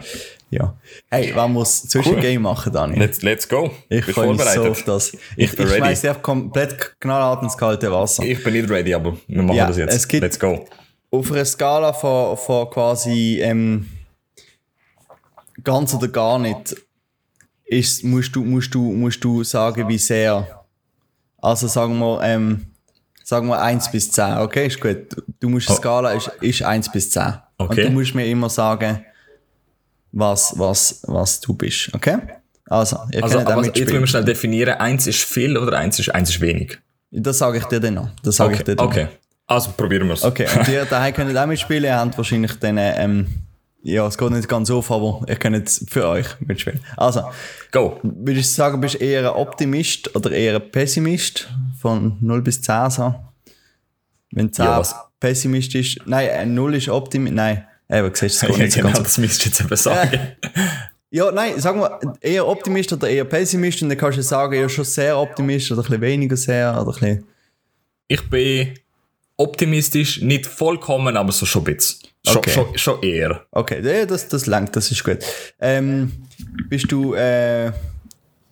Ja. 0.52 0.76
Hey, 1.12 1.32
wann 1.36 1.54
muss 1.54 1.84
Zwischengame 1.84 2.40
machen, 2.40 2.74
Daniel? 2.74 3.00
Let's, 3.00 3.22
let's 3.22 3.48
go. 3.48 3.70
Ich 3.88 4.04
freue 4.06 4.30
mich 4.34 4.40
so 4.42 4.46
vorbereitet? 4.46 4.72
auf 4.72 4.84
das. 4.84 5.14
Ich 5.36 5.54
Ich, 5.54 5.60
ich 5.60 5.70
schmeiß 5.76 6.02
dich 6.02 6.22
komplett 6.24 6.96
knallhart 7.00 7.44
ins 7.44 7.56
kalte 7.56 7.92
Wasser. 7.92 8.24
Ich 8.24 8.44
bin 8.44 8.54
nicht 8.54 8.68
ready, 8.70 8.94
aber 8.96 9.16
wir 9.28 9.42
machen 9.44 9.56
Ja, 9.58 9.68
das 9.68 9.78
jetzt. 9.78 9.94
es 9.96 10.08
gibt- 10.08 10.24
let's 10.24 10.40
go. 10.40 10.66
auf 11.12 11.32
einer 11.32 11.46
Skala 11.46 11.94
von, 11.94 12.36
von 12.38 12.68
quasi 12.72 13.40
ähm, 13.44 13.86
ganz 15.64 15.94
oder 15.94 16.08
gar 16.08 16.40
nicht, 16.40 16.76
ist, 17.70 18.04
musst, 18.04 18.36
du, 18.36 18.44
musst, 18.44 18.74
du, 18.74 18.82
musst 18.92 19.24
du 19.24 19.44
sagen, 19.44 19.88
wie 19.88 19.98
sehr. 19.98 20.66
Also 21.38 21.68
sagen 21.68 21.98
wir, 22.00 22.20
ähm, 22.24 22.66
sagen 23.24 23.48
wir 23.48 23.62
1 23.62 23.92
bis 23.92 24.12
10, 24.12 24.38
okay? 24.40 24.68
Ist 24.68 24.82
gut. 24.82 25.16
Du 25.40 25.50
musst, 25.50 25.70
die 25.70 25.74
Skala 25.74 26.12
ist, 26.14 26.28
ist 26.42 26.64
1 26.64 26.92
bis 26.92 27.12
10. 27.12 27.24
Und 27.58 27.70
Okay. 27.72 27.84
du 27.84 27.90
musst 27.92 28.16
mir 28.16 28.26
immer 28.26 28.50
sagen, 28.50 29.06
was, 30.12 30.54
was, 30.58 31.02
was 31.06 31.40
du 31.40 31.54
bist, 31.54 31.94
okay? 31.94 32.18
Also, 32.66 32.98
ihr 33.12 33.24
Also, 33.24 33.40
aber 33.40 33.66
jetzt 33.66 33.78
müssen 33.80 34.00
wir 34.00 34.08
schnell 34.08 34.24
definieren, 34.26 34.76
eins 34.80 35.06
ist 35.08 35.24
viel 35.24 35.58
oder 35.58 35.78
eins 35.78 36.00
ist, 36.00 36.10
eins 36.10 36.30
ist 36.30 36.42
wenig. 36.42 36.80
Das 37.12 37.38
sage 37.38 37.58
ich 37.60 37.66
dir 37.66 37.80
dann 37.80 37.96
noch. 37.96 38.10
Das 38.24 38.36
sage 38.38 38.54
ich 38.54 38.62
Okay, 38.62 38.72
dir 38.72 38.76
dann 38.76 38.88
okay. 38.88 39.08
Also 39.48 39.72
probieren 39.76 40.08
wir 40.08 40.14
es. 40.14 40.24
Okay, 40.24 40.48
und 40.58 40.68
ihr 40.68 40.86
daheim 40.90 41.14
könnt 41.14 41.36
auch 41.38 41.46
mitspielen, 41.48 41.84
ihr 41.86 41.96
habt 41.96 42.18
wahrscheinlich 42.18 42.54
dann, 42.60 42.78
ähm, 42.80 43.28
ja, 43.82 44.06
es 44.08 44.18
geht 44.18 44.30
nicht 44.32 44.48
ganz 44.50 44.70
auf, 44.72 44.92
aber 44.92 45.22
ihr 45.28 45.36
könnt 45.38 45.70
für 45.90 46.08
euch 46.08 46.28
mitspielen. 46.42 46.80
Also, 46.98 47.24
Go. 47.72 48.00
würdest 48.04 48.52
du 48.52 48.56
sagen, 48.56 48.82
bist 48.82 48.96
du 48.96 49.00
eher 49.00 49.22
ein 49.32 49.36
Optimist 49.38 50.16
oder 50.16 50.32
eher 50.32 50.56
ein 50.56 50.72
Pessimist? 50.72 51.50
Von 51.82 52.18
0 52.20 52.42
bis 52.42 52.62
10 52.62 52.90
so? 52.90 53.16
Wenn 54.32 54.52
10 54.52 54.66
Ja, 54.66 54.84
Pessimist 55.20 55.74
ist, 55.76 56.00
nein, 56.06 56.28
äh, 56.28 56.46
0 56.46 56.76
ist 56.76 56.90
Optimist, 56.90 57.34
nein, 57.34 57.66
eben, 57.90 58.14
siehst 58.14 58.42
du, 58.44 58.48
es 58.48 58.52
geht 58.52 58.58
Ja, 58.58 58.64
nicht 58.64 58.74
so 58.74 58.78
genau, 58.80 58.88
ganz 58.90 59.00
auf. 59.00 59.06
das 59.06 59.18
müsst 59.18 59.42
ihr 59.46 59.46
jetzt 59.52 59.62
eben 59.62 59.76
sagen. 59.76 60.20
Ja, 61.12 61.32
nein, 61.32 61.60
sagen 61.60 61.80
wir, 61.80 62.00
eher 62.22 62.48
Optimist 62.48 62.94
oder 62.94 63.10
eher 63.10 63.26
Pessimist 63.26 63.82
und 63.82 63.90
dann 63.90 63.98
kannst 63.98 64.20
du 64.20 64.22
sagen, 64.22 64.54
ja, 64.54 64.70
schon 64.70 64.86
sehr 64.86 65.18
Optimist 65.18 65.72
oder 65.72 65.82
ein 65.82 65.86
bisschen 65.88 66.02
weniger 66.02 66.38
sehr 66.38 66.72
oder 66.74 66.82
ein 66.82 66.86
bisschen, 67.00 67.28
Ich 68.08 68.30
bin 68.30 68.76
optimistisch, 69.40 70.22
nicht 70.22 70.46
vollkommen, 70.46 71.18
aber 71.18 71.32
so 71.32 71.46
schon 71.46 71.62
ein 71.66 71.76
bisschen. 71.76 72.08
Schon, 72.28 72.38
Okay. 72.38 72.52
schon, 72.52 72.78
schon 72.78 73.02
eher. 73.04 73.46
Okay, 73.52 73.82
ja, 73.82 74.06
das, 74.06 74.28
das 74.28 74.46
langt, 74.46 74.76
das 74.76 74.92
ist 74.92 75.04
gut. 75.04 75.20
Ähm, 75.60 76.12
bist 76.70 76.92
du, 76.92 77.14
äh, 77.14 77.72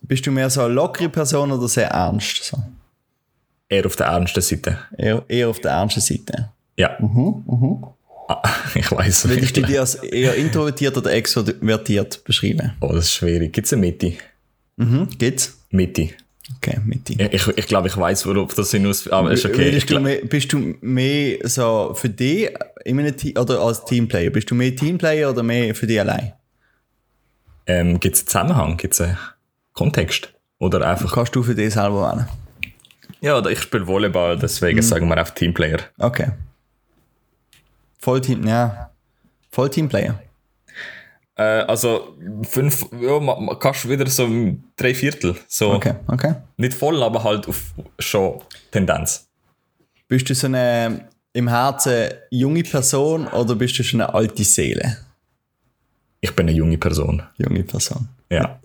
bist 0.02 0.26
du 0.26 0.32
mehr 0.32 0.50
so 0.50 0.62
eine 0.62 0.74
lockere 0.74 1.10
Person 1.10 1.52
oder 1.52 1.68
sehr 1.68 1.90
ernst? 1.90 2.44
So? 2.46 2.58
Eher 3.70 3.86
auf 3.86 3.96
der 3.98 4.08
ernsten 4.08 4.42
Seite. 4.42 4.80
Eher, 4.98 5.24
eher 5.28 5.50
auf 5.50 5.60
der 5.60 5.72
ernsten 5.72 6.00
Seite. 6.02 6.50
Ja. 6.78 6.98
Ah, 8.30 8.42
Ich 8.76 8.90
weiß 8.92 9.28
Würdest 9.28 9.58
du 9.58 9.62
dich 9.64 9.80
als 9.80 9.96
eher 9.96 10.36
introvertiert 10.36 10.96
oder 10.98 11.12
extrovertiert 11.12 12.24
beschreiben? 12.24 12.74
Oh, 12.80 12.88
das 12.94 13.06
ist 13.06 13.14
schwierig. 13.16 13.52
Gibt 13.52 13.68
es 13.68 13.74
eine 13.74 13.82
Mitte? 13.82 14.14
Mhm, 14.78 15.10
geht's? 15.18 15.58
Mitte. 15.72 16.10
Okay, 16.56 16.80
mit 16.86 17.10
dir. 17.10 17.32
Ich, 17.34 17.46
ich 17.46 17.68
glaube, 17.68 17.90
ich 17.90 17.98
weiß, 17.98 18.26
worauf 18.26 18.54
das 18.54 18.72
hinaus. 18.72 19.08
Aber 19.10 19.32
ist 19.32 19.46
okay. 19.46 19.70
Ich 19.70 19.86
glaub, 19.86 20.04
bist 20.30 20.54
du 20.54 20.76
mehr 20.80 21.40
so 21.44 21.94
für 21.94 22.10
dich 22.10 22.50
in 22.86 23.00
einem 23.00 23.16
Team 23.18 23.36
oder 23.38 23.60
als 23.60 23.84
Teamplayer? 23.84 24.30
Bist 24.30 24.50
du 24.50 24.56
mehr 24.56 24.74
Teamplayer 24.76 25.30
oder 25.32 25.44
mehr 25.44 25.76
für 25.76 25.88
dich 25.88 26.00
allein? 26.00 26.32
ähm, 27.66 28.00
Gibt 28.00 28.16
es 28.16 28.22
einen 28.22 28.28
Zusammenhang? 28.28 28.78
Gibt 28.78 28.94
es 28.94 29.02
einen 29.02 29.18
Kontext? 29.74 30.34
Oder 30.60 30.88
einfach. 30.90 31.14
Kannst 31.14 31.36
du 31.36 31.44
für 31.44 31.54
dich 31.54 31.74
selber 31.74 32.14
wählen? 32.14 32.28
Ja, 33.20 33.38
oder 33.38 33.50
ich 33.52 33.60
spiele 33.60 33.86
Volleyball, 33.86 34.36
Mhm. 34.38 34.40
deswegen 34.40 34.82
sagen 34.82 35.08
wir 35.10 35.18
einfach 35.18 35.34
Teamplayer. 35.34 35.80
Okay. 35.98 36.30
Vollteam, 38.00 38.48
ja. 38.48 38.90
Vollteamplayer. 39.52 40.22
Äh, 41.38 41.44
also, 41.68 42.18
fünf, 42.44 42.86
ja, 43.00 43.56
kannst 43.60 43.84
du 43.84 43.90
wieder 43.90 44.08
so 44.08 44.28
drei 44.76 44.94
Viertel. 44.94 45.36
So, 45.48 45.74
Okay, 45.74 45.94
okay. 46.08 46.34
nicht 46.58 46.74
voll, 46.74 47.02
aber 47.04 47.24
halt 47.24 47.48
auf 47.48 47.74
schon 48.00 48.42
Tendenz. 48.72 49.28
Bist 50.08 50.30
du 50.30 50.34
so 50.34 50.48
eine 50.48 51.08
im 51.34 51.48
Herzen 51.48 52.10
junge 52.32 52.64
Person 52.64 53.28
oder 53.28 53.56
bist 53.56 53.78
du 53.78 53.84
schon 53.84 54.02
eine 54.02 54.14
alte 54.14 54.44
Seele? 54.44 54.98
Ich 56.22 56.36
bin 56.36 56.48
eine 56.48 56.58
junge 56.58 56.78
Person. 56.80 57.22
Junge 57.38 57.64
Person. 57.64 58.10
Ja. 58.32 58.60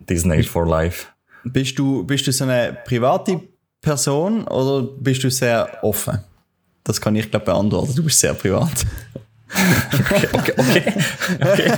Disney 0.00 0.42
for 0.42 0.66
life. 0.66 1.06
Bist 1.44 1.78
du, 1.78 2.04
bist 2.04 2.26
du 2.26 2.32
so 2.32 2.44
eine 2.44 2.76
private 2.84 3.40
Person 3.80 4.48
oder 4.48 4.82
bist 4.98 5.22
du 5.22 5.30
sehr 5.30 5.78
offen? 5.82 6.18
Das 6.82 7.00
kann 7.00 7.14
ich 7.14 7.30
glaube 7.30 7.46
beantworten. 7.46 7.94
Du 7.94 8.02
bist 8.02 8.18
sehr 8.18 8.34
privat. 8.34 8.84
Okay, 9.50 10.28
okay, 10.32 10.52
okay. 10.58 10.82
okay. 11.40 11.72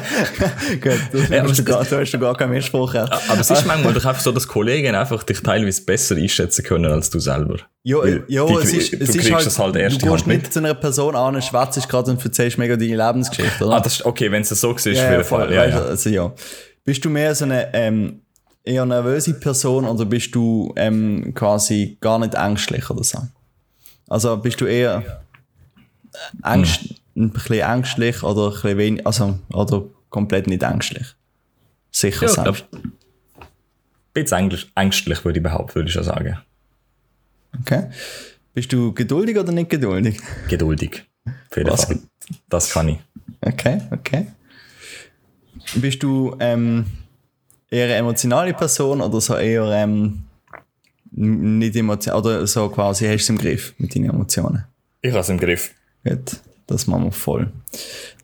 Gut, 0.81 1.01
das 1.13 1.29
Ja, 1.29 1.41
aber 1.41 1.49
hast 1.51 1.59
du, 1.59 1.63
es- 1.63 1.65
gar, 1.65 1.85
da 1.85 1.99
hast 2.01 2.11
du 2.13 2.19
gar 2.19 2.37
keinen 2.37 2.51
Missspruch. 2.51 2.95
Ja, 2.95 3.05
Aber 3.29 3.41
es 3.41 3.51
ist 3.51 3.65
manchmal 3.67 3.95
doch 3.95 4.05
einfach 4.05 4.21
so, 4.21 4.33
dass 4.33 4.49
Kollegen 4.49 4.95
einfach 4.95 5.23
dich 5.23 5.41
teilweise 5.41 5.83
besser 5.85 6.17
einschätzen 6.17 6.65
können 6.65 6.91
als 6.91 7.11
du 7.11 7.21
selber. 7.21 7.59
ja, 7.85 7.99
Weil 7.99 8.25
ja 8.29 8.45
die- 8.47 8.55
es 8.55 8.73
ist, 8.73 8.93
du 8.93 8.97
es 8.97 9.09
ist 9.11 9.15
kriegst 9.19 9.33
halt, 9.33 9.47
das 9.47 9.59
halt 9.59 9.77
erst 9.77 10.03
du 10.03 10.11
gehst 10.13 10.27
nicht 10.27 10.43
mit. 10.43 10.53
zu 10.53 10.59
einer 10.59 10.75
Person 10.75 11.15
an, 11.15 11.41
schwätzt 11.41 11.89
gerade 11.89 12.11
und 12.11 12.25
erzählst 12.25 12.59
mega 12.59 12.77
deine 12.77 12.97
Lebensgeschichte, 12.97 13.65
oder? 13.65 13.77
Ah, 13.77 13.81
das 13.81 13.95
ist, 14.01 14.05
okay, 14.05 14.31
wenn 14.33 14.43
es 14.43 14.49
so 14.49 14.73
ist, 14.73 14.85
Ja, 14.87 15.05
auf 15.05 15.11
jeden 15.11 15.25
voll, 15.25 15.41
Fall. 15.47 15.53
Ja, 15.55 15.65
du, 15.67 15.71
ja. 15.71 15.83
Also, 15.83 16.11
ja. 16.11 16.33
Bist 16.85 17.05
du 17.05 17.11
mehr 17.11 17.35
so 17.35 17.45
eine 17.45 17.73
ähm, 17.73 18.23
eher 18.65 18.85
nervöse 18.85 19.35
Person 19.35 19.85
oder 19.85 20.05
bist 20.07 20.35
du 20.35 20.73
ähm, 20.77 21.33
quasi 21.35 21.99
gar 22.01 22.19
nicht 22.19 22.35
ängstlich 22.35 22.89
oder 22.91 23.05
so? 23.05 23.19
Also 24.09 24.37
bist 24.39 24.61
du 24.61 24.67
eher 24.67 25.23
Angst, 26.43 26.81
ein 27.27 27.31
bisschen 27.31 27.61
ängstlich 27.61 28.23
oder 28.23 28.47
ein 28.49 28.53
bisschen 28.53 28.79
wenig, 28.79 29.07
also, 29.07 29.39
oder 29.53 29.85
komplett 30.09 30.47
nicht 30.47 30.63
ängstlich? 30.63 31.07
Sicher 31.91 32.27
Ja, 32.27 32.45
selbst. 32.45 32.67
ein 32.73 32.93
bisschen 34.13 34.53
ängstlich, 34.75 35.25
würde 35.25 35.39
ich 35.39 35.43
behaupten, 35.43 35.75
würde 35.77 35.89
ich 35.89 35.95
schon 35.95 36.05
sagen. 36.05 36.39
Okay. 37.61 37.91
Bist 38.55 38.73
du 38.73 38.93
geduldig 38.93 39.39
oder 39.39 39.53
nicht 39.53 39.71
geduldig? 39.71 40.21
Geduldig. 40.49 41.05
Auf 41.51 41.57
jeden 41.57 41.71
Was? 41.71 41.85
Fall. 41.85 41.99
Das 42.49 42.71
kann 42.71 42.89
ich. 42.89 42.99
Okay, 43.41 43.81
okay. 43.91 44.27
Bist 45.77 46.03
du 46.03 46.37
ähm, 46.41 46.87
eher 47.71 47.85
eine 47.87 47.95
emotionale 47.95 48.55
Person 48.55 49.01
oder 49.01 49.21
so 49.21 49.37
eher 49.37 49.65
ähm, 49.71 50.25
nicht 51.13 51.77
emotional 51.77 52.21
oder 52.21 52.47
so 52.47 52.69
quasi 52.69 53.07
hast 53.07 53.13
du 53.13 53.23
es 53.23 53.29
im 53.31 53.39
Griff 53.39 53.75
mit 53.79 53.95
deinen 53.95 54.11
Emotionen? 54.11 54.65
Ich 55.03 55.11
habe 55.11 55.21
es 55.21 55.29
im 55.29 55.39
Griff. 55.39 55.71
Gut, 56.05 56.41
das 56.71 56.87
machen 56.87 57.05
wir 57.05 57.13
voll. 57.13 57.53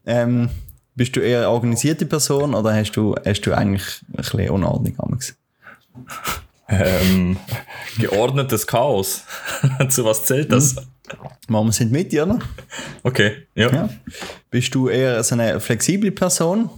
Ähm, 0.06 0.48
bist 0.94 1.14
du 1.16 1.20
eher 1.20 1.40
eine 1.40 1.50
organisierte 1.50 2.06
Person 2.06 2.54
oder 2.54 2.74
hast 2.74 2.92
du, 2.92 3.14
hast 3.24 3.42
du 3.42 3.52
eigentlich 3.52 4.02
ein 4.08 4.16
bisschen 4.16 4.50
Unordnung? 4.50 5.20
Ähm, 6.68 7.36
geordnetes 7.98 8.66
Chaos. 8.66 9.24
Zu 9.88 10.04
was 10.04 10.24
zählt 10.24 10.50
das? 10.50 10.76
Machen 11.48 11.66
wir 11.66 11.70
es 11.70 11.80
in 11.80 11.88
die 11.88 11.92
Mitte, 11.92 12.24
oder? 12.24 12.38
Okay, 13.02 13.46
ja. 13.54 13.72
Ja. 13.72 13.88
Bist 14.50 14.74
du 14.74 14.88
eher 14.88 15.22
so 15.22 15.34
eine 15.34 15.60
flexible 15.60 16.10
Person 16.10 16.70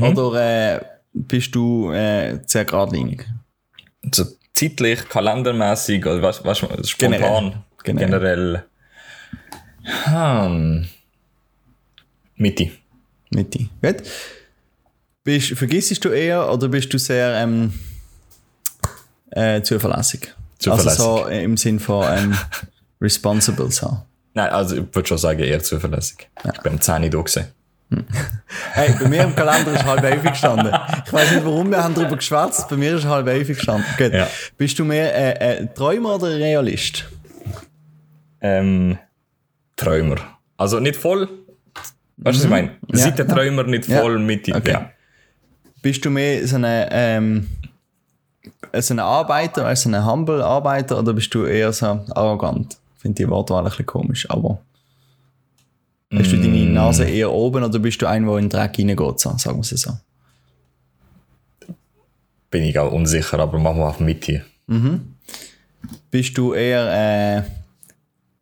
oder 0.00 0.74
äh, 0.74 0.80
bist 1.12 1.54
du 1.54 1.90
äh, 1.92 2.38
sehr 2.46 2.64
geradlinig? 2.64 3.26
So 4.12 4.24
zeitlich, 4.54 5.08
kalendermäßig, 5.08 6.04
oder 6.06 6.22
was, 6.22 6.44
was, 6.44 6.58
spontan. 6.88 7.62
Generell. 7.82 8.08
Generell. 8.08 8.64
Hm. 9.86 10.86
Mitte. 12.36 12.70
Mitte. 13.30 13.68
Gut. 13.82 14.02
Bist, 15.24 15.56
vergisst 15.56 16.04
du 16.04 16.10
eher 16.10 16.52
oder 16.52 16.68
bist 16.68 16.92
du 16.92 16.98
sehr 16.98 17.34
ähm, 17.36 17.72
äh, 19.30 19.62
zuverlässig? 19.62 20.34
Zuverlässig. 20.58 21.00
Also 21.00 21.18
so 21.18 21.28
äh, 21.28 21.42
im 21.42 21.56
Sinn 21.56 21.80
von 21.80 22.06
ähm, 22.08 22.38
responsible 23.00 23.70
so. 23.70 24.02
Nein, 24.34 24.50
also 24.50 24.76
ich 24.76 24.94
würde 24.94 25.08
schon 25.08 25.18
sagen, 25.18 25.40
eher 25.40 25.62
zuverlässig. 25.62 26.28
Ich 26.44 26.60
bin 26.60 26.72
am 26.74 26.80
10 26.80 27.04
Uhr 27.04 27.10
da 27.10 27.18
gewesen. 27.18 27.46
Hey, 28.72 28.94
bei 29.00 29.08
mir 29.08 29.22
im 29.22 29.34
Kalender 29.34 29.72
ist 29.72 29.84
halb 29.84 30.02
elf 30.02 30.22
gestanden. 30.22 30.74
Ich 31.06 31.12
weiß 31.12 31.30
nicht 31.32 31.44
warum, 31.44 31.70
wir 31.70 31.82
haben 31.82 31.94
darüber 31.94 32.16
geschwätzt, 32.16 32.68
bei 32.68 32.76
mir 32.76 32.96
ist 32.96 33.04
halb 33.04 33.28
elf 33.28 33.46
gestanden. 33.46 33.86
Gut. 33.96 34.12
Ja. 34.12 34.28
Bist 34.58 34.78
du 34.78 34.84
mehr 34.84 35.14
äh, 35.40 35.62
äh, 35.62 35.66
Träumer 35.72 36.16
oder 36.16 36.30
Realist? 36.36 37.04
Ähm, 38.40 38.98
Träumer. 39.76 40.16
Also 40.56 40.80
nicht 40.80 40.96
voll. 40.96 41.28
Weißt 42.18 42.38
du, 42.38 42.40
was 42.40 42.44
ich 42.44 42.50
meine? 42.50 42.76
Ja, 42.92 42.98
Seite 42.98 43.22
ja. 43.24 43.28
Träumer, 43.34 43.62
nicht 43.64 43.88
Ja. 43.88 44.00
voll 44.00 44.18
Mitte. 44.18 44.54
Okay. 44.54 44.72
Ja. 44.72 44.90
Bist 45.82 46.04
du 46.04 46.10
mehr 46.10 46.46
so 46.48 46.56
eine, 46.56 46.88
ähm, 46.90 47.46
so 48.78 48.94
ein 48.94 48.98
Arbeiter, 49.00 49.66
also 49.66 49.88
ein 49.90 50.06
Humble 50.06 50.42
Arbeiter 50.42 50.98
oder 50.98 51.12
bist 51.12 51.32
du 51.34 51.44
eher 51.44 51.72
so 51.72 51.86
arrogant? 52.14 52.78
Ich 52.96 53.02
finde 53.02 53.16
die 53.22 53.28
Wortwahl 53.28 53.62
ein 53.62 53.68
bisschen 53.70 53.86
komisch, 53.86 54.28
aber 54.30 54.58
hast 56.12 56.32
du 56.32 56.36
Mm. 56.36 56.42
deine 56.42 56.64
Nase 56.70 57.04
eher 57.04 57.30
oben 57.30 57.62
oder 57.62 57.78
bist 57.78 58.00
du 58.02 58.06
ein, 58.06 58.24
der 58.26 58.36
in 58.38 58.44
den 58.44 58.50
Dreck 58.50 58.78
reingeht, 58.78 59.20
so, 59.20 59.36
sagen 59.36 59.58
wir 59.58 59.60
es 59.60 59.68
so? 59.70 59.92
Bin 62.50 62.62
ich 62.62 62.78
auch 62.78 62.92
unsicher, 62.92 63.38
aber 63.38 63.58
machen 63.58 63.78
wir 63.78 63.88
auf 63.88 64.00
Mitte. 64.00 64.44
Bist 66.10 66.38
du 66.38 66.54
eher 66.54 66.86
äh, 67.38 67.42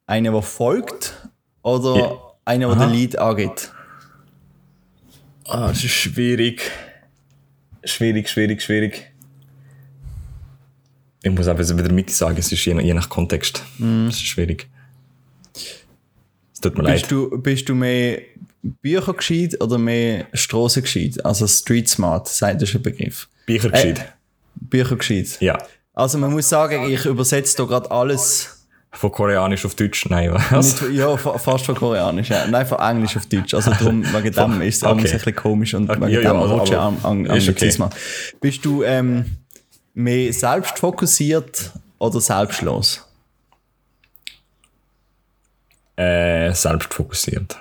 einer, 0.07 0.31
der 0.33 0.43
folgt 0.43 1.24
oder 1.65 1.97
Ja. 1.99 2.19
einer, 2.45 2.69
der 2.69 2.77
Aha. 2.77 2.87
den 2.87 2.95
Lead 2.95 3.19
angeht? 3.19 3.73
Ah, 5.49 5.69
das 5.69 5.83
ist 5.83 5.91
schwierig. 5.91 6.71
Schwierig, 7.83 8.29
schwierig, 8.29 8.63
schwierig. 8.63 9.11
Ich 11.23 11.31
muss 11.31 11.49
einfach 11.49 11.67
wieder 11.77 11.93
Mitte 11.93 12.13
sagen, 12.13 12.37
es 12.39 12.53
ist 12.53 12.65
je, 12.65 12.79
je 12.81 12.95
nach 12.95 13.09
Kontext. 13.09 13.63
Es 14.09 14.17
ist 14.17 14.27
schwierig. 14.27 14.69
Es 16.53 16.61
tut 16.61 16.77
mir 16.77 16.85
leid. 16.85 17.01
Bist 17.01 17.11
du, 17.11 17.39
bist 17.39 17.69
du 17.69 17.75
mehr 17.75 18.21
Bücher 18.63 19.13
gescheit 19.15 19.61
oder 19.61 19.79
mehr 19.79 20.27
Straßen 20.33 20.83
gescheit? 20.83 21.25
Also 21.25 21.47
Street 21.47 21.89
Smart, 21.89 22.29
sagt 22.29 22.63
das 22.63 22.75
ein 22.75 22.83
Begriff. 22.83 23.29
Bücher 23.47 23.71
gescheit. 23.71 24.15
Bücher 24.55 24.97
gescheit. 24.97 25.41
Ja. 25.41 25.59
Also 25.95 26.19
man 26.19 26.31
muss 26.33 26.49
sagen, 26.49 26.89
ich 26.91 27.05
übersetze 27.07 27.57
da 27.57 27.65
gerade 27.65 27.91
alles. 27.91 28.54
Von 28.95 29.11
Koreanisch 29.13 29.65
auf 29.67 29.75
Deutsch? 29.75 30.07
Nein, 30.09 30.33
was? 30.33 30.81
Nicht, 30.83 30.95
ja, 30.99 31.17
fa- 31.17 31.37
fast 31.37 31.67
von 31.67 31.75
Koreanisch. 31.75 32.29
Ja. 32.31 32.47
Nein, 32.47 32.65
von 32.65 32.79
Englisch 32.79 33.17
auf 33.17 33.27
Deutsch. 33.27 33.53
Also 33.53 33.71
darum, 33.73 34.05
wegen 34.15 34.33
dem 34.33 34.63
ist 34.63 34.77
es 34.77 34.83
Okay. 34.85 34.97
ein 35.07 35.13
bisschen 35.13 35.35
komisch 35.35 35.75
und 35.75 35.91
Okay, 35.91 36.01
wegen 36.01 36.13
ja, 36.13 36.21
ja, 36.21 36.33
dem 36.33 36.41
also, 36.41 36.63
ich 36.65 36.73
aber 36.77 36.81
am, 36.81 36.99
am, 37.03 37.27
ist 37.27 37.49
okay. 37.49 37.73
Bist 38.41 38.65
du 38.65 38.83
ähm, 38.85 39.37
mehr 39.95 40.33
selbstfokussiert 40.33 41.73
oder 41.99 42.21
selbstlos? 42.21 43.05
Äh, 45.97 46.53
selbstfokussiert. 46.53 47.57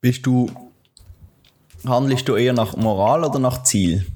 Bist 0.00 0.26
du, 0.26 0.50
handelst 1.86 2.28
du 2.28 2.36
eher 2.36 2.52
nach 2.52 2.76
Moral 2.76 3.24
oder 3.24 3.38
nach 3.38 3.62
Ziel? 3.62 4.06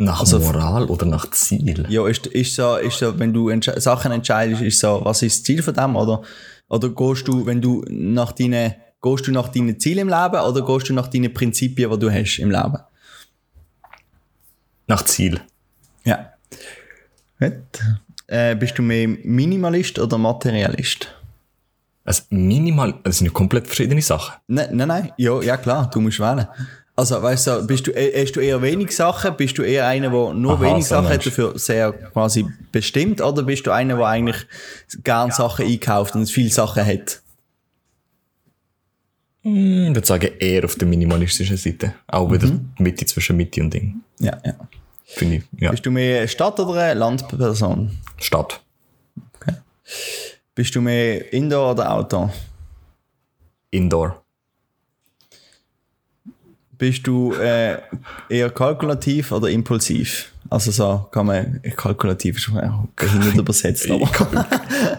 Nach 0.00 0.20
Also- 0.20 0.38
Moral 0.38 0.84
oder 0.86 1.06
nach 1.06 1.30
Ziel? 1.32 1.84
Ja, 1.88 2.06
ist, 2.06 2.26
ist 2.28 2.54
so, 2.54 2.76
ist 2.76 2.98
so, 2.98 3.18
wenn 3.18 3.32
du 3.32 3.48
entsche 3.48 3.78
Sachen 3.80 4.12
entscheidest, 4.12 4.62
ist 4.62 4.78
so, 4.78 5.00
was 5.04 5.22
ist 5.22 5.38
das 5.38 5.44
Ziel 5.44 5.62
von 5.62 5.74
dem? 5.74 5.96
Oder, 5.96 6.22
oder 6.68 6.88
gehst 6.90 7.26
du, 7.26 7.44
wenn 7.46 7.60
du 7.60 7.84
nach 7.88 8.30
deinen, 8.32 8.74
gehst 9.02 9.26
du 9.26 9.32
nach 9.32 9.48
deinen 9.48 9.78
Zielen 9.80 9.98
im 9.98 10.08
Leben 10.08 10.40
oder 10.40 10.64
gehst 10.64 10.88
du 10.88 10.94
nach 10.94 11.08
deinen 11.08 11.34
Prinzipien, 11.34 11.90
die 11.90 11.98
du 11.98 12.10
hast 12.12 12.38
im 12.38 12.50
Leben? 12.50 12.78
Nach 14.86 15.02
Ziel. 15.04 15.40
Ja. 16.04 16.32
Äh, 18.28 18.54
bist 18.56 18.78
du 18.78 18.82
mehr 18.82 19.08
Minimalist 19.08 19.98
oder 19.98 20.16
Materialist? 20.18 21.08
Also 22.04 22.22
minimal, 22.30 22.94
das 23.02 23.18
sind 23.18 23.26
ja 23.26 23.32
komplett 23.32 23.66
verschiedene 23.66 24.00
Sachen. 24.00 24.34
Nein, 24.46 24.68
nein, 24.72 24.88
nein. 24.88 25.12
Ja, 25.18 25.42
ja 25.42 25.56
klar, 25.56 25.90
du 25.92 26.00
musst 26.00 26.20
wählen. 26.20 26.46
Also, 26.98 27.22
weißt 27.22 27.46
du, 27.46 27.64
bist 27.64 27.86
du, 27.86 27.92
äh, 27.92 28.24
hast 28.24 28.32
du 28.34 28.40
eher 28.40 28.60
wenig 28.60 28.90
Sachen? 28.90 29.36
Bist 29.36 29.56
du 29.56 29.62
eher 29.62 29.86
einer, 29.86 30.10
der 30.10 30.34
nur 30.34 30.54
Aha, 30.54 30.60
wenig 30.62 30.82
so 30.84 30.96
Sachen 30.96 31.10
hat, 31.10 31.24
dafür 31.24 31.56
sehr 31.56 31.92
quasi 31.92 32.44
bestimmt? 32.72 33.20
Oder 33.20 33.44
bist 33.44 33.64
du 33.68 33.70
einer, 33.70 33.96
der 33.98 34.06
eigentlich 34.06 34.44
gern 35.04 35.30
Sachen 35.30 35.64
einkauft 35.64 36.16
und 36.16 36.28
viele 36.28 36.50
Sachen 36.50 36.84
hat? 36.84 37.22
Ich 39.44 39.94
würde 39.94 40.04
sagen, 40.04 40.32
eher 40.40 40.64
auf 40.64 40.74
der 40.74 40.88
minimalistischen 40.88 41.56
Seite. 41.56 41.94
Auch 42.08 42.32
wieder 42.32 42.48
Mhm. 42.48 42.70
Mitte 42.80 43.06
zwischen 43.06 43.36
Mitte 43.36 43.60
und 43.60 43.72
Ding. 43.72 44.00
Ja, 44.18 44.36
ja. 44.44 44.54
Finde 45.04 45.36
ich, 45.36 45.44
ja. 45.56 45.70
Bist 45.70 45.86
du 45.86 45.92
mehr 45.92 46.26
Stadt- 46.26 46.58
oder 46.58 46.96
Landperson? 46.96 47.96
Stadt. 48.16 48.60
Bist 50.52 50.74
du 50.74 50.80
mehr 50.80 51.32
Indoor 51.32 51.70
oder 51.70 51.92
Outdoor? 51.92 52.32
Indoor. 53.70 54.20
Bist 56.78 57.06
du 57.06 57.34
äh, 57.34 57.78
eher 58.28 58.50
kalkulativ 58.50 59.32
oder 59.32 59.48
impulsiv? 59.48 60.30
Also 60.50 60.70
so 60.70 61.08
kann 61.10 61.26
man 61.26 61.60
kalkulativ 61.76 62.38
ist 62.38 62.48
auch 62.48 62.86
behindert 62.96 63.34
übersetzt, 63.34 63.90
aber 63.90 64.08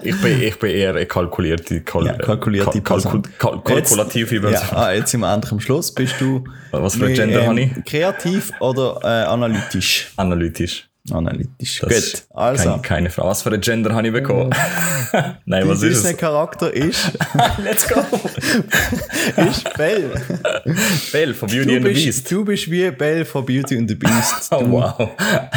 Ich 0.04 0.22
bin, 0.22 0.42
ich 0.42 0.60
bin 0.60 0.70
eher 0.72 0.92
eine 0.92 1.06
kalkulierte, 1.06 1.82
kal 1.82 2.06
ja, 2.06 2.14
kalkulierte 2.14 2.82
kal 2.82 3.02
kal 3.02 3.22
kal 3.40 3.62
kalkulative 3.64 4.50
jetzt, 4.50 4.72
ja, 4.72 4.78
ah, 4.78 4.92
jetzt 4.92 5.12
sind 5.12 5.22
wir 5.22 5.34
endlich 5.34 5.52
am 5.52 5.60
Schluss. 5.60 5.92
Bist 5.92 6.16
du 6.20 6.44
Was 6.72 6.96
für 6.96 7.08
ein 7.08 7.14
Gender 7.14 7.48
habe 7.48 7.62
ich? 7.62 7.86
kreativ 7.86 8.52
oder 8.60 9.00
äh, 9.04 9.26
analytisch? 9.26 10.12
Analytisch. 10.18 10.89
Analytisch. 11.12 11.80
Das 11.82 11.90
Gut, 12.12 12.24
also. 12.36 12.64
Keine, 12.70 12.82
keine 12.82 13.10
Frage. 13.10 13.30
Was 13.30 13.42
für 13.42 13.52
ein 13.52 13.62
Gender 13.62 13.94
habe 13.94 14.08
ich 14.08 14.14
bekommen? 14.14 14.50
Nein, 15.46 15.68
was 15.68 15.82
ist 15.82 15.98
es? 15.98 16.02
Disney-Charakter 16.04 16.74
ist, 16.74 17.12
Let's 17.64 17.88
go! 17.88 18.02
ist 19.50 19.74
Belle. 19.78 20.12
Bell 21.12 21.34
von 21.34 21.50
Beauty 21.50 21.66
Du 21.66 21.76
and 21.76 21.84
the 21.86 21.90
bist, 21.94 22.06
Beast. 22.06 22.32
du 22.32 22.46
bist 22.46 22.72
wie 22.72 22.92
Belle 22.92 23.26
von 23.26 23.46
Beauty 23.46 23.78
and 23.78 23.90
the 23.90 23.96
Beast. 23.96 24.50
Oh, 24.52 24.60
Du 24.60 24.72
wow. 24.72 25.10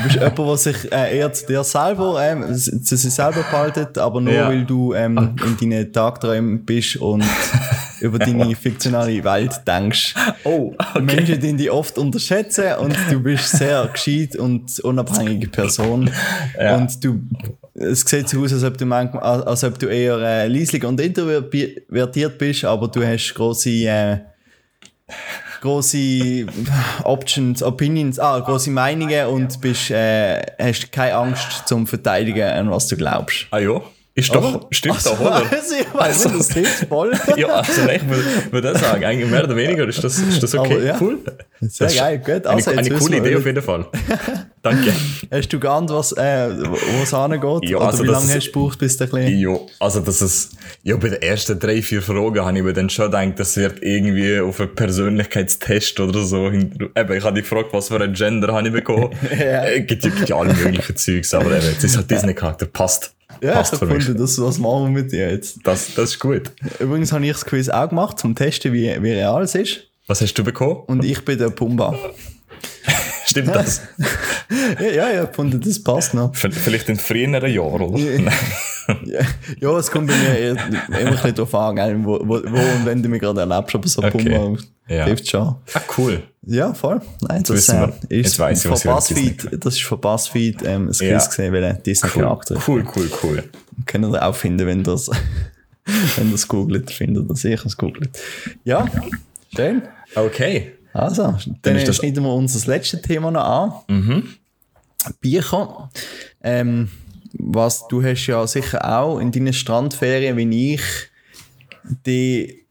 bist 0.02 0.14
jemand, 0.16 0.38
der 0.38 0.56
sich 0.56 0.92
äh, 0.92 1.18
eher 1.18 1.32
zu 1.32 1.46
dir 1.46 1.64
selber, 1.64 2.18
ähm, 2.22 2.54
zu 2.54 2.96
sich 2.96 3.12
selber 3.12 3.42
behaltet, 3.50 3.98
aber 3.98 4.20
nur 4.20 4.32
Ja. 4.32 4.48
weil 4.48 4.64
du 4.64 4.94
ähm, 4.94 5.36
in 5.60 5.70
deinen 5.70 5.92
Tagträumen 5.92 6.64
bist 6.64 6.96
und 6.96 7.22
über 8.02 8.18
deine 8.18 8.54
fiktionale 8.54 9.22
Welt 9.24 9.60
denkst. 9.66 10.14
Oh, 10.44 10.74
okay. 10.76 11.00
Menschen, 11.00 11.40
die 11.40 11.54
dich 11.54 11.70
oft 11.70 11.98
unterschätzen 11.98 12.74
und 12.80 12.96
du 13.10 13.20
bist 13.20 13.48
sehr 13.50 13.86
gescheit 13.86 14.34
und 14.36 14.80
unabhängige 14.80 15.46
Person. 15.46 16.10
Ja. 16.58 16.76
Und 16.76 17.04
du, 17.04 17.20
es 17.74 18.00
sieht 18.00 18.28
so 18.28 18.42
aus, 18.42 18.52
als 18.52 18.64
ob 18.64 18.76
du, 18.76 18.86
manchmal, 18.86 19.22
als 19.22 19.62
ob 19.62 19.78
du 19.78 19.86
eher 19.86 20.18
äh, 20.18 20.48
leislich 20.48 20.84
und 20.84 21.00
introvertiert 21.00 22.38
bist, 22.38 22.64
aber 22.64 22.88
du 22.88 23.06
hast 23.06 23.34
grosse, 23.34 23.70
äh, 23.70 24.18
große 25.60 26.46
Options, 27.04 27.62
Opinions, 27.62 28.18
ah, 28.18 28.40
große 28.40 28.70
Meinungen 28.70 29.26
und 29.26 29.60
bist, 29.60 29.90
äh, 29.90 30.42
hast 30.58 30.90
keine 30.90 31.14
Angst 31.14 31.68
zum 31.68 31.86
Verteidigen, 31.86 32.48
an 32.48 32.70
was 32.70 32.88
du 32.88 32.96
glaubst. 32.96 33.46
Ah 33.50 33.58
ja, 33.58 33.80
ist 34.14 34.34
doch, 34.34 34.66
stimmt 34.70 35.04
doch, 35.06 35.18
oder? 35.20 35.42
Also, 35.50 35.74
ich 35.80 35.94
weiß 35.94 36.24
nicht, 36.26 36.38
das 36.40 36.52
hilft 36.52 36.86
voll. 36.88 37.12
ja, 37.36 37.46
also 37.48 37.88
ich 37.88 38.08
würde 38.08 38.24
würd 38.50 38.64
das 38.64 38.80
sagen, 38.80 39.04
eigentlich 39.04 39.30
mehr 39.30 39.44
oder 39.44 39.56
weniger 39.56 39.88
ist 39.88 40.04
das, 40.04 40.18
ist 40.18 40.42
das 40.42 40.54
okay, 40.54 40.74
Aber 40.74 40.82
ja. 40.84 40.98
cool. 41.00 41.18
Sehr 41.60 41.86
Das 41.86 41.96
geil, 41.96 42.18
gut. 42.18 42.28
Eine, 42.46 42.46
Also, 42.48 42.70
eine 42.72 42.80
wissen 42.90 42.98
coole 42.98 43.12
wir, 43.12 43.24
Idee 43.24 43.36
auf 43.36 43.46
jeden 43.46 43.62
Fall. 43.62 43.86
Danke. 44.62 44.92
Hast 45.30 45.52
du 45.52 45.58
geahnt, 45.58 45.90
was, 45.90 46.12
äh, 46.12 46.50
wo 46.60 47.02
es 47.02 47.14
angeht? 47.14 47.70
Ja, 47.70 47.78
Oder 47.78 47.86
also 47.86 48.02
wie 48.04 48.06
das 48.08 48.22
lange 48.22 48.34
hast 48.34 48.46
du 48.48 48.52
gebraucht, 48.52 48.78
bis 48.78 48.96
du 48.96 49.14
ein. 49.16 49.38
Ja, 49.38 49.56
also 49.80 50.00
das 50.00 50.22
ist, 50.22 50.52
ja, 50.82 50.96
bei 50.96 51.08
den 51.08 51.22
ersten 51.22 51.58
drei, 51.58 51.80
vier 51.82 52.02
Fragen 52.02 52.40
habe 52.44 52.56
ich 52.58 52.62
mir 52.64 52.72
dann 52.72 52.90
schon 52.90 53.06
gedacht, 53.06 53.32
das 53.38 53.56
wird 53.56 53.82
irgendwie 53.82 54.38
auf 54.40 54.60
einen 54.60 54.74
Persönlichkeitstest 54.74 55.98
oder 56.00 56.22
so. 56.22 56.46
Eben, 56.50 56.76
ich 56.94 57.24
habe 57.24 57.34
dich 57.40 57.48
gefragt, 57.48 57.68
was 57.72 57.88
für 57.88 58.00
ein 58.00 58.12
Gender 58.12 58.52
habe 58.52 58.66
ich 58.68 58.74
bekommen. 58.74 59.10
Ja. 59.38 59.64
Äh, 59.64 59.80
gibt, 59.82 60.04
ja- 60.04 60.10
gibt 60.10 60.28
ja 60.28 60.36
alle 60.36 60.52
möglichen 60.54 60.96
Zeugs, 60.96 61.32
aber 61.34 61.56
eben, 61.56 61.66
jetzt 61.66 61.82
ist 61.84 61.96
halt 61.96 62.10
Disney-Charakter, 62.10 62.66
passt. 62.66 63.14
Ja, 63.42 63.48
ich 63.50 63.54
passt 63.56 63.72
habe 63.72 63.86
für 63.86 63.92
mich. 63.92 63.98
gefunden, 63.98 64.20
das, 64.20 64.40
was 64.40 64.58
machen 64.58 64.84
wir 64.94 65.02
mit 65.02 65.12
dir 65.12 65.30
jetzt? 65.30 65.58
Das, 65.64 65.94
das 65.94 66.10
ist 66.10 66.20
gut. 66.20 66.52
Übrigens 66.78 67.12
habe 67.12 67.26
ich 67.26 67.32
das 67.32 67.44
Quiz 67.44 67.68
auch 67.68 67.88
gemacht, 67.88 68.18
zum 68.20 68.36
Testen, 68.36 68.72
wie, 68.72 69.02
wie 69.02 69.12
real 69.12 69.42
es 69.42 69.56
ist. 69.56 69.88
Was 70.06 70.20
hast 70.20 70.34
du 70.34 70.44
bekommen? 70.44 70.82
Und 70.86 71.04
ich 71.04 71.24
bin 71.24 71.38
der 71.38 71.50
Pumba. 71.50 71.98
Stimmt 73.26 73.48
das? 73.48 73.82
ja, 74.80 74.90
ja, 74.90 75.10
ich 75.10 75.16
habe 75.18 75.28
gefunden, 75.28 75.60
das 75.60 75.82
passt 75.82 76.14
noch. 76.14 76.34
Vielleicht 76.36 76.88
in 76.88 76.96
früheren 76.96 77.52
Jahren, 77.52 77.82
oder? 77.82 78.32
Ja, 79.04 79.20
ja, 79.60 79.78
es 79.78 79.90
kommt 79.90 80.08
bei 80.08 80.14
mir 80.16 80.36
eher- 80.38 80.56
immer 80.56 80.98
ein 80.98 81.10
bisschen 81.12 81.34
drauf 81.34 81.54
an, 81.54 81.76
gell, 81.76 81.96
wo, 82.04 82.18
wo, 82.20 82.28
wo 82.42 82.56
und 82.56 82.84
wenn 82.86 83.02
du 83.02 83.08
mich 83.08 83.20
gerade 83.20 83.40
erlebst, 83.40 83.74
aber 83.74 83.86
so 83.88 84.02
Okay. 84.02 84.10
Pumba 84.10 84.60
Ja. 84.88 85.04
hilft 85.04 85.28
schon. 85.30 85.42
ah, 85.74 85.80
cool. 85.98 86.22
Ja, 86.44 86.74
voll. 86.74 87.00
Nein, 87.20 87.42
das 87.44 87.50
wissen 87.56 87.78
wir. 87.80 87.88
äh, 88.10 88.20
ist 88.20 88.26
Jetzt 88.26 88.38
weiss 88.40 88.64
ich, 88.64 88.70
was 88.70 88.82
BuzzFeed, 88.82 89.64
das 89.64 89.74
ist 89.74 89.82
von 89.84 90.00
BuzzFeed 90.00 90.62
ähm, 90.64 90.86
ein 90.88 90.92
Quiz 90.92 91.00
Ja. 91.00 91.18
gesehen, 91.24 91.52
weil 91.52 91.62
er 91.62 91.74
Disney-Charakter 91.74 92.56
ist. 92.56 92.66
Cool, 92.68 92.84
cool, 92.96 93.10
cool. 93.22 93.44
Können 93.86 94.12
ihr 94.12 94.26
auch 94.26 94.34
finden, 94.34 94.66
wenn 94.66 94.82
das, 94.82 95.08
wenn 96.16 96.32
das 96.32 96.48
googelt, 96.48 96.90
findet 96.90 97.28
ihr 97.28 97.36
sicher 97.36 97.66
es 97.66 97.76
googelt. 97.76 98.10
Ja, 98.64 98.86
schön. 99.54 99.82
Okay. 100.16 100.72
Also, 100.92 101.36
dann, 101.62 101.76
ist 101.76 101.86
das- 101.88 101.96
schneiden 101.96 102.24
wir 102.24 102.34
uns 102.34 102.54
das 102.54 102.66
letzte 102.66 103.00
Thema 103.00 103.30
noch 103.30 103.84
an. 103.88 103.96
Mhm. 103.96 104.24
Bücher. 105.20 105.90
Ähm, 106.42 106.88
was, 107.34 107.88
du 107.88 108.02
hast 108.02 108.26
ja 108.26 108.46
sicher 108.46 108.98
auch 108.98 109.18
in 109.18 109.32
deinen 109.32 109.52
Strandferien, 109.52 110.36
wie 110.36 110.74
ich, 110.74 110.82
die 112.06 112.64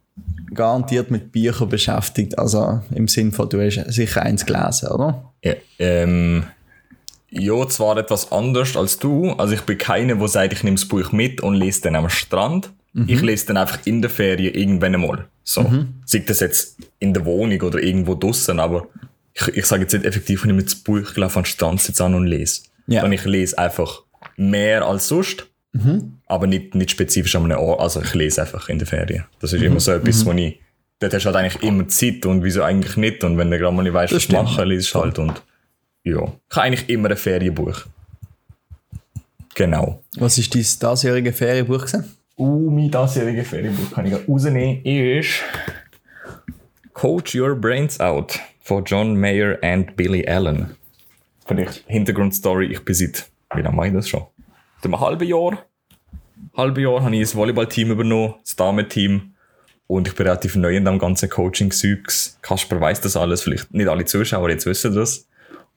garantiert 0.54 1.12
mit 1.12 1.32
Büchern 1.32 1.70
beschäftigt. 1.70 2.38
Also 2.38 2.82
im 2.94 3.08
Sinn 3.08 3.32
von, 3.32 3.50
du 3.50 3.62
hast 3.66 3.92
sicher 3.92 4.24
eins 4.24 4.46
gelesen, 4.46 4.90
oder? 4.90 5.32
Ja, 5.44 5.54
ähm, 5.80 6.44
ja, 7.30 7.68
zwar 7.68 7.98
etwas 7.98 8.32
anders 8.32 8.76
als 8.76 9.00
du. 9.00 9.32
Also 9.32 9.54
ich 9.54 9.62
bin 9.62 9.78
keiner, 9.78 10.16
der 10.16 10.28
sagt, 10.28 10.54
ich 10.54 10.64
nehme 10.64 10.76
das 10.76 10.86
Buch 10.86 11.12
mit 11.14 11.42
und 11.42 11.56
lese 11.56 11.82
dann 11.82 11.96
am 11.96 12.10
Strand. 12.10 12.72
Ich 13.08 13.22
lese 13.22 13.48
dann 13.48 13.58
einfach 13.58 13.80
in 13.86 14.02
der 14.02 14.10
Ferien 14.10 14.54
irgendwann 14.54 14.96
einmal. 14.96 15.26
So. 15.46 15.86
Sei 16.06 16.20
das 16.20 16.42
jetzt 16.42 16.76
in 17.00 17.14
der 17.14 17.24
Wohnung 17.24 17.62
oder 17.62 17.82
irgendwo 17.82 18.16
draußen, 18.16 18.60
aber 18.60 18.88
ich, 19.34 19.48
ich 19.48 19.66
sage 19.66 19.84
jetzt 19.84 19.94
nicht 19.94 20.06
effektiv, 20.06 20.42
ich 20.42 20.46
nehme 20.46 20.62
das 20.62 20.76
Buch 20.76 21.00
ich 21.10 21.16
laufe 21.16 21.38
an 21.38 21.44
den 21.44 21.48
Strand 21.48 21.82
sitze 21.82 22.04
an 22.04 22.16
und 22.16 22.26
lese. 22.26 22.64
Ja. 22.88 23.02
Sondern 23.02 23.14
ich 23.14 23.26
lese 23.26 23.58
einfach 23.58 24.02
mehr 24.38 24.86
als 24.86 25.08
sonst. 25.08 25.48
Aber 26.26 26.48
nicht, 26.48 26.76
nicht 26.76 26.92
spezifisch 26.92 27.34
an 27.36 27.46
einem 27.46 27.60
Ort. 27.60 27.80
Also 27.80 28.02
ich 28.02 28.14
lese 28.14 28.42
einfach 28.42 28.68
in 28.68 28.78
der 28.78 28.88
Ferien. 28.88 29.24
Das 29.40 29.54
ist 29.54 29.62
immer 29.62 29.80
so 29.80 29.94
etwas, 29.94 30.26
wo 30.26 30.34
ich, 30.34 30.60
dort 31.00 31.14
hast 31.14 31.24
du 31.24 31.28
halt 31.28 31.38
eigentlich 31.38 31.64
immer 31.64 31.88
Zeit 31.88 32.26
und 32.26 32.44
wieso 32.44 32.62
eigentlich 32.64 32.98
nicht. 32.98 33.24
Und 33.24 33.38
wenn 33.38 33.50
du 33.50 33.58
gerade 33.58 33.74
mal 33.74 33.84
nicht 33.84 33.94
weißt, 33.94 34.12
Das 34.12 34.18
was 34.18 34.24
stimmt. 34.24 34.44
machen, 34.44 34.68
liest 34.68 34.94
halt 34.94 35.18
und 35.18 35.42
ja. 36.04 36.24
Ich 36.50 36.56
habe 36.58 36.66
eigentlich 36.68 36.90
immer 36.90 37.10
ein 37.10 37.16
Ferienbuch. 37.16 37.86
Genau. 39.56 40.04
Was 40.18 40.38
ist 40.38 40.54
dein 40.54 40.66
dasjährige 40.80 41.32
Ferienbuch 41.32 41.86
gewesen? 41.86 42.18
Uh, 42.38 42.70
mein 42.70 42.90
dasjähriges 42.92 43.48
Ferienbuch 43.50 43.92
kann 43.92 44.06
ich 44.08 44.14
rausnehmen, 44.28 44.84
ist 44.84 45.42
Coach 46.94 47.36
Your 47.36 47.56
Brains 47.56 48.00
Out 48.00 48.40
von 48.62 48.84
John 48.84 49.16
Mayer 49.16 49.58
and 49.62 49.96
Billy 49.96 50.28
Allen. 50.28 50.72
Vielleicht 51.46 51.84
Hintergrundstory, 51.88 52.68
ich 52.68 52.84
bin 52.84 52.96
seit, 52.96 53.30
wie 53.54 53.62
lange 53.62 53.76
mache 53.76 53.88
ich 53.88 53.94
das 53.94 54.10
schon? 54.10 54.26
Seit 54.78 54.86
einem 54.86 55.00
halben 55.00 55.28
Jahr. 55.28 55.58
Halben 56.56 56.82
Jahr 56.82 57.04
habe 57.04 57.16
ich 57.16 57.32
ein 57.32 57.38
Volleyballteam 57.38 57.92
übernommen, 57.92 58.36
das 58.44 58.56
Damenteam. 58.56 59.34
Und 59.88 60.08
ich 60.08 60.16
bin 60.16 60.26
relativ 60.26 60.56
neu 60.56 60.76
in 60.76 60.86
dem 60.86 61.00
ganzen 61.00 61.30
Coaching-Zeugs. 61.30 62.40
Kasper 62.42 62.80
weiß 62.80 63.02
das 63.02 63.18
alles, 63.18 63.44
vielleicht 63.44 63.74
nicht 63.74 63.90
alle 63.90 64.06
Zuschauer 64.06 64.50
jetzt 64.50 64.66
wissen 64.66 64.96
das. 64.96 65.28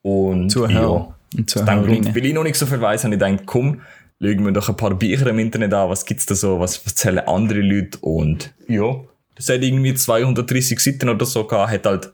Und 0.02 0.50
Zuhörer 0.50 1.14
und 1.36 1.56
aus 1.56 1.64
dem. 1.64 1.84
Grund, 1.84 2.14
weil 2.14 2.24
ich 2.24 2.34
noch 2.34 2.44
nicht 2.44 2.56
so 2.56 2.66
viel 2.66 2.80
weiss, 2.80 3.04
habe 3.04 3.14
ich 3.14 3.20
gedacht, 3.20 3.42
komm, 3.46 3.80
schauen 4.20 4.44
wir 4.44 4.52
doch 4.52 4.68
ein 4.68 4.76
paar 4.76 4.94
Bücher 4.94 5.26
im 5.26 5.38
Internet 5.38 5.74
an, 5.74 5.90
was 5.90 6.04
gibt's 6.04 6.26
da 6.26 6.34
so, 6.34 6.60
was 6.60 6.84
erzählen 6.86 7.26
andere 7.26 7.60
Leute 7.60 7.98
und 8.00 8.54
ja, 8.68 9.00
das 9.34 9.48
hat 9.48 9.62
irgendwie 9.62 9.94
230 9.94 10.78
Seiten 10.78 11.08
oder 11.08 11.26
so 11.26 11.44
gehabt, 11.44 11.72
hat 11.72 11.86
halt, 11.86 12.12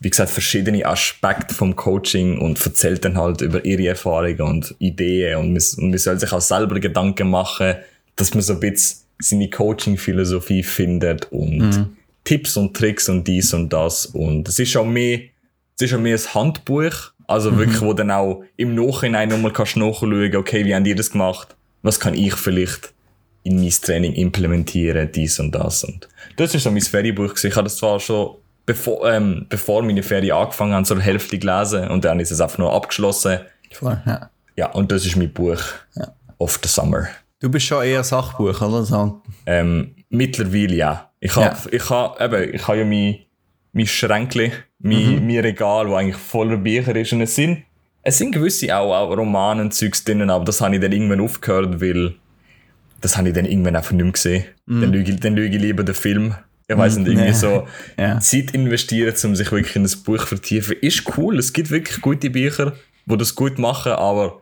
wie 0.00 0.10
gesagt, 0.10 0.30
verschiedene 0.30 0.86
Aspekte 0.86 1.54
vom 1.54 1.76
Coaching 1.76 2.38
und 2.38 2.64
erzählt 2.64 3.04
dann 3.04 3.18
halt 3.18 3.42
über 3.42 3.64
ihre 3.64 3.88
Erfahrungen 3.88 4.40
und 4.40 4.74
Ideen 4.78 5.38
und 5.38 5.52
man, 5.52 5.62
und 5.76 5.90
man 5.90 5.98
soll 5.98 6.18
sich 6.18 6.32
auch 6.32 6.40
selber 6.40 6.80
Gedanken 6.80 7.30
machen, 7.30 7.74
dass 8.16 8.34
man 8.34 8.42
so 8.42 8.54
ein 8.54 8.60
bisschen 8.60 9.06
seine 9.18 9.50
Coaching-Philosophie 9.50 10.62
findet 10.62 11.30
und 11.30 11.90
Tipps 12.24 12.56
und 12.56 12.74
Tricks 12.74 13.08
und 13.10 13.28
dies 13.28 13.52
und 13.52 13.70
das 13.70 14.06
und 14.06 14.48
es 14.48 14.58
ist 14.58 14.70
schon 14.70 14.90
mehr 14.90 15.20
es 15.76 15.84
ist 15.84 15.92
ja 15.92 15.98
mehr 15.98 16.16
ein 16.16 16.34
Handbuch, 16.34 17.12
also 17.26 17.56
wirklich, 17.56 17.80
wo 17.80 17.94
dann 17.94 18.10
auch 18.10 18.44
im 18.58 18.74
Nachhinein 18.74 19.30
nochmal 19.30 19.52
kannst 19.52 19.78
nachschauen, 19.78 20.36
okay, 20.36 20.64
wie 20.66 20.74
haben 20.74 20.84
die 20.84 20.94
das 20.94 21.10
gemacht? 21.10 21.56
Was 21.80 21.98
kann 21.98 22.12
ich 22.12 22.34
vielleicht 22.34 22.92
in 23.42 23.56
mein 23.56 23.70
Training 23.70 24.12
implementieren, 24.12 25.10
dies 25.12 25.40
und 25.40 25.54
das. 25.54 25.84
Und 25.84 26.08
das 26.36 26.54
ist 26.54 26.64
so 26.64 26.70
mein 26.70 26.82
Ferienbuch. 26.82 27.28
gewesen. 27.28 27.46
Ich 27.46 27.56
habe 27.56 27.64
das 27.64 27.76
zwar 27.76 27.98
schon, 27.98 28.36
bevor, 28.70 29.10
ähm, 29.12 29.46
bevor 29.48 29.82
meine 29.82 30.04
Ferien 30.04 30.36
angefangen 30.36 30.74
haben, 30.74 30.84
so 30.84 30.94
eine 30.94 31.02
Hälfte 31.02 31.40
gelesen 31.40 31.88
und 31.88 32.04
dann 32.04 32.20
ist 32.20 32.30
es 32.30 32.40
einfach 32.40 32.58
nur 32.58 32.72
abgeschlossen. 32.72 33.40
Voll, 33.72 34.00
ja. 34.06 34.30
Ja, 34.54 34.66
und 34.70 34.92
das 34.92 35.04
ist 35.04 35.16
mein 35.16 35.32
Buch 35.32 35.60
of 36.38 36.60
the 36.62 36.68
Summer. 36.68 37.08
Du 37.40 37.50
bist 37.50 37.66
schon 37.66 37.82
eher 37.84 38.04
Sachbuch, 38.04 38.60
oder? 38.60 38.84
So. 38.84 39.22
Ähm, 39.46 39.96
mittlerweile 40.08 40.74
ja. 40.76 41.10
Ich 41.18 41.34
habe 41.34 41.46
Ja. 41.46 41.56
ich 41.72 41.90
hab, 41.90 42.20
eben, 42.20 42.54
ich 42.54 42.68
hab 42.68 42.76
ja 42.76 42.84
mein, 42.84 43.16
mein 43.72 43.86
Schränkli, 43.88 44.52
mein, 44.78 45.26
mein 45.26 45.38
Regal, 45.40 45.88
wo 45.88 45.96
eigentlich 45.96 46.16
voller 46.16 46.56
Bücher 46.56 46.94
ist. 46.94 47.12
Und 47.12 47.22
es 47.22 47.34
sind, 47.34 47.64
es 48.02 48.18
sind 48.18 48.30
gewisse 48.32 48.76
auch, 48.76 48.94
auch 48.94 49.16
Romane 49.16 49.62
und 49.62 49.74
Zeugs 49.74 50.04
drinnen, 50.04 50.30
aber 50.30 50.44
das 50.44 50.60
habe 50.60 50.76
ich 50.76 50.80
dann 50.80 50.92
irgendwann 50.92 51.20
aufgehört, 51.20 51.80
weil 51.80 52.14
das 53.00 53.16
habe 53.16 53.28
ich 53.30 53.34
dann 53.34 53.46
irgendwann 53.46 53.74
einfach 53.74 53.92
nicht 53.92 54.04
mehr 54.04 54.12
gesehen. 54.12 54.44
Dann 54.66 54.92
lüge 54.92 55.10
ich, 55.10 55.18
dann 55.20 55.34
lüge 55.34 55.56
ich 55.56 55.62
lieber 55.62 55.82
den 55.82 55.94
Film. 55.96 56.34
Ich 56.70 56.76
weiß 56.78 56.96
nicht, 56.98 57.08
irgendwie 57.08 57.26
Ja. 57.28 57.34
so 57.34 57.66
Ja. 57.98 58.20
Zeit 58.20 58.52
investieren, 58.52 59.14
um 59.24 59.34
sich 59.36 59.50
wirklich 59.50 59.74
in 59.76 59.82
das 59.82 59.96
Buch 59.96 60.26
vertiefen, 60.26 60.76
ist 60.80 61.02
cool. 61.16 61.38
Es 61.38 61.52
gibt 61.52 61.70
wirklich 61.70 62.00
gute 62.00 62.30
Bücher, 62.30 62.74
die 63.06 63.16
das 63.16 63.34
gut 63.34 63.58
machen, 63.58 63.92
aber 63.92 64.40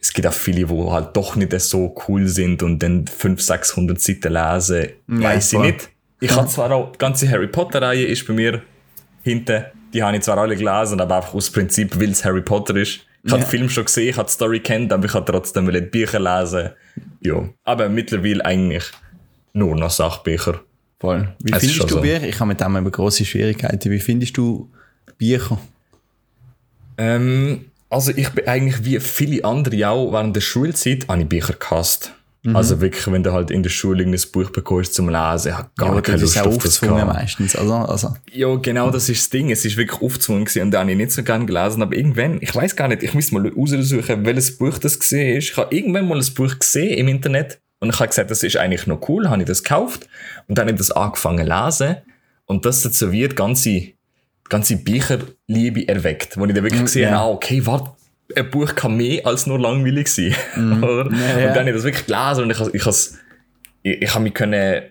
es 0.00 0.12
gibt 0.12 0.26
auch 0.26 0.32
viele, 0.32 0.64
die 0.66 0.90
halt 0.90 1.14
doch 1.16 1.36
nicht 1.36 1.58
so 1.60 1.94
cool 2.08 2.26
sind 2.26 2.62
und 2.62 2.82
dann 2.82 3.06
500, 3.06 3.40
600 3.42 4.00
Seiten 4.00 4.32
lesen, 4.32 4.88
weiß 5.06 5.52
ich 5.52 5.58
voll. 5.58 5.66
nicht. 5.66 5.88
Ich 6.20 6.30
habe 6.34 6.48
zwar 6.48 6.70
auch, 6.72 6.92
die 6.92 6.98
ganze 6.98 7.28
Harry 7.30 7.46
Potter-Reihe 7.48 8.04
ist 8.06 8.26
bei 8.26 8.32
mir 8.32 8.62
hinten, 9.22 9.64
die 9.92 10.02
habe 10.02 10.16
ich 10.16 10.22
zwar 10.22 10.38
alle 10.38 10.56
gelesen, 10.56 11.00
aber 11.00 11.16
einfach 11.16 11.34
aus 11.34 11.50
Prinzip, 11.50 11.98
weil 12.00 12.10
es 12.10 12.24
Harry 12.24 12.42
Potter 12.42 12.76
ist. 12.76 13.00
Ich 13.22 13.30
habe 13.32 13.42
Ja. 13.42 13.46
den 13.46 13.50
Film 13.50 13.68
schon 13.68 13.84
gesehen, 13.84 14.08
ich 14.08 14.16
habe 14.16 14.26
die 14.28 14.32
Story 14.32 14.60
kennt, 14.60 14.92
aber 14.94 15.04
ich 15.04 15.12
habe 15.12 15.30
trotzdem 15.30 15.70
die 15.70 15.80
Bücher 15.82 16.20
lesen. 16.20 16.70
Ja, 17.20 17.46
aber 17.64 17.88
mittlerweile 17.90 18.42
eigentlich 18.46 18.84
nur 19.52 19.76
noch 19.76 19.90
Sachbücher. 19.90 20.60
Voll. 21.00 21.34
Wie 21.42 21.52
Es 21.52 21.62
ist 21.62 21.70
findest 21.70 21.90
du 21.90 21.94
so. 21.94 22.00
Bücher? 22.02 22.24
Ich 22.24 22.38
habe 22.38 22.48
mit 22.48 22.60
dem 22.60 22.76
immer 22.76 22.90
grosse 22.90 23.24
Schwierigkeiten. 23.24 23.90
Wie 23.90 24.00
findest 24.00 24.36
du 24.36 24.70
Bücher? 25.18 25.58
Ähm, 26.98 27.64
also 27.88 28.12
ich 28.14 28.28
bin 28.30 28.46
eigentlich 28.46 28.84
wie 28.84 29.00
viele 29.00 29.44
andere 29.44 29.88
auch 29.88 30.12
während 30.12 30.36
der 30.36 30.42
Schulzeit 30.42 31.08
habe 31.08 31.22
ich 31.22 31.28
Bücher 31.28 31.54
gehasst. 31.54 32.12
Mhm. 32.42 32.56
Also 32.56 32.80
wirklich, 32.80 33.06
wenn 33.10 33.22
du 33.22 33.32
halt 33.32 33.50
in 33.50 33.62
der 33.62 33.70
Schule 33.70 34.02
irgendein 34.02 34.30
Buch 34.32 34.50
bekommst 34.50 34.94
zum 34.94 35.08
Lesen, 35.08 35.56
habe 35.56 35.68
gar 35.76 35.90
aber 35.90 36.02
keine 36.02 36.16
ist 36.16 36.22
Lust 36.22 36.38
auch 36.38 36.46
auf 36.46 36.62
das 36.62 36.80
meistens, 36.80 37.56
oder? 37.56 37.88
Also, 37.88 38.14
Ja, 38.32 38.54
genau, 38.56 38.90
das 38.90 39.08
ist 39.10 39.22
das 39.22 39.30
Ding. 39.30 39.50
Es 39.50 39.64
ist 39.64 39.76
wirklich 39.76 40.00
aufgezwungen 40.00 40.44
gewesen 40.46 40.62
und 40.62 40.70
da 40.70 40.80
habe 40.80 40.90
ich 40.90 40.96
nicht 40.96 41.12
so 41.12 41.22
gern 41.22 41.46
gelesen. 41.46 41.82
Aber 41.82 41.94
irgendwann, 41.94 42.38
ich 42.40 42.54
weiß 42.54 42.76
gar 42.76 42.88
nicht, 42.88 43.02
ich 43.02 43.12
muss 43.12 43.30
mal 43.30 43.46
raussuchen, 43.46 44.24
welches 44.24 44.56
Buch 44.56 44.78
das 44.78 44.98
gesehen 44.98 45.36
ist. 45.36 45.50
Ich 45.50 45.56
habe 45.56 45.74
irgendwann 45.74 46.08
mal 46.08 46.18
ein 46.18 46.34
Buch 46.34 46.58
gesehen 46.58 46.96
im 46.96 47.08
Internet 47.08 47.60
und 47.80 47.90
ich 47.90 47.98
habe 47.98 48.08
gesagt, 48.08 48.30
das 48.30 48.42
ist 48.42 48.56
eigentlich 48.56 48.86
noch 48.86 49.08
cool, 49.08 49.28
habe 49.28 49.42
ich 49.42 49.48
das 49.48 49.62
gekauft 49.62 50.06
und 50.46 50.56
dann 50.56 50.64
habe 50.66 50.72
ich 50.72 50.78
das 50.78 50.90
angefangen 50.90 51.46
zu 51.46 51.52
lesen 51.52 51.96
und 52.46 52.64
das 52.64 52.84
hat 52.84 52.94
so 52.94 53.10
wie 53.12 53.26
die 53.26 53.34
ganze, 53.34 53.82
ganze 54.48 54.76
Bücherliebe 54.76 55.88
erweckt, 55.88 56.36
wo 56.36 56.44
ich 56.46 56.54
dann 56.54 56.64
wirklich 56.64 56.82
gesehen 56.82 57.10
ja. 57.10 57.18
habe, 57.18 57.30
ah, 57.30 57.34
okay, 57.34 57.64
warte, 57.66 57.90
ein 58.36 58.50
Buch 58.50 58.74
kann 58.74 58.96
mehr 58.96 59.26
als 59.26 59.46
nur 59.46 59.58
langweilig 59.58 60.08
sein. 60.08 60.34
Ja, 60.56 60.60
ja. 60.60 61.48
Und 61.48 61.56
dann 61.56 61.56
habe 61.56 61.70
ich 61.70 61.74
das 61.74 61.84
wirklich 61.84 62.06
gelesen 62.06 62.44
und 62.44 62.50
ich, 62.50 62.58
has- 62.60 62.70
ich, 62.74 62.86
has- 62.86 63.18
ich, 63.82 64.02
ich 64.02 64.14
habe 64.14 64.22
mich 64.24 64.34
können 64.34 64.82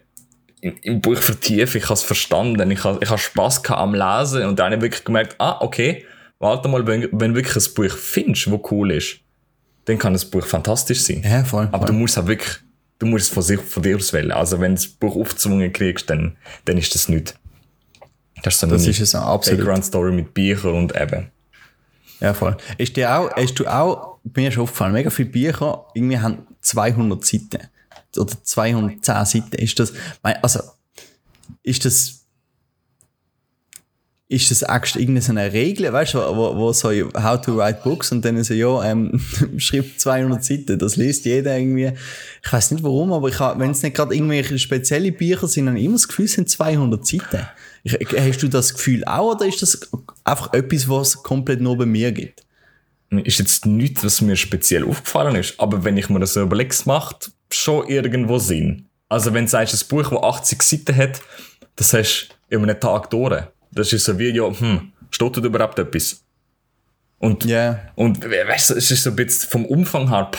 im, 0.61 0.75
im 0.81 1.01
Buch 1.01 1.17
vertiefen, 1.17 1.77
ich 1.77 1.85
habe 1.85 1.93
es 1.93 2.03
verstanden, 2.03 2.69
ich 2.71 2.83
habe 2.83 2.99
ich 3.01 3.09
hab 3.09 3.19
Spass 3.19 3.63
gehabt 3.63 3.79
am 3.81 3.93
Lesen 3.93 4.45
und 4.45 4.59
dann 4.59 4.67
habe 4.73 4.75
ich 4.75 4.81
wirklich 4.81 5.05
gemerkt, 5.05 5.35
ah, 5.39 5.57
okay, 5.61 6.05
warte 6.39 6.67
mal, 6.67 6.85
wenn, 6.87 7.07
wenn 7.11 7.33
du 7.33 7.35
wirklich 7.35 7.55
ein 7.55 7.73
Buch 7.75 7.95
findest, 7.95 8.47
das 8.47 8.59
cool 8.71 8.91
ist, 8.91 9.19
dann 9.85 9.97
kann 9.97 10.13
das 10.13 10.25
Buch 10.25 10.45
fantastisch 10.45 11.01
sein. 11.01 11.23
Ja, 11.23 11.43
voll. 11.43 11.69
Aber 11.71 11.85
du 11.85 11.93
musst 11.93 12.17
halt 12.17 12.27
wirklich, 12.27 12.57
du 12.99 13.07
musst 13.07 13.27
es 13.27 13.33
von, 13.33 13.43
sich, 13.43 13.59
von 13.59 13.81
dir 13.81 13.95
aus 13.95 14.13
wählen. 14.13 14.31
Also 14.31 14.59
wenn 14.59 14.75
du 14.75 14.81
das 14.81 14.87
Buch 14.87 15.15
aufgezwungen 15.15 15.71
kriegst, 15.73 16.09
dann, 16.09 16.37
dann 16.65 16.77
ist 16.77 16.93
das 16.93 17.09
nicht. 17.09 17.35
Das 18.43 18.53
ist 18.53 18.59
so 18.61 18.67
Das 18.67 18.81
eine 18.83 18.91
ist 18.91 18.99
es 18.99 19.15
auch, 19.15 19.25
absolut. 19.25 19.59
Background-Story 19.59 20.11
mit 20.11 20.33
Büchern 20.33 20.75
und 20.75 20.95
eben. 20.95 21.31
Ja, 22.19 22.33
voll. 22.33 22.57
Ist 22.77 22.95
dir 22.97 23.15
auch, 23.15 23.31
hast 23.35 23.55
du 23.59 23.65
auch, 23.67 24.19
mir 24.23 24.49
ist 24.49 24.57
aufgefallen, 24.57 24.93
mega 24.93 25.09
viele 25.09 25.29
Bücher 25.29 25.85
irgendwie 25.93 26.19
haben 26.19 26.47
200 26.61 27.25
Seiten. 27.25 27.67
Oder 28.17 28.33
210 28.43 29.25
Seiten. 29.25 29.55
Ist 29.55 29.79
das, 29.79 29.93
also, 30.21 30.59
ist 31.63 31.85
das, 31.85 32.18
ist 34.31 34.51
das 34.51 34.61
actually 34.61 35.05
irgendeine 35.05 35.51
Regel, 35.51 35.91
weißt 35.91 36.13
du, 36.13 36.19
wo, 36.19 36.55
wo 36.55 36.71
so, 36.71 36.89
how 36.89 37.41
to 37.41 37.57
write 37.57 37.79
books 37.83 38.11
und 38.11 38.23
dann 38.23 38.41
so, 38.43 38.53
ja, 38.53 38.83
ähm, 38.83 39.19
schreibt 39.57 39.99
200 39.99 40.43
Seiten, 40.43 40.77
das 40.77 40.97
liest 40.97 41.25
jeder 41.25 41.57
irgendwie. 41.57 41.91
Ich 42.45 42.53
weiß 42.53 42.69
nicht 42.71 42.83
warum, 42.83 43.11
aber 43.11 43.29
ich 43.29 43.39
wenn 43.39 43.71
es 43.71 43.81
nicht 43.81 43.95
gerade 43.95 44.13
irgendwelche 44.13 44.59
spezielle 44.59 45.11
Bücher 45.11 45.47
sind, 45.47 45.65
dann 45.65 45.77
immer 45.77 45.93
das 45.93 46.07
Gefühl, 46.07 46.25
es 46.25 46.33
sind 46.33 46.47
200 46.47 47.05
Seiten. 47.05 47.47
Ich, 47.83 47.93
hast 47.95 48.43
du 48.43 48.47
das 48.49 48.75
Gefühl 48.75 49.03
auch 49.05 49.31
oder 49.31 49.47
ist 49.47 49.63
das 49.63 49.89
einfach 50.23 50.53
etwas, 50.53 50.87
was 50.87 51.23
komplett 51.23 51.59
nur 51.59 51.79
bei 51.79 51.87
mir 51.87 52.11
gibt? 52.11 52.43
Ist 53.09 53.39
jetzt 53.39 53.65
nichts, 53.65 54.03
was 54.03 54.21
mir 54.21 54.35
speziell 54.35 54.85
aufgefallen 54.85 55.37
ist, 55.37 55.59
aber 55.59 55.83
wenn 55.83 55.97
ich 55.97 56.07
mir 56.07 56.19
das 56.19 56.33
so 56.33 56.43
überlege, 56.43 56.69
es 56.69 56.85
macht 56.85 57.31
schon 57.51 57.87
irgendwo 57.87 58.37
Sinn. 58.37 58.85
Also 59.07 59.33
wenn 59.33 59.45
du 59.45 59.49
sagst, 59.49 59.73
ein 59.73 59.87
Buch, 59.89 60.11
das 60.11 60.21
80 60.21 60.61
Seiten 60.61 60.95
hat, 60.95 61.19
das 61.75 61.93
hast 61.93 62.29
du 62.49 62.57
in 62.57 62.61
einem 62.61 62.79
Tag 62.79 63.09
durch. 63.09 63.41
Das 63.79 63.93
ist 63.93 64.03
so 64.05 64.17
wie, 64.19 64.29
ja, 64.29 64.43
hm, 64.47 64.91
steht 65.09 65.37
da 65.37 65.41
überhaupt 65.41 65.79
etwas? 65.79 66.23
Und, 67.17 67.45
Ja. 67.45 67.79
und 67.95 68.23
we- 68.23 68.47
weißt 68.47 68.69
du, 68.71 68.73
es 68.75 68.91
ist 68.91 69.03
so 69.03 69.09
ein 69.09 69.15
bisschen 69.15 69.49
vom 69.49 69.65
Umfang 69.65 70.09
her, 70.09 70.29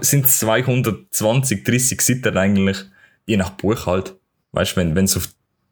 sind 0.00 0.28
220, 0.28 1.64
30 1.64 2.00
Seiten 2.00 2.36
eigentlich, 2.36 2.78
je 3.26 3.36
nach 3.36 3.50
Buch 3.50 3.86
halt. 3.86 4.14
Weißt 4.52 4.72
du, 4.72 4.76
wenn, 4.80 4.94
wenn's 4.94 5.16
auf, 5.16 5.28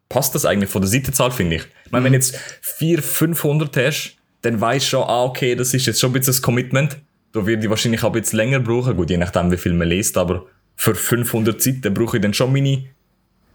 passt 0.08 0.34
das 0.34 0.44
eigentlich 0.44 0.70
von 0.70 0.82
der 0.82 0.90
Seitenzahl, 0.90 1.30
finde 1.30 1.56
ich. 1.56 1.62
Ich 1.86 1.92
meine, 1.92 2.04
wenn 2.04 2.12
du 2.12 2.18
jetzt 2.18 2.36
400, 2.62 3.04
500 3.04 3.76
hast, 3.76 4.16
dann 4.42 4.60
weißt 4.60 4.86
du 4.86 4.90
schon, 4.90 5.02
ah, 5.04 5.24
okay, 5.24 5.54
das 5.54 5.72
ist 5.74 5.86
jetzt 5.86 6.00
schon 6.00 6.10
ein 6.10 6.14
bisschen 6.20 6.34
ein 6.34 6.42
Commitment. 6.42 6.98
Da 7.32 7.46
würde 7.46 7.62
ich 7.64 7.70
wahrscheinlich 7.70 8.02
auch 8.02 8.14
ein 8.14 8.20
bisschen 8.20 8.36
länger 8.38 8.60
brauchen, 8.60 8.96
gut, 8.96 9.10
je 9.10 9.16
nachdem, 9.16 9.50
wie 9.50 9.56
viel 9.56 9.72
man 9.72 9.88
liest, 9.88 10.16
aber 10.16 10.46
für 10.76 10.94
500 10.94 11.60
Seiten 11.60 11.94
brauche 11.94 12.16
ich 12.16 12.22
dann 12.22 12.34
schon 12.34 12.52
meine 12.52 12.84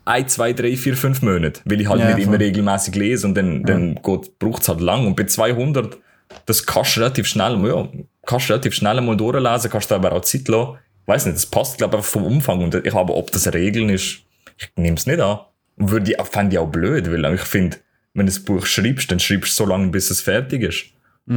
1, 0.10 0.34
2, 0.34 0.53
3, 0.53 0.76
4, 0.76 0.97
5 0.97 1.22
Monate, 1.22 1.62
weil 1.66 1.82
ich 1.82 1.88
halt 1.88 1.99
Ja, 2.01 2.07
nicht 2.07 2.24
immer 2.24 2.38
voll. 2.38 2.45
regelmäßig 2.45 2.95
lese 2.95 3.28
und 3.28 3.36
dann, 3.36 3.64
dann 3.64 3.95
braucht 4.01 4.62
es 4.62 4.68
halt 4.70 4.82
lang. 4.82 5.05
Und 5.05 5.16
bei 5.16 5.26
200, 5.26 5.97
das 6.45 6.66
kannst 6.66 6.95
du 6.95 7.01
relativ 7.01 7.28
schnell, 7.28 7.57
ja, 7.68 7.88
kannst 8.26 8.49
du 8.49 8.53
relativ 8.53 8.74
schnell 8.74 8.99
mal 9.01 9.16
durchlesen, 9.16 9.70
kannst 9.70 9.91
du 9.91 9.95
aber 9.95 10.12
auch 10.14 10.22
Zeit 10.22 10.47
lassen. 10.47 10.78
Ich 11.03 11.07
weiß 11.07 11.26
nicht, 11.26 11.36
das 11.38 11.45
passt, 11.45 11.78
glaube 11.78 11.95
ich, 11.95 11.97
einfach 11.99 12.12
vom 12.12 12.24
Umfang. 12.24 12.62
Und 12.64 12.76
ich 12.76 12.93
habe, 12.93 13.14
ob 13.16 13.32
das 13.32 13.51
Regeln 13.53 13.89
ist, 13.89 14.20
ich 14.57 14.70
nehme 14.76 14.97
es 14.97 15.05
nicht 15.05 15.20
an. 15.20 15.39
Und 15.78 15.91
würde 15.91 16.12
ich, 16.12 16.18
fände 16.28 16.55
ich 16.55 16.60
auch 16.60 16.68
blöd, 16.70 17.12
weil 17.12 17.34
ich 17.36 17.41
finde, 17.41 17.78
wenn 18.14 18.26
du 18.26 18.34
ein 18.34 18.43
Buch 18.45 18.66
schreibst, 18.66 19.12
dann 19.12 19.20
schreibst 19.20 19.51
du 19.60 19.64
so 19.64 19.70
lange, 19.70 19.89
bis 19.89 20.10
es 20.12 20.22
fertig 20.22 20.64
ist. 20.64 20.86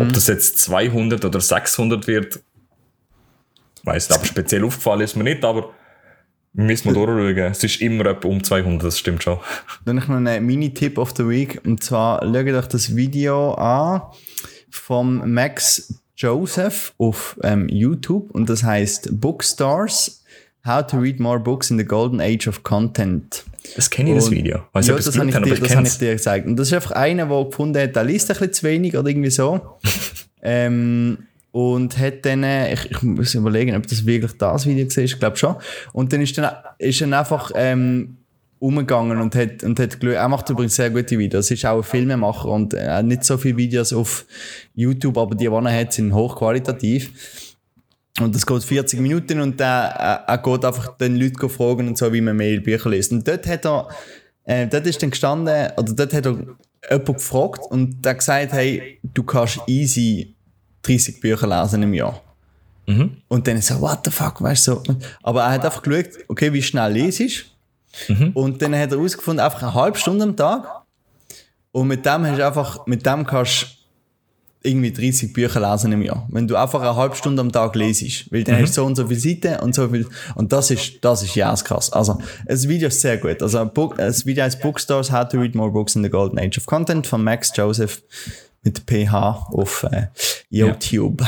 Ob 0.01 0.11
das 0.15 0.27
jetzt 0.27 0.59
200 0.61 1.23
oder 1.27 1.41
600 1.41 2.07
wird, 2.07 2.41
weiß 3.85 4.09
nicht, 4.09 4.17
aber 4.19 4.27
speziell 4.35 4.65
aufgefallen 4.65 5.03
ist 5.03 5.17
mir 5.17 5.25
nicht, 5.25 5.45
aber 5.45 5.71
müssen 6.53 6.95
wir 6.95 6.95
durchschauen. 6.95 7.51
Es 7.51 7.65
ist 7.65 7.81
immer 7.81 8.07
etwa 8.07 8.29
um 8.29 8.43
200, 8.43 8.85
das 8.85 8.99
stimmt 8.99 9.23
schon. 9.23 9.39
Dann 9.85 9.97
noch 9.97 10.09
einen 10.09 10.45
Mini-Tipp 10.45 10.99
of 10.99 11.13
the 11.17 11.29
Week. 11.29 11.61
Und 11.65 11.83
zwar 11.83 12.23
schaut 12.23 12.37
euch 12.47 12.67
das 12.67 12.95
Video 12.97 13.55
an 13.55 14.03
vom 14.71 15.33
Max 15.33 15.95
Joseph 16.17 16.93
auf 16.99 17.39
ähm, 17.43 17.69
YouTube. 17.69 18.31
Und 18.31 18.49
das 18.49 18.63
heißt 18.63 19.21
Bookstars. 19.21 20.21
How 20.65 20.87
to 20.87 20.99
read 20.99 21.19
more 21.19 21.41
books 21.41 21.71
in 21.71 21.79
the 21.79 21.85
golden 21.85 22.21
age 22.21 22.47
of 22.47 22.63
content. 22.63 23.45
Das 23.75 23.91
kenne 23.91 24.11
ich, 24.11 24.17
das 24.17 24.31
Video. 24.31 24.63
Weiß 24.73 24.87
ja, 24.87 24.95
ob 24.95 25.03
das 25.03 25.19
habe 25.19 25.29
ich, 25.29 25.35
dir- 25.35 25.41
habe, 25.41 25.61
das 25.61 25.75
habe 25.75 25.87
ich 25.87 25.99
dir 25.99 26.13
gezeigt. 26.13 26.47
Und 26.47 26.57
das 26.57 26.69
ist 26.69 26.75
einfach 26.75 26.93
einer, 26.93 27.27
der 27.27 27.45
gefunden 27.45 27.83
hat, 27.83 27.97
der 27.97 28.05
liest 28.05 28.31
ein 28.31 28.37
bisschen 28.37 28.53
zu 28.53 28.63
wenig 28.65 28.97
oder 28.97 29.09
irgendwie 29.09 29.31
so. 29.31 29.79
ähm, 30.43 31.27
und 31.53 31.99
hat 31.99 32.25
dann, 32.25 32.43
äh, 32.43 32.73
ich, 32.73 32.91
ich 32.91 33.03
muss 33.03 33.35
überlegen, 33.35 33.77
ob 33.77 33.87
das 33.87 34.05
wirklich 34.05 34.33
das 34.39 34.67
Video 34.67 34.87
war, 34.87 35.05
ich 35.05 35.19
glaube 35.19 35.37
schon. 35.37 35.57
Und 35.93 36.13
dann 36.13 36.23
ist 36.23 36.37
dann, 36.37 36.51
ist 36.79 37.01
dann 37.01 37.13
einfach 37.13 37.53
ähm, 37.55 38.17
umgegangen 38.59 39.21
und 39.21 39.35
hat, 39.35 39.63
und 39.63 39.79
hat 39.79 40.01
geschaut. 40.01 40.17
Er 40.17 40.29
macht 40.29 40.49
übrigens 40.49 40.77
sehr 40.77 40.89
gute 40.89 41.19
Videos. 41.19 41.51
Er 41.51 41.55
ist 41.55 41.67
auch 41.67 41.77
ein 41.77 41.83
Filmemacher 41.83 42.49
und 42.49 42.75
hat 42.75 43.05
nicht 43.05 43.25
so 43.25 43.37
viele 43.37 43.59
Videos 43.59 43.93
auf 43.93 44.25
YouTube, 44.75 45.19
aber 45.19 45.35
die, 45.35 45.49
die 45.49 45.53
er 45.53 45.81
hat, 45.81 45.93
sind 45.93 46.15
hochqualitativ. 46.15 47.59
Und 48.21 48.35
das 48.35 48.47
geht 48.47 48.63
40 48.63 49.01
Minuten 49.01 49.41
und 49.41 49.61
er, 49.61 50.25
er 50.27 50.39
geht 50.39 50.65
einfach 50.65 50.97
den 50.97 51.17
Leuten 51.17 51.49
fragen 51.49 51.89
und 51.89 51.99
so, 51.99 52.13
wie 52.13 52.21
man 52.21 52.37
mehr 52.37 52.61
Bücher 52.61 52.91
liest. 52.91 53.13
Und 53.13 53.27
dort 53.27 53.47
hat 53.47 53.67
er, 53.67 53.89
äh, 54.45 54.67
dort 54.67 54.87
ist 54.87 55.03
dann 55.03 55.11
gestanden, 55.11 55.71
oder 55.77 55.93
dort 55.93 56.15
hat 56.15 56.27
er 56.27 56.39
jemand 56.91 57.07
gefragt 57.07 57.63
und 57.71 58.05
der 58.05 58.15
gesagt, 58.15 58.53
hey, 58.53 58.99
du 59.03 59.23
kannst 59.23 59.61
easy 59.67 60.32
30 60.83 61.21
Bücher 61.21 61.47
lesen 61.47 61.83
im 61.83 61.95
Jahr. 61.95 62.21
Mhm. 62.87 63.19
Und 63.29 63.47
dann 63.47 63.61
so, 63.63 63.81
what 63.81 64.01
the 64.05 64.11
fuck, 64.11 64.43
weißt 64.43 64.67
du, 64.67 64.73
so. 64.73 64.83
Aber 65.23 65.43
er 65.43 65.53
hat 65.53 65.65
einfach 65.65 65.83
geschaut, 65.83 66.11
okay, 66.29 66.53
wie 66.53 66.63
schnell 66.63 66.93
lesest 66.93 67.53
Mhm. 68.09 68.31
Und 68.35 68.63
dann 68.63 68.75
hat 68.75 68.91
er 68.93 68.99
herausgefunden, 68.99 69.45
einfach 69.45 69.63
eine 69.63 69.75
halbe 69.75 69.99
Stunde 69.99 70.25
am 70.25 70.37
Tag. 70.37 70.67
Und 71.73 71.89
mit 71.89 72.05
dem 72.05 72.27
hast 72.27 72.41
einfach, 72.41 72.87
mit 72.87 73.05
dem 73.07 73.27
kannst 73.27 73.63
du 73.63 74.69
irgendwie 74.69 74.93
30 74.93 75.33
Bücher 75.33 75.61
lesen 75.61 75.93
im 75.93 76.03
Jahr. 76.03 76.29
Wenn 76.31 76.47
du 76.47 76.57
einfach 76.57 76.81
eine 76.81 76.95
halbe 76.95 77.17
Stunde 77.17 77.41
am 77.41 77.51
Tag 77.51 77.75
lesest. 77.75 78.31
Weil 78.33 78.45
dann 78.45 78.61
hast 78.61 78.77
du 78.77 78.83
so 78.83 78.85
und 78.85 78.97
so 78.97 79.07
viele 79.07 79.21
Seiten 79.21 79.61
und 79.61 79.75
so 79.75 79.89
viel, 79.89 80.07
und 80.35 80.53
das 80.53 80.71
ist, 80.71 80.99
das 81.01 81.23
ist 81.23 81.35
ja 81.35 81.55
krass. 81.55 81.93
Also, 81.93 82.21
das 82.47 82.69
Video 82.69 82.89
ist 82.89 83.01
sehr 83.01 83.19
gut. 83.19 83.43
Also, 83.43 83.65
das 83.97 84.27
Video 84.27 84.45
heißt 84.45 84.61
Bookstars, 84.61 85.11
How 85.11 85.27
to 85.29 85.39
Read 85.39 85.55
More 85.55 85.71
Books 85.71 85.97
in 85.97 86.03
the 86.03 86.11
Golden 86.11 86.39
Age 86.39 86.59
of 86.59 86.67
Content 86.67 87.07
von 87.07 87.25
Max 87.25 87.53
Joseph 87.55 88.03
mit 88.63 88.83
PH 88.87 89.49
auf 89.53 89.87
äh, 89.91 90.07
YouTube. 90.49 91.23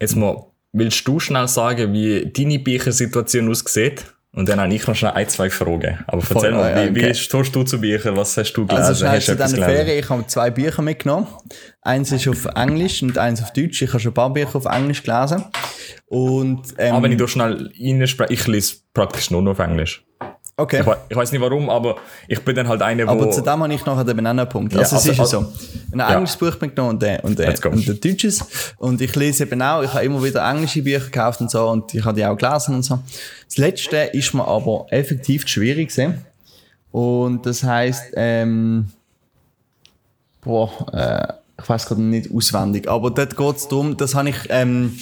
Jetzt 0.00 0.16
mal, 0.16 0.46
willst 0.72 1.06
du 1.06 1.18
schnell 1.18 1.48
sagen, 1.48 1.92
wie 1.92 2.30
deine 2.30 2.58
Büchersituation 2.58 3.50
aussieht? 3.50 4.04
Und 4.36 4.48
dann 4.48 4.60
habe 4.60 4.74
ich 4.74 4.84
noch 4.84 4.96
schnell 4.96 5.12
ein, 5.12 5.28
zwei 5.28 5.48
Fragen. 5.48 6.00
Aber 6.08 6.20
erzähl 6.20 6.40
Voll, 6.40 6.52
mal, 6.52 6.70
ja, 6.70 6.84
wie, 6.84 7.00
okay. 7.00 7.10
wie 7.10 7.14
stehst 7.14 7.54
du 7.54 7.62
zu 7.62 7.80
Büchern? 7.80 8.16
Was 8.16 8.36
hast 8.36 8.52
du 8.54 8.66
gelesen? 8.66 8.86
Also 8.86 9.06
hast 9.06 9.28
du 9.28 9.36
gelesen? 9.36 9.62
Ferien. 9.62 9.98
Ich 9.98 10.10
habe 10.10 10.26
zwei 10.26 10.50
Bücher 10.50 10.82
mitgenommen. 10.82 11.28
Eins 11.82 12.10
ist 12.10 12.26
auf 12.26 12.44
Englisch 12.56 13.00
und 13.02 13.16
eins 13.16 13.40
auf 13.40 13.52
Deutsch. 13.52 13.80
Ich 13.82 13.90
habe 13.90 14.00
schon 14.00 14.10
ein 14.10 14.14
paar 14.14 14.32
Bücher 14.32 14.56
auf 14.56 14.64
Englisch 14.64 15.04
gelesen. 15.04 15.44
Und, 16.06 16.74
ähm, 16.78 16.94
Aber 16.94 17.04
wenn 17.04 17.12
ich 17.12 17.18
da 17.18 17.28
schnell 17.28 17.70
reinspreche, 17.80 18.32
ich 18.32 18.46
lese 18.48 18.76
praktisch 18.92 19.30
nur 19.30 19.40
noch 19.40 19.52
auf 19.52 19.60
Englisch. 19.60 20.04
Okay. 20.56 20.80
Ich, 20.80 20.86
ich 21.10 21.16
weiß 21.16 21.32
nicht 21.32 21.40
warum, 21.40 21.68
aber 21.70 21.96
ich 22.28 22.40
bin 22.44 22.54
dann 22.54 22.68
halt 22.68 22.82
einer, 22.82 23.06
wo... 23.06 23.10
Aber 23.10 23.30
zu 23.30 23.40
dem 23.40 23.62
habe 23.62 23.72
ich 23.74 23.84
nachher 23.84 24.04
den 24.04 24.16
Bananenpunkt. 24.16 24.76
Also, 24.76 24.96
also- 24.96 25.10
es 25.10 25.12
ist 25.12 25.16
ja 25.18 25.22
also- 25.24 25.40
so. 25.40 25.52
Ein 25.92 26.00
englisches 26.00 26.36
Buch 26.36 26.60
mitgenommen 26.60 26.94
und, 26.96 27.04
ein- 27.04 27.20
und, 27.20 27.40
ein- 27.40 27.46
Let's 27.48 27.60
go. 27.62 27.68
und 27.70 27.86
ein 27.88 28.00
deutsches. 28.00 28.44
Und 28.78 29.00
ich 29.00 29.14
lese 29.14 29.44
eben 29.44 29.60
auch, 29.62 29.82
ich 29.82 29.92
habe 29.92 30.04
immer 30.04 30.22
wieder 30.22 30.48
englische 30.48 30.82
Bücher 30.82 31.00
gekauft 31.04 31.40
und 31.40 31.50
so 31.50 31.68
und 31.68 31.92
ich 31.94 32.04
habe 32.04 32.16
die 32.16 32.24
auch 32.26 32.36
gelesen 32.36 32.74
und 32.76 32.82
so. 32.82 32.98
Das 33.46 33.56
letzte 33.58 33.96
ist 33.96 34.34
mir 34.34 34.46
aber 34.46 34.86
effektiv 34.90 35.46
schwierig 35.48 35.88
gewesen. 35.90 36.24
Und 36.90 37.44
das 37.46 37.62
heisst, 37.64 38.04
ähm, 38.14 38.90
boah, 40.42 40.70
äh, 40.92 41.32
ich 41.62 41.68
weiß 41.68 41.86
gerade 41.86 42.02
nicht 42.02 42.30
auswendig, 42.32 42.88
aber 42.88 43.10
dort 43.10 43.36
geht 43.36 43.56
es 43.56 43.68
darum, 43.68 43.96
das 43.96 44.14
habe 44.14 44.28
ich, 44.30 44.36
ähm, 44.48 44.98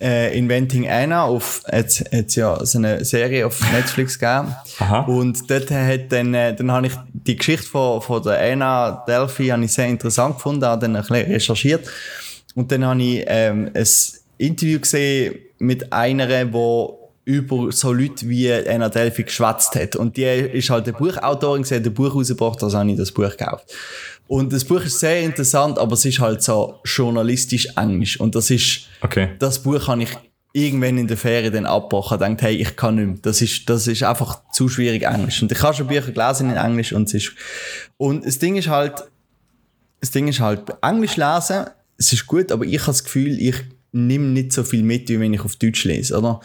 äh, 0.00 0.36
Inventing 0.36 0.88
Anna 0.88 1.24
auf, 1.24 1.62
jetzt, 1.70 2.04
jetzt 2.10 2.34
ja 2.34 2.64
so 2.64 2.78
eine 2.78 3.04
Serie 3.04 3.46
auf 3.46 3.60
Netflix 3.72 4.18
gegeben. 4.18 4.54
Aha. 4.78 5.00
Und 5.00 5.50
dort 5.50 5.70
hat 5.70 6.10
dann, 6.10 6.34
äh, 6.34 6.54
dann 6.54 6.72
habe 6.72 6.86
ich 6.86 6.94
die 7.12 7.36
Geschichte 7.36 7.66
von, 7.66 8.00
von 8.00 8.22
der 8.22 8.40
Anna 8.40 9.04
Delphi 9.06 9.48
habe 9.48 9.64
ich 9.64 9.72
sehr 9.72 9.86
interessant 9.86 10.36
gefunden, 10.36 10.64
habe 10.64 10.80
dann 10.80 10.96
ein 10.96 11.02
bisschen 11.02 11.32
recherchiert. 11.32 11.88
Und 12.54 12.72
dann 12.72 12.84
habe 12.84 13.02
ich 13.02 13.24
ähm, 13.26 13.70
ein 13.74 13.88
Interview 14.38 14.80
gesehen 14.80 15.34
mit 15.58 15.92
einer, 15.92 16.26
die 16.26 16.88
über 17.30 17.70
so 17.70 17.92
Leute 17.92 18.28
wie 18.28 18.52
Anna 18.52 18.88
Delphi 18.88 19.22
geschwätzt 19.22 19.76
hat. 19.76 19.94
Und 19.94 20.16
die 20.16 20.24
ist 20.24 20.68
halt 20.70 20.88
eine 20.88 20.96
Buchautorin, 20.96 21.62
sie 21.62 21.76
hat 21.76 21.86
ein 21.86 21.94
Buch 21.94 22.14
rausgebracht, 22.14 22.62
also 22.62 22.76
habe 22.76 22.90
ich 22.90 22.96
das 22.96 23.12
Buch 23.12 23.30
gekauft. 23.30 23.72
Und 24.26 24.52
das 24.52 24.64
Buch 24.64 24.82
ist 24.84 24.98
sehr 24.98 25.20
interessant, 25.20 25.78
aber 25.78 25.92
es 25.94 26.04
ist 26.04 26.18
halt 26.18 26.42
so 26.42 26.80
journalistisch 26.84 27.68
englisch. 27.76 28.18
Und 28.18 28.34
das 28.34 28.50
ist, 28.50 28.86
Okay. 29.00 29.30
das 29.38 29.62
Buch 29.62 29.86
habe 29.86 30.02
ich 30.02 30.10
irgendwann 30.52 30.98
in 30.98 31.06
der 31.06 31.16
Ferien 31.16 31.52
dann 31.52 31.66
abgebrochen 31.66 32.14
und 32.14 32.20
gedacht, 32.36 32.42
hey, 32.42 32.56
ich 32.56 32.74
kann 32.74 32.96
nicht 32.96 33.06
mehr. 33.06 33.18
Das 33.22 33.40
ist, 33.40 33.70
das 33.70 33.86
ist 33.86 34.02
einfach 34.02 34.42
zu 34.52 34.68
schwierig 34.68 35.04
Englisch. 35.04 35.40
Und 35.42 35.52
ich 35.52 35.62
habe 35.62 35.74
schon 35.76 35.86
Bücher 35.86 36.10
gelesen 36.10 36.50
in 36.50 36.56
Englisch 36.56 36.92
und 36.92 37.06
es 37.08 37.14
ist, 37.14 37.32
und 37.96 38.26
das 38.26 38.38
Ding 38.38 38.56
ist 38.56 38.68
halt, 38.68 39.04
das 40.00 40.10
Ding 40.10 40.26
ist 40.26 40.40
halt, 40.40 40.62
Englisch 40.82 41.16
lesen, 41.16 41.66
es 41.96 42.12
ist 42.12 42.26
gut, 42.26 42.50
aber 42.50 42.64
ich 42.64 42.80
habe 42.80 42.86
das 42.92 43.04
Gefühl, 43.04 43.38
ich 43.40 43.54
nehme 43.92 44.26
nicht 44.26 44.52
so 44.52 44.64
viel 44.64 44.82
mit, 44.82 45.08
wie 45.08 45.20
wenn 45.20 45.34
ich 45.34 45.44
auf 45.44 45.56
Deutsch 45.56 45.84
lese, 45.84 46.18
oder? 46.18 46.40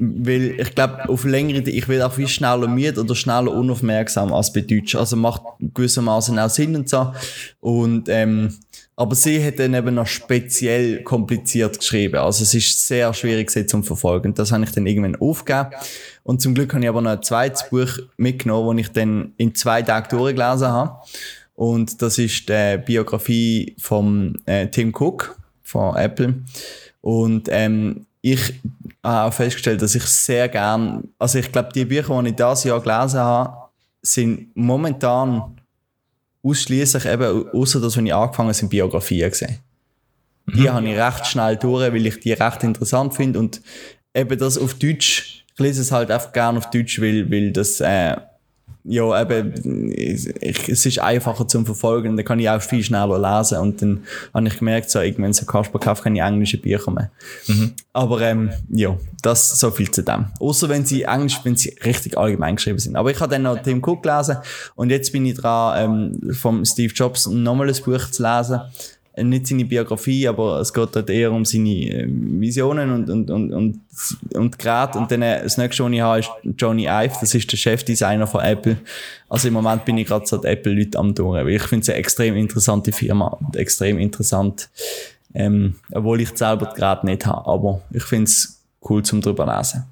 Weil 0.00 0.60
ich 0.60 0.74
glaube, 0.74 1.08
auf 1.08 1.24
längere, 1.24 1.68
ich 1.68 1.88
werde 1.88 2.06
auch 2.06 2.12
viel 2.12 2.28
schneller 2.28 2.68
müde 2.68 3.00
oder 3.00 3.14
schneller 3.14 3.52
unaufmerksam 3.52 4.32
als 4.32 4.52
bei 4.52 4.60
Deutsch. 4.60 4.94
Also 4.94 5.16
macht 5.16 5.42
gewissermaßen 5.60 6.38
auch 6.38 6.50
Sinn 6.50 6.76
und 6.76 6.88
so. 6.88 7.12
Und, 7.60 8.08
ähm, 8.08 8.54
aber 8.94 9.14
sie 9.14 9.44
hat 9.44 9.58
dann 9.58 9.74
eben 9.74 9.94
noch 9.94 10.06
speziell 10.06 11.02
kompliziert 11.02 11.78
geschrieben. 11.78 12.16
Also 12.16 12.44
es 12.44 12.54
ist 12.54 12.86
sehr 12.86 13.12
schwierig 13.12 13.50
sie 13.50 13.66
zum 13.66 13.84
Verfolgen. 13.84 14.32
Das 14.32 14.52
habe 14.52 14.64
ich 14.64 14.70
dann 14.70 14.86
irgendwann 14.86 15.16
aufgegeben. 15.16 15.70
Und 16.22 16.40
zum 16.40 16.54
Glück 16.54 16.72
habe 16.72 16.84
ich 16.84 16.88
aber 16.88 17.02
noch 17.02 17.10
ein 17.10 17.22
zweites 17.22 17.68
Buch 17.68 17.98
mitgenommen, 18.16 18.78
das 18.78 18.86
ich 18.86 18.92
dann 18.92 19.32
in 19.36 19.54
zwei 19.54 19.82
Tagen 19.82 20.08
durchgelesen 20.16 20.68
habe. 20.68 20.96
Und 21.54 22.00
das 22.02 22.18
ist 22.18 22.48
die 22.48 22.78
Biografie 22.84 23.74
von 23.78 24.38
äh, 24.46 24.68
Tim 24.68 24.94
Cook 24.94 25.36
von 25.66 25.96
Apple. 25.96 26.34
Und 27.00 27.48
ähm, 27.50 28.06
ich 28.22 28.54
habe 29.04 29.28
auch 29.28 29.32
festgestellt, 29.32 29.82
dass 29.82 29.94
ich 29.94 30.04
sehr 30.04 30.48
gern, 30.48 31.08
also 31.18 31.38
ich 31.38 31.52
glaube, 31.52 31.68
die 31.74 31.84
Bücher, 31.84 32.22
die 32.22 32.30
ich 32.30 32.36
dieses 32.36 32.64
Jahr 32.64 32.80
gelesen 32.80 33.20
habe, 33.20 33.70
sind 34.02 34.56
momentan 34.56 35.56
ausschließlich 36.42 37.04
eben, 37.06 37.48
außer 37.50 37.80
dass, 37.80 37.96
wenn 37.96 38.06
ich 38.06 38.14
angefangen 38.14 38.48
habe, 38.48 38.54
sind 38.54 38.68
Biografien 38.68 39.30
gesehen. 39.30 39.58
Die 40.54 40.70
habe 40.70 40.88
ich 40.88 40.96
recht 40.96 41.26
schnell 41.26 41.56
durch, 41.56 41.92
weil 41.92 42.06
ich 42.06 42.20
die 42.20 42.32
recht 42.32 42.62
interessant 42.62 43.14
finde 43.14 43.40
und 43.40 43.60
eben 44.14 44.38
das 44.38 44.56
auf 44.56 44.74
Deutsch, 44.74 45.44
ich 45.52 45.58
lese 45.58 45.82
es 45.82 45.90
halt 45.90 46.10
einfach 46.10 46.32
gerne 46.32 46.58
auf 46.58 46.70
Deutsch, 46.70 47.00
weil, 47.00 47.30
weil 47.30 47.50
das, 47.50 47.80
äh, 47.80 48.16
ja, 48.88 49.22
eben, 49.22 49.92
ich, 49.92 50.68
es 50.68 50.86
ist 50.86 50.98
einfacher 51.00 51.48
zum 51.48 51.66
Verfolgen, 51.66 52.16
dann 52.16 52.24
kann 52.24 52.38
ich 52.38 52.48
auch 52.48 52.62
viel 52.62 52.82
schneller 52.82 53.18
lesen 53.18 53.58
und 53.58 53.82
dann 53.82 54.04
habe 54.32 54.46
ich 54.46 54.58
gemerkt, 54.58 54.90
so, 54.90 55.00
irgendwann 55.00 55.32
so 55.32 55.44
Kasper 55.44 55.78
kauft 55.78 56.04
keine 56.04 56.20
englischen 56.20 56.60
Bücher 56.60 56.90
mehr. 56.90 57.10
Aber, 57.92 58.20
ähm, 58.20 58.50
ja, 58.68 58.96
das 59.22 59.58
so 59.58 59.70
viel 59.70 59.90
zu 59.90 60.02
dem. 60.02 60.26
Außer 60.38 60.68
wenn 60.68 60.84
sie 60.84 61.02
Englisch, 61.02 61.40
wenn 61.42 61.56
sie 61.56 61.76
richtig 61.84 62.16
allgemein 62.16 62.56
geschrieben 62.56 62.78
sind. 62.78 62.96
Aber 62.96 63.10
ich 63.10 63.18
habe 63.20 63.32
dann 63.32 63.42
noch 63.42 63.60
Tim 63.62 63.82
Cook 63.82 64.02
gelesen 64.02 64.36
und 64.76 64.90
jetzt 64.90 65.12
bin 65.12 65.26
ich 65.26 65.34
dran, 65.34 66.12
ähm, 66.22 66.32
vom 66.34 66.64
Steve 66.64 66.92
Jobs 66.94 67.26
nochmal 67.26 67.68
ein 67.68 67.82
Buch 67.84 68.10
zu 68.10 68.22
lesen. 68.22 68.60
Nicht 69.18 69.46
seine 69.46 69.64
Biografie, 69.64 70.28
aber 70.28 70.60
es 70.60 70.72
geht 70.72 70.94
dort 70.94 71.08
eher 71.08 71.32
um 71.32 71.44
seine 71.44 71.70
äh, 71.70 72.06
Visionen 72.06 72.92
und, 72.92 73.08
und, 73.08 73.30
und, 73.30 73.52
und, 73.52 73.80
und 74.34 74.58
Geräte. 74.58 74.98
Und 74.98 75.10
dann 75.10 75.22
äh, 75.22 75.42
das 75.42 75.56
nächste, 75.56 75.84
was 75.84 75.92
ich 75.92 76.00
habe, 76.00 76.20
ist 76.20 76.30
Johnny 76.58 76.84
Ive. 76.84 77.14
Das 77.20 77.34
ist 77.34 77.50
der 77.50 77.56
Chefdesigner 77.56 78.26
von 78.26 78.42
Apple. 78.42 78.76
Also 79.28 79.48
im 79.48 79.54
Moment 79.54 79.84
bin 79.86 79.96
ich 79.96 80.06
gerade 80.06 80.26
so 80.26 80.36
die 80.36 80.48
Apple-Leute 80.48 80.98
am 80.98 81.14
Touren. 81.14 81.46
weil 81.46 81.54
Ich 81.54 81.62
finde 81.62 81.82
es 81.82 81.88
eine 81.88 81.98
extrem 81.98 82.36
interessante 82.36 82.92
Firma 82.92 83.28
und 83.28 83.56
extrem 83.56 83.98
interessant. 83.98 84.68
Ähm, 85.34 85.76
obwohl 85.92 86.20
ich 86.20 86.36
selber 86.36 86.72
Gerät 86.74 87.04
nicht 87.04 87.26
habe. 87.26 87.46
Aber 87.46 87.82
ich 87.92 88.04
finde 88.04 88.24
es 88.24 88.62
cool 88.88 89.02
zum 89.02 89.22
drüber 89.22 89.46
lesen. 89.56 89.84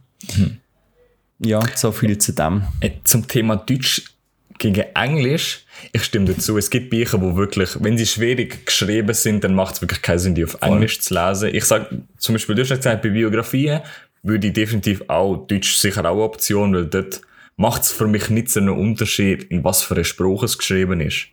Ja, 1.39 1.61
so 1.75 1.93
viel 1.93 2.16
zu 2.18 2.33
dem. 2.33 2.62
Äh, 2.81 2.91
Zum 3.05 3.27
Thema 3.27 3.57
Deutsch 3.57 4.14
gegen 4.59 4.85
Englisch, 4.95 5.65
ich 5.93 6.05
stimme 6.05 6.27
dazu. 6.27 6.57
Es 6.57 6.71
gibt 6.71 6.91
Bücher, 6.91 7.21
wo 7.21 7.37
wirklich, 7.37 7.71
wenn 7.83 7.99
sie 7.99 8.07
schwierig 8.07 8.67
geschrieben 8.67 9.15
sind, 9.15 9.45
dann 9.45 9.55
macht 9.55 9.75
es 9.75 9.83
wirklich 9.83 10.03
keinen 10.03 10.19
Sinn, 10.19 10.35
die 10.35 10.45
auf 10.45 10.57
Englisch 10.61 11.01
zu 11.01 11.15
lesen. 11.15 11.51
Ich 11.53 11.65
sag 11.65 11.91
zum 12.17 12.35
Beispiel, 12.35 12.55
du 12.55 12.63
hast 12.63 12.71
gesagt, 12.71 13.03
bei 13.03 13.09
Biografien 13.11 13.81
würde 14.23 14.47
ich 14.47 14.53
definitiv 14.53 15.03
auch 15.09 15.47
Deutsch 15.47 15.75
sicher 15.75 16.03
auch 16.03 16.13
eine 16.13 16.23
Option, 16.23 16.75
weil 16.75 16.87
dort 16.87 17.21
macht 17.57 17.83
es 17.83 17.93
für 17.93 18.07
mich 18.07 18.31
nicht 18.31 18.51
so 18.51 18.61
einen 18.61 18.71
Unterschied, 18.71 19.45
in 19.45 19.63
was 19.65 19.83
für 19.83 19.95
eine 19.95 20.05
Sprache 20.05 20.47
es 20.47 20.59
geschrieben 20.59 21.01
ist. 21.01 21.27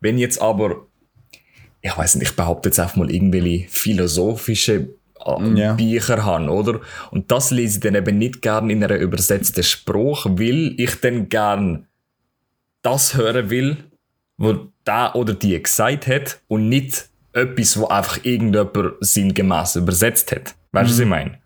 Wenn 0.00 0.18
jetzt 0.18 0.40
aber, 0.40 0.86
ich 1.82 1.96
weiß 1.96 2.16
nicht, 2.16 2.30
ich 2.30 2.36
behaupte 2.36 2.68
jetzt 2.68 2.78
einfach 2.78 2.96
mal 2.96 3.10
irgendwelche 3.10 3.68
philosophische 3.68 4.88
äh, 5.24 5.54
Ja. 5.54 5.72
Bücher 5.74 6.24
haben, 6.24 6.48
oder? 6.48 6.80
Und 7.10 7.30
das 7.30 7.50
lese 7.50 7.78
ich 7.78 7.82
dann 7.82 7.94
eben 7.94 8.18
nicht 8.18 8.42
gern 8.42 8.70
in 8.70 8.84
einer 8.84 8.96
übersetzten 8.96 9.64
Sprache, 9.64 10.38
weil 10.38 10.74
ich 10.78 10.94
dann 11.00 11.28
gern 11.28 11.86
das 12.86 13.14
hören 13.16 13.50
will, 13.50 13.76
wo 14.38 14.68
da 14.84 15.12
oder 15.14 15.34
die 15.34 15.60
gesagt 15.60 16.06
hat 16.06 16.40
und 16.48 16.68
nicht 16.68 17.08
etwas, 17.32 17.78
wo 17.78 17.86
einfach 17.86 18.18
irgendjemand 18.24 18.94
sinngemäß 19.00 19.76
übersetzt 19.76 20.30
hat. 20.32 20.54
Weißt 20.72 20.88
du, 20.90 20.94
was 20.94 20.98
ich 21.00 21.06
meine? 21.06 21.38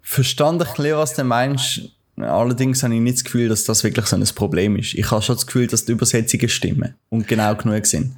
Verstand 0.00 0.62
ich 0.62 0.68
bisschen, 0.68 0.96
was 0.96 1.14
du 1.14 1.24
meinst. 1.24 1.82
Allerdings 2.16 2.82
habe 2.82 2.94
ich 2.94 3.00
nicht 3.00 3.18
das 3.18 3.24
Gefühl, 3.24 3.48
dass 3.48 3.64
das 3.64 3.84
wirklich 3.84 4.06
so 4.06 4.16
ein 4.16 4.24
Problem 4.34 4.76
ist. 4.76 4.94
Ich 4.94 5.10
habe 5.10 5.22
schon 5.22 5.36
das 5.36 5.46
Gefühl, 5.46 5.66
dass 5.66 5.84
die 5.84 5.92
Übersetzungen 5.92 6.48
stimmen 6.48 6.94
und 7.10 7.28
genau 7.28 7.54
genug 7.54 7.86
sind. 7.86 8.16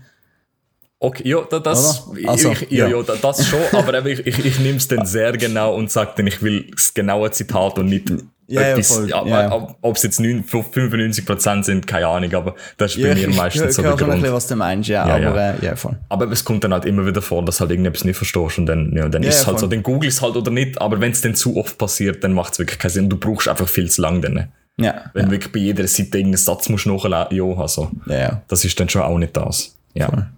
Okay, 1.00 1.28
ja, 1.28 1.42
da, 1.50 1.58
das? 1.58 2.06
Also, 2.26 2.52
ich, 2.52 2.70
ja, 2.70 2.86
ja. 2.86 2.96
ja. 2.96 3.02
da- 3.02 3.16
das 3.16 3.46
schon, 3.46 3.60
aber 3.72 4.04
ich, 4.06 4.20
ich, 4.26 4.44
ich 4.44 4.58
nehme 4.60 4.76
es 4.78 4.86
dann 4.88 5.04
sehr 5.06 5.32
genau 5.32 5.74
und 5.74 5.90
sage 5.90 6.12
dann, 6.16 6.26
ich 6.26 6.42
will 6.42 6.70
das 6.70 6.94
genaue 6.94 7.30
Zitat 7.30 7.78
und 7.78 7.86
nicht 7.86 8.12
Ja, 8.50 8.76
ja, 8.76 8.82
voll, 8.82 9.08
ja, 9.08 9.24
ja. 9.24 9.76
ob 9.80 9.96
es 9.96 10.02
jetzt 10.02 10.18
9, 10.18 10.44
95% 10.44 11.62
sind, 11.62 11.86
keine 11.86 12.08
Ahnung, 12.08 12.34
aber 12.34 12.56
das 12.78 12.96
ist 12.96 13.02
bei 13.02 13.14
mir 13.14 13.28
ich 13.28 13.36
meistens 13.36 13.76
so 13.76 13.82
der 13.82 13.92
Grund. 13.92 14.14
bisschen, 14.14 14.32
was 14.32 14.48
du 14.48 14.56
meinst, 14.56 14.88
ja, 14.88 15.06
Ja, 15.06 15.28
aber 15.28 15.40
ja. 15.40 15.52
Äh, 15.52 15.64
ja, 15.64 15.76
voll. 15.76 15.96
Aber 16.08 16.28
es 16.32 16.44
kommt 16.44 16.64
dann 16.64 16.72
halt 16.72 16.84
immer 16.84 17.06
wieder 17.06 17.22
vor, 17.22 17.44
dass 17.44 17.60
halt 17.60 17.70
irgendetwas 17.70 18.02
nicht 18.04 18.16
verstehst 18.16 18.58
und 18.58 18.66
dann, 18.66 18.92
ja, 18.96 19.08
dann 19.08 19.22
ist 19.22 19.36
es 19.36 19.46
halt 19.46 19.60
so, 19.60 19.66
voll. 19.66 19.76
dann 19.76 19.84
google 19.84 20.08
es 20.08 20.20
halt 20.20 20.34
oder 20.34 20.50
nicht, 20.50 20.80
aber 20.80 21.00
wenn 21.00 21.12
es 21.12 21.20
dann 21.20 21.36
zu 21.36 21.56
oft 21.56 21.78
passiert, 21.78 22.24
dann 22.24 22.32
macht 22.32 22.54
es 22.54 22.58
wirklich 22.58 22.80
keinen 22.80 22.90
Sinn. 22.90 23.08
Du 23.08 23.16
brauchst 23.16 23.46
einfach 23.46 23.68
viel 23.68 23.88
zu 23.88 24.02
lang 24.02 24.20
dann. 24.20 24.48
Ja, 24.78 25.10
Wenn 25.12 25.26
du 25.26 25.30
wirklich 25.32 25.52
bei 25.52 25.60
jeder 25.60 25.86
Seite 25.86 26.18
irgendeinen 26.18 26.38
Satz 26.38 26.68
musst 26.68 26.86
nachlesen, 26.86 27.36
ja, 27.36 27.44
also, 27.56 27.90
ja, 28.06 28.18
ja. 28.18 28.42
das 28.48 28.64
ist 28.64 28.80
dann 28.80 28.88
schon 28.88 29.02
auch 29.02 29.18
nicht 29.18 29.36
das. 29.36 29.76
Ja. 29.94 30.30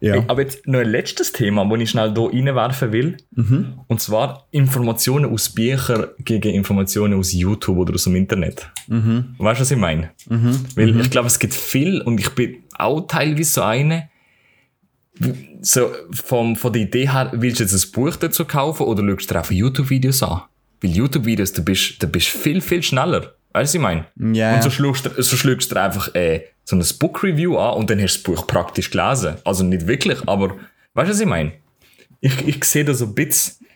Ja. 0.00 0.24
Aber 0.26 0.42
jetzt 0.42 0.66
noch 0.66 0.80
ein 0.80 0.88
letztes 0.88 1.32
Thema, 1.32 1.64
das 1.64 1.80
ich 1.80 1.90
schnell 1.90 2.12
hier 2.12 2.30
reinwerfen 2.30 2.92
will. 2.92 3.16
Mhm. 3.30 3.80
Und 3.86 4.00
zwar 4.00 4.48
Informationen 4.50 5.30
aus 5.32 5.50
Büchern 5.50 6.06
gegen 6.18 6.52
Informationen 6.52 7.18
aus 7.18 7.32
YouTube 7.32 7.78
oder 7.78 7.94
aus 7.94 8.04
dem 8.04 8.16
Internet. 8.16 8.70
Mhm. 8.88 9.34
Weißt 9.38 9.60
du, 9.60 9.62
was 9.62 9.70
ich 9.70 9.78
meine? 9.78 10.10
Weil 10.74 11.00
ich 11.00 11.10
glaube, 11.10 11.28
es 11.28 11.38
gibt 11.38 11.54
viel 11.54 12.00
und 12.02 12.18
ich 12.18 12.30
bin 12.30 12.64
auch 12.76 13.02
teilweise 13.02 13.50
so 13.50 13.62
eine. 13.62 14.10
So, 15.60 15.92
vom, 16.10 16.56
von 16.56 16.72
der 16.72 16.82
Idee 16.82 17.08
her, 17.08 17.30
willst 17.32 17.60
du 17.60 17.64
jetzt 17.64 17.72
ein 17.72 17.92
Buch 17.92 18.16
dazu 18.16 18.44
kaufen 18.44 18.82
oder 18.82 19.02
schaust 19.08 19.30
du 19.30 19.34
dir 19.34 19.38
einfach 19.38 19.52
YouTube-Videos 19.52 20.24
an? 20.24 20.42
Weil 20.82 20.90
YouTube-Videos, 20.90 21.52
da 21.52 21.62
bist 21.62 22.02
du 22.02 22.08
bist 22.08 22.26
viel, 22.26 22.60
viel 22.60 22.82
schneller. 22.82 23.34
Weißt 23.52 23.54
du, 23.54 23.60
was 23.60 23.74
ich 23.74 23.80
meine? 23.80 24.06
Ja. 24.34 24.56
Und 24.56 24.64
so 24.64 24.70
schlägst 24.70 25.06
du, 25.06 25.22
so 25.22 25.36
schlägst 25.36 25.70
du 25.70 25.80
einfach 25.80 26.12
äh, 26.16 26.42
so 26.64 26.76
ein 26.76 26.84
Book-Review 26.98 27.58
an 27.58 27.78
und 27.78 27.90
dann 27.90 28.00
hast 28.00 28.22
du 28.22 28.32
das 28.32 28.40
Buch 28.40 28.46
praktisch 28.46 28.90
gelesen. 28.90 29.36
Also 29.44 29.64
nicht 29.64 29.86
wirklich, 29.86 30.18
aber 30.26 30.56
weißt 30.94 31.08
du, 31.08 31.12
was 31.12 31.20
ich 31.20 31.26
meine? 31.26 31.52
Ich, 32.20 32.48
ich 32.48 32.64
sehe 32.64 32.84
da 32.84 32.94
so 32.94 33.04
ein 33.06 33.14
bisschen, 33.14 33.66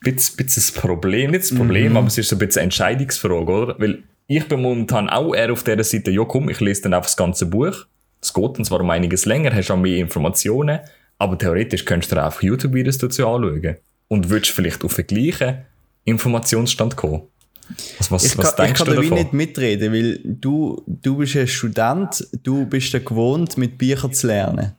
bisschen, 0.00 0.36
bisschen 0.36 0.62
das 0.62 0.72
Problem, 0.72 1.30
nicht 1.30 1.44
das 1.44 1.54
Problem, 1.54 1.96
aber 1.96 2.08
es 2.08 2.18
ist 2.18 2.28
so 2.28 2.36
ein 2.36 2.38
bisschen 2.38 2.60
eine 2.60 2.64
Entscheidungsfrage, 2.64 3.50
oder? 3.50 3.74
Weil 3.78 4.02
ich 4.26 4.46
bin 4.48 4.60
momentan 4.60 5.08
auch 5.08 5.34
eher 5.34 5.52
auf 5.52 5.62
der 5.62 5.82
Seite, 5.82 6.10
ja 6.10 6.24
komm, 6.24 6.48
ich 6.50 6.60
lese 6.60 6.82
dann 6.82 6.94
einfach 6.94 7.06
das 7.06 7.16
ganze 7.16 7.46
Buch. 7.46 7.86
Es 8.20 8.34
geht 8.34 8.56
dann 8.56 8.64
zwar 8.64 8.80
um 8.80 8.90
einiges 8.90 9.24
länger, 9.24 9.54
hast 9.54 9.70
auch 9.70 9.76
mehr 9.76 9.98
Informationen, 9.98 10.80
aber 11.18 11.38
theoretisch 11.38 11.84
könntest 11.84 12.12
du 12.12 12.16
dir 12.16 12.24
einfach 12.24 12.42
YouTube-Videos 12.42 12.98
dazu 12.98 13.26
anschauen. 13.26 13.76
Und 14.08 14.30
würdest 14.30 14.52
vielleicht 14.52 14.84
auf 14.84 14.94
den 14.94 15.06
gleichen 15.06 15.64
Informationsstand 16.04 16.96
kommen. 16.96 17.22
Was, 17.98 18.10
was, 18.10 18.24
Ich 18.24 18.38
was 18.38 18.54
kann, 18.54 18.66
ich 18.66 18.74
kann 18.74 18.86
da 18.86 19.00
wie 19.00 19.10
nicht 19.10 19.32
mitreden, 19.32 19.92
weil 19.92 20.20
du, 20.24 20.82
du 20.86 21.16
bist 21.16 21.36
ein 21.36 21.48
Student, 21.48 22.26
du 22.42 22.66
bist 22.66 22.92
ja 22.92 23.00
gewohnt, 23.00 23.56
mit 23.58 23.76
Büchern 23.76 24.12
zu 24.12 24.28
lernen. 24.28 24.72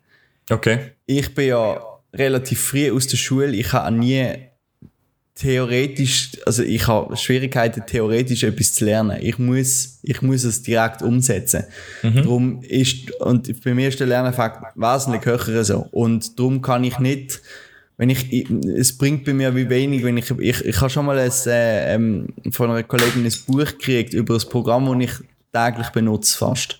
Okay. 0.50 0.92
Ich 1.06 1.34
bin 1.34 1.50
ja 1.50 1.82
relativ 2.14 2.62
früh 2.62 2.92
aus 2.92 3.08
der 3.08 3.18
Schule, 3.18 3.56
ich 3.56 3.74
habe 3.74 3.94
nie 3.94 4.48
theoretisch, 5.36 6.32
also 6.46 6.64
ich 6.64 6.88
habe 6.88 7.16
Schwierigkeiten, 7.16 7.84
theoretisch 7.86 8.44
etwas 8.44 8.74
zu 8.74 8.86
lernen. 8.86 9.20
Ich 9.22 9.38
muss, 9.38 10.00
ich 10.02 10.22
muss 10.22 10.44
es 10.44 10.64
direkt 10.64 11.02
umsetzen. 11.02 11.64
Darum 12.02 12.62
ist, 12.64 13.12
und 13.22 13.64
bei 13.64 13.74
mir 13.74 13.90
ist 13.90 14.00
der 14.00 14.08
Lerneffekt 14.08 14.58
wesentlich 14.76 15.26
höher 15.26 15.64
so. 15.64 15.88
Und 15.92 16.40
darum 16.40 16.62
kann 16.62 16.84
ich 16.84 16.98
nicht, 17.00 17.42
wenn 17.98 18.10
ich, 18.10 18.32
ich- 18.32 18.50
es 18.78 18.98
bringt 18.98 19.26
bei 19.26 19.34
mir 19.34 19.56
wie 19.56 19.70
wenig, 19.70 20.04
wenn 20.04 20.18
ich, 20.18 20.30
ich, 20.32 20.64
ich 20.66 20.78
habe 20.82 20.90
schon 20.90 21.06
mal 21.06 21.18
ein, 21.18 21.32
äh, 21.48 21.96
ähm, 21.96 22.28
von 22.52 22.70
einer 22.70 22.84
Kollegin 22.84 23.26
ein 23.26 23.34
Buch 23.48 23.66
gekriegt 23.66 24.14
über 24.14 24.36
ein 24.36 24.50
Programm, 24.50 24.86
das 25.00 25.10
ich 25.10 25.28
täglich 25.52 25.90
benutze 25.90 26.38
fast. 26.38 26.80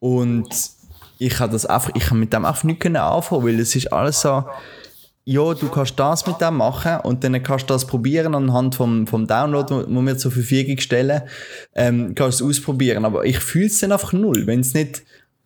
Und 0.00 0.48
ich 1.18 1.38
habe 1.38 1.52
das 1.52 1.66
einfach, 1.66 1.90
ich 1.94 2.06
habe 2.06 2.16
mit 2.16 2.32
dem 2.32 2.44
einfach 2.44 2.64
nicht 2.64 2.80
können 2.80 2.96
anfangen, 2.96 3.44
weil 3.44 3.60
es 3.60 3.74
ist 3.76 3.92
alles 3.92 4.20
so, 4.20 4.44
ja, 5.26 5.54
du 5.54 5.68
kannst 5.70 5.98
das 5.98 6.26
mit 6.26 6.38
dem 6.40 6.56
machen 6.58 6.98
und 7.04 7.24
dann 7.24 7.42
kannst 7.42 7.70
du 7.70 7.74
das 7.74 7.86
probieren 7.86 8.34
anhand 8.34 8.74
vom, 8.74 9.06
vom 9.06 9.26
Download, 9.26 9.84
wo 9.88 10.02
wir 10.02 10.18
zur 10.18 10.32
Verfügung 10.32 10.76
stellen, 10.78 11.22
ähm, 11.74 12.14
kannst 12.14 12.40
du 12.40 12.50
es 12.50 12.58
ausprobieren. 12.58 13.06
Aber 13.06 13.24
ich 13.24 13.38
fühle 13.38 13.66
es 13.66 13.78
dann 13.80 13.92
einfach 13.92 14.12
null. 14.12 14.46
Wenn 14.46 14.60
es 14.60 14.74
nicht 14.74 15.02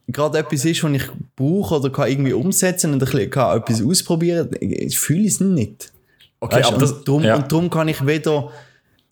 gerade 0.09 0.38
etwas 0.38 0.64
ist, 0.64 0.82
was 0.82 0.92
ich 0.92 1.04
brauche 1.36 1.76
oder 1.76 1.90
kann 1.90 2.09
irgendwie 2.09 2.32
umsetzen 2.32 2.92
und 2.92 3.02
ein 3.02 3.30
kann 3.30 3.59
etwas 3.59 3.82
ausprobieren, 3.82 4.50
ich 4.61 4.98
fühle 4.98 5.26
es 5.26 5.40
nicht. 5.40 5.92
Okay, 6.40 6.56
Weißt, 6.56 6.68
aber 6.68 6.78
das, 6.78 6.92
und, 6.92 7.09
drum, 7.09 7.24
ja. 7.24 7.36
und 7.36 7.50
darum 7.50 7.70
kann 7.70 7.88
ich 7.88 8.04
weder 8.06 8.50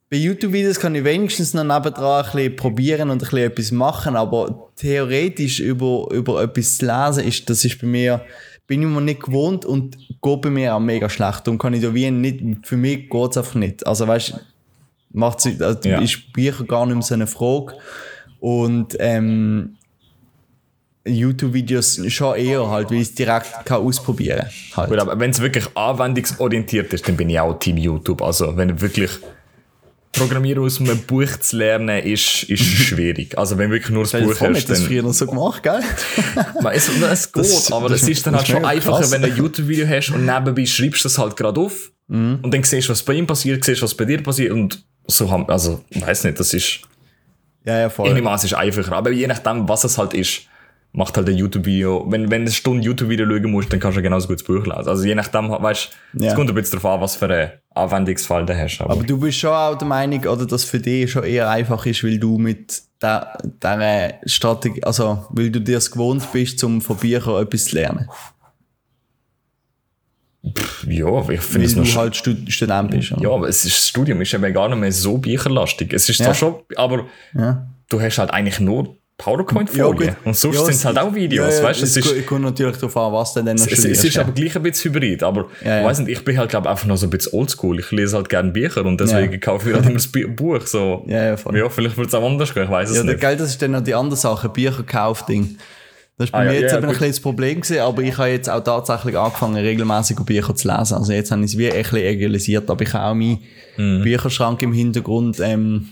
bei 0.09 0.19
YouTube-Videos 0.19 0.79
kann 0.79 0.95
ich 0.95 1.03
wenigstens 1.03 1.53
noch 1.53 1.65
nebendran 1.65 2.25
ein 2.25 2.31
bisschen 2.31 2.57
probieren 2.57 3.11
und 3.11 3.17
ein 3.17 3.29
bisschen 3.29 3.39
etwas 3.39 3.73
machen, 3.73 4.15
aber 4.15 4.71
theoretisch 4.77 5.59
über, 5.59 6.07
über 6.13 6.43
etwas 6.43 6.79
zu 6.79 6.87
lesen, 6.87 7.25
ist, 7.25 7.51
das 7.51 7.65
ist 7.65 7.81
bei 7.81 7.89
mir, 7.89 8.25
bin 8.69 8.83
ich 8.83 8.89
mir 8.89 9.01
nicht 9.01 9.23
gewohnt 9.23 9.65
und 9.65 9.99
geht 9.99 10.41
bei 10.41 10.51
mir 10.51 10.77
auch 10.77 10.81
mega 10.81 11.09
schlecht. 11.09 11.49
Und 11.49 11.59
kann 11.59 11.75
ich 11.75 11.83
da 11.83 11.93
wie 11.93 12.09
nicht, 12.11 12.67
für 12.67 12.77
mich 12.77 13.11
geht 13.11 13.31
es 13.31 13.37
einfach 13.37 13.55
nicht. 13.57 13.85
Also 13.85 14.07
weißt 14.07 14.31
du, 14.31 14.37
macht 15.11 15.45
also, 15.45 15.89
Ja. 15.89 16.01
ist 16.01 16.33
Bücher 16.33 16.65
gar 16.65 16.87
nicht 16.87 16.95
mehr 16.95 17.03
so 17.03 17.15
eine 17.15 17.27
Frage. 17.27 17.75
Und 18.39 18.97
ähm, 19.01 19.76
YouTube-Videos 21.07 22.01
schon 22.09 22.37
eher 22.37 22.69
halt, 22.69 22.91
weil 22.91 22.97
ich 22.99 23.09
es 23.09 23.15
direkt 23.15 23.53
kann 23.65 23.81
ausprobieren 23.83 24.41
kann. 24.41 24.51
Halt. 24.77 24.91
Gut, 24.91 24.99
aber 24.99 25.19
wenn 25.21 25.31
es 25.31 25.41
wirklich 25.41 25.65
anwendungsorientiert 25.77 26.93
ist, 26.93 27.07
dann 27.09 27.17
bin 27.17 27.31
ich 27.31 27.39
auch 27.41 27.59
Team 27.59 27.77
YouTube. 27.77 28.23
Also, 28.23 28.57
wenn 28.57 28.81
wirklich 28.81 29.11
Programmieren 30.13 30.63
aus 30.65 30.81
einem 30.81 30.99
Buch 31.03 31.29
zu 31.41 31.59
lernen, 31.59 32.03
ist, 32.03 32.45
ist 32.45 32.65
schwierig. 32.65 33.37
Also, 33.37 33.59
wenn 33.59 33.71
wirklich 33.71 33.91
nur 33.91 34.05
das 34.05 34.13
dir 34.13 34.21
Buch 34.23 34.41
man 34.41 34.55
hast, 34.55 34.63
hat 34.63 34.71
das 34.71 34.79
dann. 34.79 34.87
früher 34.89 35.03
noch 35.03 35.13
so 35.13 35.27
gemacht, 35.27 35.63
gell? 35.63 35.81
Man, 36.63 36.73
es, 36.75 36.89
es 36.89 37.33
geht, 37.33 37.45
Das- 37.45 37.71
aber 37.71 37.91
das- 37.91 38.03
es 38.03 38.09
ist 38.09 38.27
dann 38.27 38.33
das 38.33 38.43
halt 38.45 38.51
schon 38.51 38.65
einfacher, 38.65 39.01
krass. 39.01 39.11
wenn 39.13 39.21
du 39.23 39.29
ein 39.29 39.37
YouTube-Video 39.37 39.87
hast 39.87 40.11
und 40.13 40.25
nebenbei 40.25 40.65
schreibst 40.65 41.01
du 41.05 41.09
das 41.09 41.19
halt 41.19 41.37
gerade 41.37 41.61
auf 41.61 41.93
Mhm. 42.09 42.39
und 42.41 42.55
dann 42.55 42.63
siehst 42.63 42.89
du, 42.89 42.93
was 42.93 43.03
bei 43.03 43.15
ihm 43.15 43.27
passiert, 43.27 43.65
siehst, 43.65 43.83
was 43.83 43.93
bei 43.95 44.05
dir 44.05 44.23
passiert 44.23 44.53
und 44.53 44.83
so 45.09 45.29
haben, 45.31 45.47
also, 45.51 45.85
weiß 45.93 46.23
nicht, 46.25 46.39
das 46.39 46.55
ist, 46.55 46.81
Ja, 47.65 47.81
ja, 47.81 47.89
voll. 47.91 48.09
einigermaßen 48.09 48.47
ist 48.49 48.55
einfacher. 48.55 48.93
Aber 48.93 49.11
je 49.11 49.27
nachdem, 49.27 49.69
was 49.69 49.83
es 49.85 49.99
halt 49.99 50.15
ist, 50.15 50.43
macht 50.97 51.15
halt 51.19 51.29
ein 51.29 51.37
YouTube-Video, 51.37 52.05
wenn, 52.09 52.23
wenn 52.31 52.41
du 52.43 52.47
eine 52.47 52.51
Stunde 52.51 52.83
YouTube-Video 52.83 53.27
schauen 53.27 53.51
musst, 53.51 53.71
dann 53.73 53.79
kannst 53.81 53.99
du 53.99 54.03
genauso 54.03 54.29
gut 54.29 54.39
das 54.39 54.45
Buch 54.45 54.65
lesen. 54.65 54.89
Also 54.89 55.05
je 55.05 55.15
nachdem, 55.15 55.51
weißt 55.51 55.91
du, 56.15 56.25
Ja. 56.25 56.31
es 56.31 56.35
kommt 56.35 56.49
ein 56.49 56.55
bisschen 56.55 56.79
darauf 56.81 56.95
an, 56.97 57.01
was 57.03 57.17
für 57.17 57.27
einen 57.29 57.51
Anwendungsfall 57.75 58.47
du 58.47 58.57
hast. 58.57 58.81
Aber, 58.81 58.95
Aber 58.95 59.03
du 59.05 59.19
bist 59.21 59.39
schon 59.39 59.51
auch 59.51 59.77
der 59.77 59.87
Meinung, 59.87 60.21
oder 60.25 60.47
dass 60.47 60.65
für 60.65 60.81
dich 60.81 61.13
schon 61.13 61.25
eher 61.25 61.51
einfach 61.51 61.85
ist, 61.85 62.03
weil 62.03 62.19
du 62.19 62.39
mit 62.39 62.83
der, 63.03 63.37
der 63.63 64.21
Strategie, 64.25 64.83
also 64.85 65.27
weil 65.29 65.51
du 65.51 65.61
dir 65.61 65.77
es 65.77 65.91
gewohnt 65.91 66.27
bist, 66.33 66.59
zum 66.59 66.81
von 66.81 66.97
Büchern 66.97 67.43
etwas 67.43 67.67
zu 67.67 67.75
lernen. 67.77 68.09
ja, 70.87 71.29
ich 71.29 71.41
finde 71.41 71.67
es 71.67 71.75
noch 71.77 71.85
du 71.85 71.95
halt 71.97 72.17
Stud 72.17 72.51
Student 72.51 72.91
bist. 72.93 73.13
oder? 73.13 73.23
Ja, 73.23 73.31
aber 73.31 73.49
es 73.49 73.65
ist, 73.65 73.77
das 73.77 73.89
Studium 73.89 74.21
ist 74.23 74.33
eben 74.33 74.55
gar 74.55 74.69
nicht 74.69 74.79
mehr 74.79 74.93
so 74.93 75.19
bücherlastig. 75.19 75.93
Es 75.93 76.09
ist 76.09 76.21
Ja. 76.21 76.27
zwar 76.27 76.35
schon, 76.35 76.55
aber 76.77 77.07
Ja. 77.35 77.67
du 77.89 78.01
hast 78.01 78.19
halt 78.19 78.31
eigentlich 78.31 78.61
nur 78.61 78.97
PowerPoint-Folien. 79.19 80.09
gut. 80.15 80.27
und 80.27 80.37
sonst 80.37 80.57
Ja, 80.57 80.65
sind 80.65 80.75
es 80.75 80.85
halt 80.85 80.99
auch 80.99 81.15
Videos, 81.15 81.55
ja, 81.55 81.59
ja, 81.63 81.69
weißt 81.69 81.81
du? 81.81 81.85
Es 81.85 81.97
Es 81.97 82.05
ist, 82.07 82.15
gu- 82.15 82.23
kommt 82.23 82.43
natürlich 82.43 82.77
darauf 82.77 82.97
an, 82.97 83.13
was 83.13 83.33
du 83.35 83.43
dann 83.43 83.57
noch 83.57 83.67
es, 83.67 83.85
es 83.85 84.05
ist 84.05 84.15
ja. 84.15 84.23
aber 84.23 84.33
gleich 84.33 84.55
ein 84.57 84.63
bisschen 84.63 84.93
hybrid, 84.95 85.23
aber 85.23 85.43
Ja, 85.65 85.79
ich 85.79 85.83
ja. 85.83 85.85
weiß 85.85 85.99
nicht, 86.01 86.11
ich 86.19 86.25
bin 86.25 86.37
halt 86.39 86.51
glaube 86.51 86.69
einfach 86.69 86.87
noch 86.87 86.97
so 86.97 87.07
ein 87.07 87.11
bisschen 87.11 87.33
oldschool. 87.39 87.79
Ich 87.81 87.91
lese 87.93 88.17
halt 88.17 88.29
gerne 88.29 88.51
Bücher 88.53 88.85
und 88.85 89.01
deswegen 89.01 89.33
Ja. 89.33 89.39
kaufe 89.39 89.71
ich 89.71 89.75
halt 89.75 89.85
immer 89.87 89.95
das 89.95 90.09
Bu- 90.09 90.29
Buch. 90.29 90.61
So. 90.67 91.05
Ja, 91.09 91.25
ja, 91.25 91.37
voll. 91.37 91.57
ja 91.57 91.69
vielleicht 91.71 91.97
wird 91.97 92.09
es 92.09 92.15
auch 92.15 92.25
anders 92.25 92.53
gehen, 92.53 92.65
ich 92.65 92.71
weiß 92.71 92.91
es 92.91 92.97
Ja, 92.99 93.03
nicht. 93.05 93.21
Geld, 93.21 93.41
das 93.41 93.49
ist 93.51 93.63
dann 93.63 93.71
noch 93.73 93.83
die 93.83 93.95
andere 93.95 94.17
Sache, 94.17 94.49
Bücherkauf-Ding. 94.51 95.57
Das 96.19 96.33
war 96.33 96.41
bei 96.41 96.47
Ah, 96.47 96.49
ja, 96.49 96.53
mir 96.53 96.61
jetzt 96.61 96.71
ja, 96.73 96.79
eben 96.79 96.87
ein 96.87 96.91
gut. 96.93 96.99
kleines 96.99 97.21
Problem 97.21 97.61
gewesen, 97.61 97.79
aber 97.81 98.03
ich 98.03 98.17
habe 98.17 98.31
jetzt 98.31 98.49
auch 98.49 98.65
tatsächlich 98.65 99.19
angefangen, 99.19 99.57
regelmäßig 99.57 100.17
Bücher 100.21 100.55
zu 100.55 100.67
lesen. 100.69 100.95
Also 100.95 101.13
jetzt 101.13 101.31
habe 101.31 101.43
ich 101.45 101.53
es 101.53 101.59
wie 101.59 101.71
ein 101.71 101.83
bisschen 101.83 101.99
egalisiert, 101.99 102.71
aber 102.71 102.83
ich 102.83 102.93
habe 102.95 103.05
auch 103.11 103.15
meinen 103.15 103.39
Mhm. 103.77 104.03
Bücherschrank 104.03 104.63
im 104.63 104.73
Hintergrund 104.73 105.39
ähm, 105.41 105.89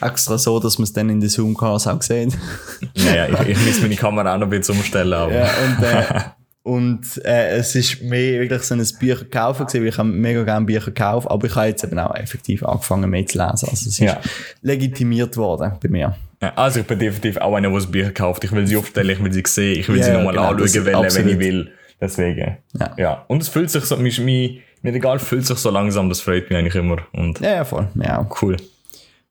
extra 0.00 0.38
so, 0.38 0.58
dass 0.60 0.78
man 0.78 0.84
es 0.84 0.92
dann 0.92 1.08
in 1.10 1.20
den 1.20 1.28
Zoom-Calls 1.28 1.86
auch 1.86 2.02
sieht. 2.02 2.36
Naja, 2.96 3.28
ich, 3.42 3.48
ich 3.50 3.66
muss 3.66 3.80
meine 3.80 3.96
Kamera 3.96 4.34
auch 4.34 4.38
noch 4.38 4.46
ein 4.46 4.50
bisschen 4.50 4.76
umstellen. 4.76 5.12
Aber. 5.12 5.32
Ja, 5.32 5.48
und, 5.64 5.82
äh, 5.84 6.04
und 6.62 7.24
äh, 7.24 7.56
es 7.58 7.74
ist 7.74 8.02
mehr 8.02 8.40
wirklich 8.40 8.62
so 8.62 8.74
ein 8.74 8.84
Bücher 8.98 9.24
kaufen 9.26 9.66
gewesen, 9.66 9.82
weil 9.82 9.88
ich 9.88 9.98
habe 9.98 10.08
mega 10.08 10.42
gerne 10.42 10.66
Bücher 10.66 10.86
gekauft, 10.86 11.30
aber 11.30 11.46
ich 11.46 11.54
habe 11.54 11.68
jetzt 11.68 11.84
eben 11.84 11.98
auch 11.98 12.14
effektiv 12.14 12.62
angefangen, 12.64 13.08
mehr 13.10 13.26
zu 13.26 13.38
lesen. 13.38 13.68
Also 13.68 13.72
es 13.72 13.86
ist 13.86 13.98
Ja. 14.00 14.18
legitimiert 14.62 15.36
worden 15.36 15.72
bei 15.82 15.88
mir. 15.88 16.16
Also 16.54 16.80
ich 16.80 16.86
bin 16.86 16.98
definitiv 16.98 17.38
auch 17.38 17.54
einer, 17.54 17.70
der 17.70 17.86
Bücher 17.86 18.10
kauft. 18.12 18.44
Ich 18.44 18.52
will 18.52 18.66
sie 18.66 18.76
aufstellen, 18.76 19.10
ich 19.10 19.22
will 19.24 19.32
sie 19.32 19.42
sehen, 19.46 19.80
ich 19.80 19.88
will 19.88 19.98
Ja, 19.98 20.04
sie 20.04 20.12
nochmal 20.12 20.34
genau, 20.34 20.48
anschauen, 20.50 20.84
wenn, 20.84 20.94
wenn 21.14 21.28
ich 21.28 21.38
will. 21.38 21.70
Deswegen. 22.00 22.58
Ja. 22.78 22.94
ja. 22.98 23.24
Und 23.28 23.42
es 23.42 23.48
fühlt 23.48 23.70
sich 23.70 23.84
so, 23.84 23.96
mein, 23.96 24.12
mein, 24.18 24.58
mein 24.82 24.92
Regal 24.92 25.18
fühlt 25.18 25.46
sich 25.46 25.56
so 25.58 25.70
langsam, 25.70 26.08
das 26.10 26.20
freut 26.20 26.50
mich 26.50 26.58
eigentlich 26.58 26.74
immer. 26.74 26.98
Und 27.12 27.40
Ja, 27.40 27.54
ja, 27.54 27.64
voll. 27.64 27.88
Ja, 27.94 28.28
cool. 28.42 28.56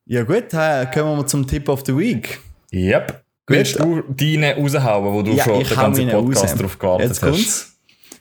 Ja 0.08 0.22
gut, 0.22 0.52
äh, 0.54 0.86
kommen 0.92 1.18
wir 1.18 1.26
zum 1.26 1.46
Tip 1.46 1.68
of 1.68 1.82
the 1.84 1.96
Week. 1.96 2.38
Yep. 2.72 3.24
Willst 3.48 3.78
du 3.78 4.02
deine 4.08 4.54
raushauen, 4.56 5.12
wo 5.14 5.22
du 5.22 5.32
Ja, 5.32 5.44
schon 5.44 5.62
den 5.64 5.68
ganzen 5.76 6.10
Podcast 6.10 6.44
raus. 6.52 6.60
drauf 6.60 6.78
gewartet 6.78 7.08
Jetzt 7.08 7.22
hast? 7.22 7.30
kommt's. 7.30 7.76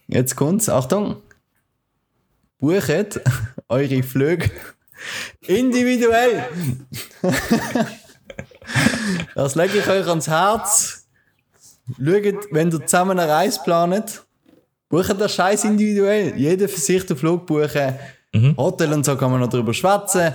Jetzt 0.08 0.36
kommt's. 0.36 0.70
Achtung. 0.70 1.18
Buchet 2.60 3.22
eure 3.70 4.02
Flüge 4.04 4.50
individuell. 5.42 6.46
das 9.36 9.56
lege 9.56 9.78
ich 9.80 9.88
euch 9.88 10.08
ans 10.08 10.28
Herz. 10.28 11.08
Schaut, 11.98 12.48
wenn 12.52 12.72
ihr 12.72 12.86
zusammen 12.86 13.20
eine 13.20 13.30
Reise 13.32 13.60
planet, 13.64 14.24
bucht 14.90 15.20
das 15.22 15.36
Scheiß 15.36 15.66
individuell. 15.66 16.34
Jeder 16.36 16.68
für 16.68 16.80
sich 16.80 17.06
den 17.06 17.16
Flug 17.18 17.46
buchen. 17.46 17.94
Hotel 18.58 18.92
und 18.94 19.06
so 19.06 19.16
kann 19.16 19.32
man 19.32 19.40
noch 19.42 19.50
drüber 19.50 19.74
schwätzen. 19.74 20.34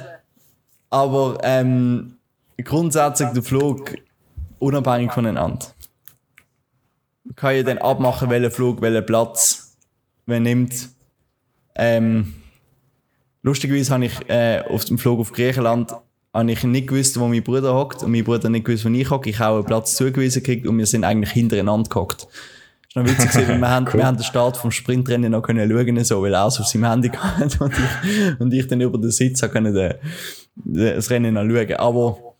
Aber 0.91 1.39
ähm, 1.43 2.17
grundsätzlich 2.63 3.31
der 3.31 3.43
Flug 3.43 3.95
unabhängig 4.59 5.13
voneinander. 5.13 5.67
Man 7.25 7.37
kann 7.37 7.57
ja 7.57 7.63
dann 7.63 7.79
abmachen, 7.79 8.31
welchen 8.31 8.51
Flug, 8.51 8.83
welchen 8.83 9.07
Platz 9.07 9.77
man 10.27 10.43
nimmt. 10.43 10.91
Ähm, 11.77 12.35
lustigerweise 13.43 13.95
habe 13.95 14.05
ich 14.07 14.29
äh, 14.29 14.63
auf 14.69 14.85
dem 14.85 14.99
Flug 14.99 15.21
auf 15.21 15.33
Griechenland 15.33 15.93
habe 16.33 16.53
ich 16.53 16.63
nicht 16.63 16.89
gewusst, 16.89 17.19
wo 17.19 17.27
mein 17.27 17.43
Bruder 17.43 17.75
hockt 17.75 18.03
und 18.03 18.13
mein 18.13 18.25
Bruder 18.25 18.49
nicht 18.49 18.65
gewusst, 18.65 18.85
wo 18.85 18.89
ich 18.89 19.11
hocke. 19.11 19.31
Ich 19.31 19.39
habe 19.39 19.57
einen 19.57 19.67
Platz 19.67 19.97
zugewiesen 19.97 20.43
gekriegt 20.43 20.67
und 20.67 20.79
wir 20.79 20.87
sind 20.87 21.05
eigentlich 21.05 21.33
hintereinander 21.33 21.89
gehockt. 21.89 22.29
Das 22.87 22.97
war 22.97 23.03
noch 23.03 23.11
witzig, 23.11 23.31
gewesen, 23.31 23.49
weil 23.49 23.59
wir, 23.59 23.69
haben, 23.69 23.87
wir 23.93 24.07
haben 24.07 24.17
den 24.17 24.25
Start 24.25 24.57
vom 24.57 24.71
Sprintrennen 24.71 25.33
noch 25.33 25.43
können 25.43 25.69
schauen, 25.69 26.05
so, 26.05 26.23
weil 26.23 26.35
er 26.35 26.47
es 26.47 26.61
auf 26.61 26.67
seinem 26.67 26.85
Handy 26.89 27.09
hatte 27.17 27.65
und 27.65 27.73
ich, 27.73 28.41
und 28.41 28.53
ich 28.53 28.67
dann 28.67 28.81
über 28.81 28.99
den 28.99 29.11
Sitz 29.11 29.43
habe 29.43 29.53
können 29.53 29.75
den, 29.75 29.95
den, 29.95 29.99
das 30.65 31.11
Rennen 31.11 31.35
noch 31.35 31.43
schauen. 31.45 31.73
Aber 31.75 32.35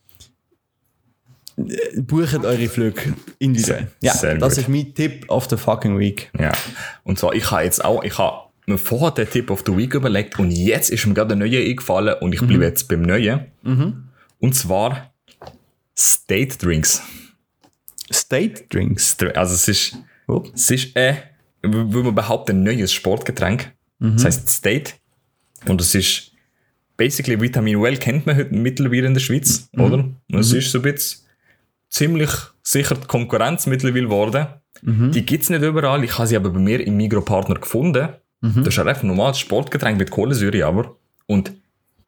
äh, 1.57 2.01
bucht 2.01 2.43
eure 2.45 2.67
Flüge 2.67 3.13
individuell. 3.39 3.87
Sehr- 3.87 3.91
Ja, 4.01 4.13
sehr 4.13 4.37
das 4.37 4.55
gut. 4.55 4.63
ist 4.63 4.69
mein 4.69 4.93
Tipp 4.93 5.29
of 5.29 5.47
the 5.49 5.57
fucking 5.57 5.97
week. 5.99 6.31
Ja. 6.39 6.51
Und 7.03 7.19
zwar, 7.19 7.33
ich 7.33 7.49
habe 7.51 7.63
jetzt 7.63 7.83
auch, 7.83 8.03
ich 8.03 8.17
habe 8.17 8.49
mir 8.67 8.77
vorher 8.77 9.11
den 9.11 9.29
Tip 9.29 9.49
of 9.51 9.63
the 9.65 9.75
Week 9.75 9.93
überlegt 9.93 10.39
und 10.39 10.51
jetzt 10.51 10.89
ist 10.89 11.05
mir 11.05 11.13
gerade 11.13 11.33
ein 11.35 11.39
neuer 11.39 11.59
eingefallen 11.61 12.15
und 12.21 12.33
ich 12.33 12.41
Mhm. 12.41 12.47
bleibe 12.47 12.65
jetzt 12.65 12.87
beim 12.87 13.01
Neuen. 13.01 13.45
Und 14.39 14.55
zwar 14.55 15.13
State 15.97 16.57
Drinks. 16.57 17.01
State 18.11 18.65
Drinks. 18.69 19.17
Also 19.35 19.55
es 19.55 19.67
ist, 19.67 19.97
Oh. 20.27 20.43
es 20.53 20.69
ist 20.71 20.95
äh, 20.95 21.15
wie 21.63 21.67
man 22.03 22.15
behauptet, 22.15 22.55
ein 22.55 22.63
neues 22.63 22.91
Sportgetränk. 22.93 23.71
Das 23.99 24.25
heißt 24.25 24.49
State. 24.49 24.93
Und 25.67 25.79
es 25.81 25.93
ist 25.93 26.30
basically 27.01 27.41
Vitamin 27.41 27.81
Well 27.81 27.97
kennt 27.97 28.27
man 28.27 28.35
heute 28.37 28.53
mittlerweile 28.53 29.07
in 29.07 29.15
der 29.15 29.21
Schweiz, 29.21 29.67
oder? 29.73 30.05
Und 30.31 30.39
es 30.39 30.53
ist 30.53 30.71
so 30.71 30.77
ein 30.77 30.83
bisschen 30.83 31.25
ziemlich 31.89 32.29
sicher 32.61 32.93
die 32.93 33.07
Konkurrenz 33.07 33.65
mittlerweile 33.65 34.03
geworden. 34.03 34.45
Die 35.11 35.25
gibt's 35.25 35.49
nicht 35.49 35.63
überall. 35.63 36.03
Ich 36.03 36.15
habe 36.19 36.27
sie 36.27 36.35
aber 36.35 36.51
bei 36.51 36.59
mir 36.59 36.85
im 36.85 36.97
Migro-Partner 36.97 37.55
gefunden. 37.55 38.09
Das 38.41 38.67
ist 38.67 38.79
ein 38.79 38.87
einfach 38.87 39.01
normales 39.01 39.39
Sportgetränk 39.39 39.97
mit 39.97 40.11
Kohlensäure, 40.11 40.63
aber. 40.63 40.95
Und 41.25 41.51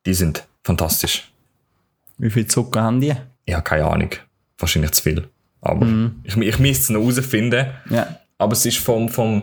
die 0.06 0.14
sind 0.14 0.48
fantastisch. 0.64 1.32
Wie 2.20 2.30
viel 2.30 2.46
Zucker 2.46 2.84
haben 2.84 3.02
die? 3.02 3.16
Ja, 3.48 3.62
keine 3.62 3.86
Ahnung. 3.86 4.10
Wahrscheinlich 4.60 4.92
zu 4.92 5.02
viel. 5.02 5.28
Aber 5.62 5.88
ich, 6.24 6.38
ich 6.38 6.60
müsste 6.60 6.84
es 6.84 6.90
noch 6.90 7.02
herausfinden. 7.02 7.66
Ja. 7.90 8.20
Aber 8.38 8.54
es 8.54 8.64
ist 8.64 8.78
vom, 8.78 9.10
vom 9.10 9.42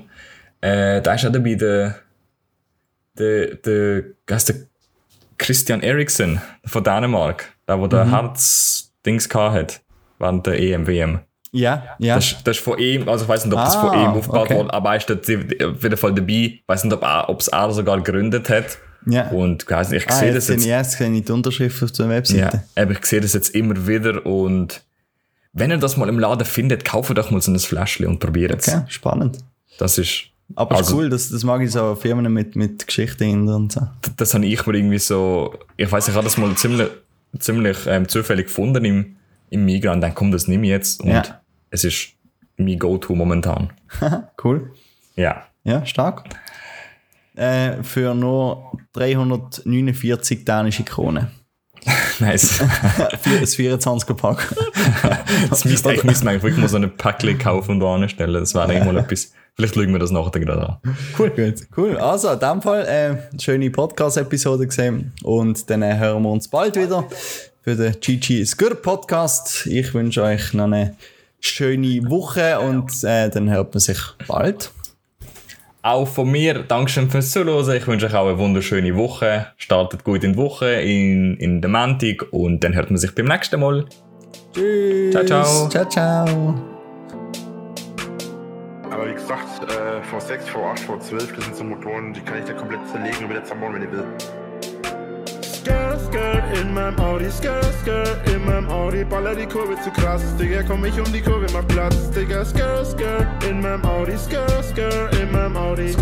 äh, 0.61 1.03
da 1.03 1.15
ist 1.15 1.27
auch 1.27 1.33
dabei 1.33 1.57
der, 1.57 1.97
der, 3.19 3.57
der, 3.57 4.05
der 4.29 4.70
Christian 5.41 5.83
Eriksen 5.83 6.41
von 6.65 6.85
Dänemark. 6.85 7.49
Der, 7.67 7.77
der 7.77 7.89
der 7.89 8.11
Herzdings 8.11 9.29
gehabt 9.29 9.55
hat. 9.55 9.81
Während 10.19 10.47
der 10.47 10.59
EM, 10.61 10.87
WM. 10.87 11.21
Ja, 11.53 11.83
ja. 11.99 12.15
Das, 12.17 12.27
ist- 12.33 12.37
das 12.47 12.57
ist 12.59 12.63
von 12.65 12.79
ihm, 12.79 13.09
also 13.09 13.25
ich 13.25 13.29
weiß 13.29 13.45
nicht, 13.47 13.55
ob 13.55 13.61
das 13.65 13.75
von 13.75 13.91
Ah, 13.91 14.05
ihm 14.05 14.11
aufgebaut 14.11 14.43
okay. 14.51 14.57
wurde, 14.59 14.73
aber 14.73 14.91
er 14.91 14.97
ist 14.97 15.11
auf 15.11 15.29
jeden 15.83 15.97
Fall 15.97 16.15
dabei. 16.15 16.33
Ich 16.33 16.63
weiß 16.67 16.85
nicht, 16.85 16.93
ob 16.93 17.03
er, 17.03 17.29
ob 17.29 17.41
es 17.41 17.49
er 17.49 17.73
sogar 17.73 18.01
gegründet 18.01 18.49
hat. 18.51 18.79
ja. 19.07 19.29
Und 19.31 19.63
ich, 19.65 19.71
weiss 19.71 19.91
nicht, 19.91 20.05
ich 20.07 20.11
ah, 20.13 20.15
sehe 20.15 20.33
das 20.35 20.49
jetzt. 20.49 20.65
jetzt 20.65 20.93
sehe 20.99 21.11
ich 21.11 21.25
die 21.25 21.33
Unterschrift 21.33 21.83
auf 21.83 21.91
der 21.93 22.09
Webseite. 22.09 22.63
Ja, 22.77 22.83
aber 22.83 22.93
ich 22.93 23.05
sehe 23.07 23.21
das 23.21 23.33
jetzt 23.33 23.55
immer 23.55 23.87
wieder 23.89 24.25
und 24.27 24.83
wenn 25.53 25.71
ihr 25.73 25.79
das 25.79 25.97
mal 25.97 26.09
im 26.09 26.19
Laden 26.21 26.45
findet, 26.45 26.85
kauft 26.85 27.17
doch 27.17 27.31
mal 27.33 27.41
so 27.41 27.51
ein 27.51 27.59
Fläschchen 27.59 28.07
und 28.07 28.21
probiert 28.21 28.55
es. 28.61 28.69
Okay, 28.69 28.83
spannend. 28.89 29.39
Das 29.79 29.99
ist, 29.99 30.25
Aber 30.57 30.75
ist 30.75 30.79
Also- 30.79 30.97
cool, 30.97 31.09
das, 31.11 31.31
das 31.31 31.45
mag 31.45 31.61
ich 31.63 31.71
so 31.73 31.95
Firmen 31.95 32.33
mit, 32.33 32.57
mit 32.57 32.87
Geschichten 32.87 33.25
hinter 33.25 33.57
und 33.57 33.73
so. 33.73 33.83
das 34.17 34.35
habe 34.35 34.47
ich 34.47 34.67
mir 34.67 34.75
irgendwie 34.75 34.99
so, 34.99 35.55
ich 35.77 35.91
weiß, 35.91 36.09
ich 36.09 36.15
habe 36.15 36.25
das 36.25 36.37
mal 36.37 36.55
ziemlich, 36.57 36.89
ziemlich 37.39 37.79
ähm, 37.87 38.09
zufällig 38.09 38.47
gefunden 38.47 38.85
im, 38.85 39.17
im 39.51 39.65
Migra 39.65 39.93
und 39.93 40.01
dann 40.01 40.15
kommt 40.15 40.35
das 40.35 40.49
nicht 40.49 40.59
mehr 40.59 40.71
jetzt 40.71 41.01
und 41.01 41.11
Ja. 41.11 41.41
es 41.71 41.85
ist 41.85 42.09
mein 42.57 42.79
Go-To 42.79 43.15
momentan. 43.15 43.73
Cool. 44.45 44.73
Ja. 45.17 45.45
Ja, 45.65 45.85
stark. 45.87 46.25
Äh, 47.37 47.83
für 47.83 48.15
nur 48.15 48.73
349 48.93 50.45
dänische 50.45 50.83
Kronen. 50.85 51.29
Nice. 52.21 52.61
Das 53.41 53.57
24er 53.57 54.15
Pack. 54.15 54.55
Das 55.51 55.65
müsste 55.65 55.91
eigentlich, 55.91 56.05
man 56.05 56.29
eigentlich 56.29 56.43
wirklich 56.43 56.61
mal 56.61 56.69
so 56.69 56.77
ein 56.77 56.97
Päckchen 56.97 57.39
kaufen 57.39 57.73
und 57.73 57.81
da 57.81 57.95
anstellen. 57.95 58.35
Das 58.35 58.55
wäre 58.55 58.65
eigentlich 58.65 58.85
mal 58.85 58.97
etwas. 58.99 59.33
Vielleicht 59.55 59.75
schauen 59.75 59.93
wir 59.93 59.99
das 59.99 60.11
nachher 60.11 60.41
gerade 60.41 60.69
an. 60.69 60.77
Cool. 61.19 61.31
Gut, 61.31 61.67
cool. 61.77 61.97
Also, 61.99 62.31
in 62.31 62.39
dem 62.39 62.63
Fall, 62.63 62.87
äh, 62.87 63.41
schöne 63.41 63.71
Podcast-Episode 63.71 64.67
gesehen. 64.67 65.13
Und 65.23 65.69
dann 65.69 65.83
äh, 65.83 65.99
hören 65.99 66.23
wir 66.23 66.31
uns 66.31 66.49
bald 66.49 66.77
wieder 66.77 67.07
für 67.63 67.77
den 67.77 67.95
GG 68.01 68.45
Skur 68.47 68.75
Podcast. 68.75 69.67
Ich 69.67 69.93
wünsche 69.93 70.23
euch 70.23 70.53
noch 70.55 70.65
eine 70.65 70.97
schöne 71.41 72.09
Woche 72.09 72.61
und 72.61 73.05
äh, 73.05 73.29
dann 73.29 73.51
hört 73.51 73.75
man 73.75 73.81
sich 73.81 73.99
bald. 74.27 74.71
Auch 75.83 76.07
von 76.07 76.31
mir, 76.31 76.63
Dankeschön 76.63 77.09
fürs 77.09 77.31
Zuhören. 77.31 77.75
Ich 77.75 77.87
wünsche 77.87 78.05
euch 78.05 78.15
auch 78.15 78.27
eine 78.27 78.37
wunderschöne 78.37 78.95
Woche. 78.97 79.47
Startet 79.57 80.05
gut 80.05 80.23
in 80.25 80.35
die 80.35 80.39
Woche, 80.39 80.73
in, 80.73 81.39
in 81.39 81.63
der 81.63 81.71
Montag 81.71 82.31
und 82.33 82.63
dann 82.63 82.75
hört 82.75 82.91
man 82.91 82.99
sich 82.99 83.15
beim 83.15 83.25
nächsten 83.25 83.59
Mal. 83.61 83.87
Tschüss. 84.53 85.11
Ciao, 85.13 85.25
ciao. 85.25 85.69
Ciao, 85.71 85.89
ciao. 85.89 86.55
Aber 88.91 89.09
wie 89.09 89.15
gesagt, 89.15 89.63
äh, 89.73 90.15
V6, 90.15 90.43
V8, 90.53 90.87
V12, 90.87 91.35
das 91.37 91.45
sind 91.47 91.57
so 91.57 91.65
Motoren, 91.65 92.13
die 92.13 92.21
kann 92.21 92.41
ich 92.41 92.45
da 92.45 92.53
komplett 92.53 92.87
zerlegen 92.93 93.25
und 93.25 93.31
wieder 93.31 93.45
zerbauen, 93.45 93.73
wenn 93.73 93.83
ihr 93.83 93.93
will. 93.93 94.05
Skr, 95.61 95.99
skr, 96.07 96.41
in 96.59 96.73
meinem 96.73 96.99
Audi, 97.01 97.31
skr, 97.31 97.61
skr, 97.83 98.17
in 98.35 98.43
meinem 98.47 98.71
Audi, 98.71 99.05
baller 99.05 99.35
die 99.35 99.45
Kurve 99.45 99.79
zu 99.83 99.91
krass, 99.91 100.23
Digga, 100.39 100.63
komm 100.63 100.87
ich 100.87 100.99
um 100.99 101.13
die 101.13 101.21
Kurve, 101.21 101.45
mach 101.53 101.69
Platz, 101.69 102.11
Digga, 102.13 102.47
skr, 102.47 102.83
skr, 102.83 103.27
in 103.47 103.61
meinem 103.61 103.85
Audi, 103.85 104.17
skr, 104.17 104.49
skr, 104.63 105.11
in 105.21 105.31
meinem 105.31 105.59
Audi. 105.59 105.93
Skr, 105.93 106.01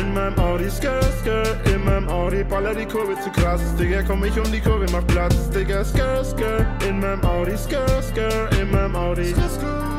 in 0.00 0.14
meinem 0.14 0.38
Audi, 0.38 0.70
skr, 0.70 1.02
skr, 1.20 1.74
in 1.74 1.84
meinem 1.84 2.08
Audi, 2.08 2.42
baller 2.44 2.74
die 2.74 2.86
Kurve 2.86 3.20
zu 3.20 3.30
krass, 3.30 3.60
Digga, 3.78 4.02
komm 4.04 4.24
ich 4.24 4.38
um 4.38 4.50
die 4.50 4.60
Kurve, 4.60 4.86
mach 4.90 5.06
Platz, 5.08 5.50
Digga, 5.50 5.84
skr, 5.84 6.24
skr, 6.24 6.64
in 6.88 7.00
meinem 7.00 7.22
Audi, 7.26 7.54
skr, 7.58 8.00
skr, 8.00 8.48
in 8.58 8.70
meinem 8.70 8.96
Audi. 8.96 9.34
Skr, 9.34 9.50
skr. 9.50 9.97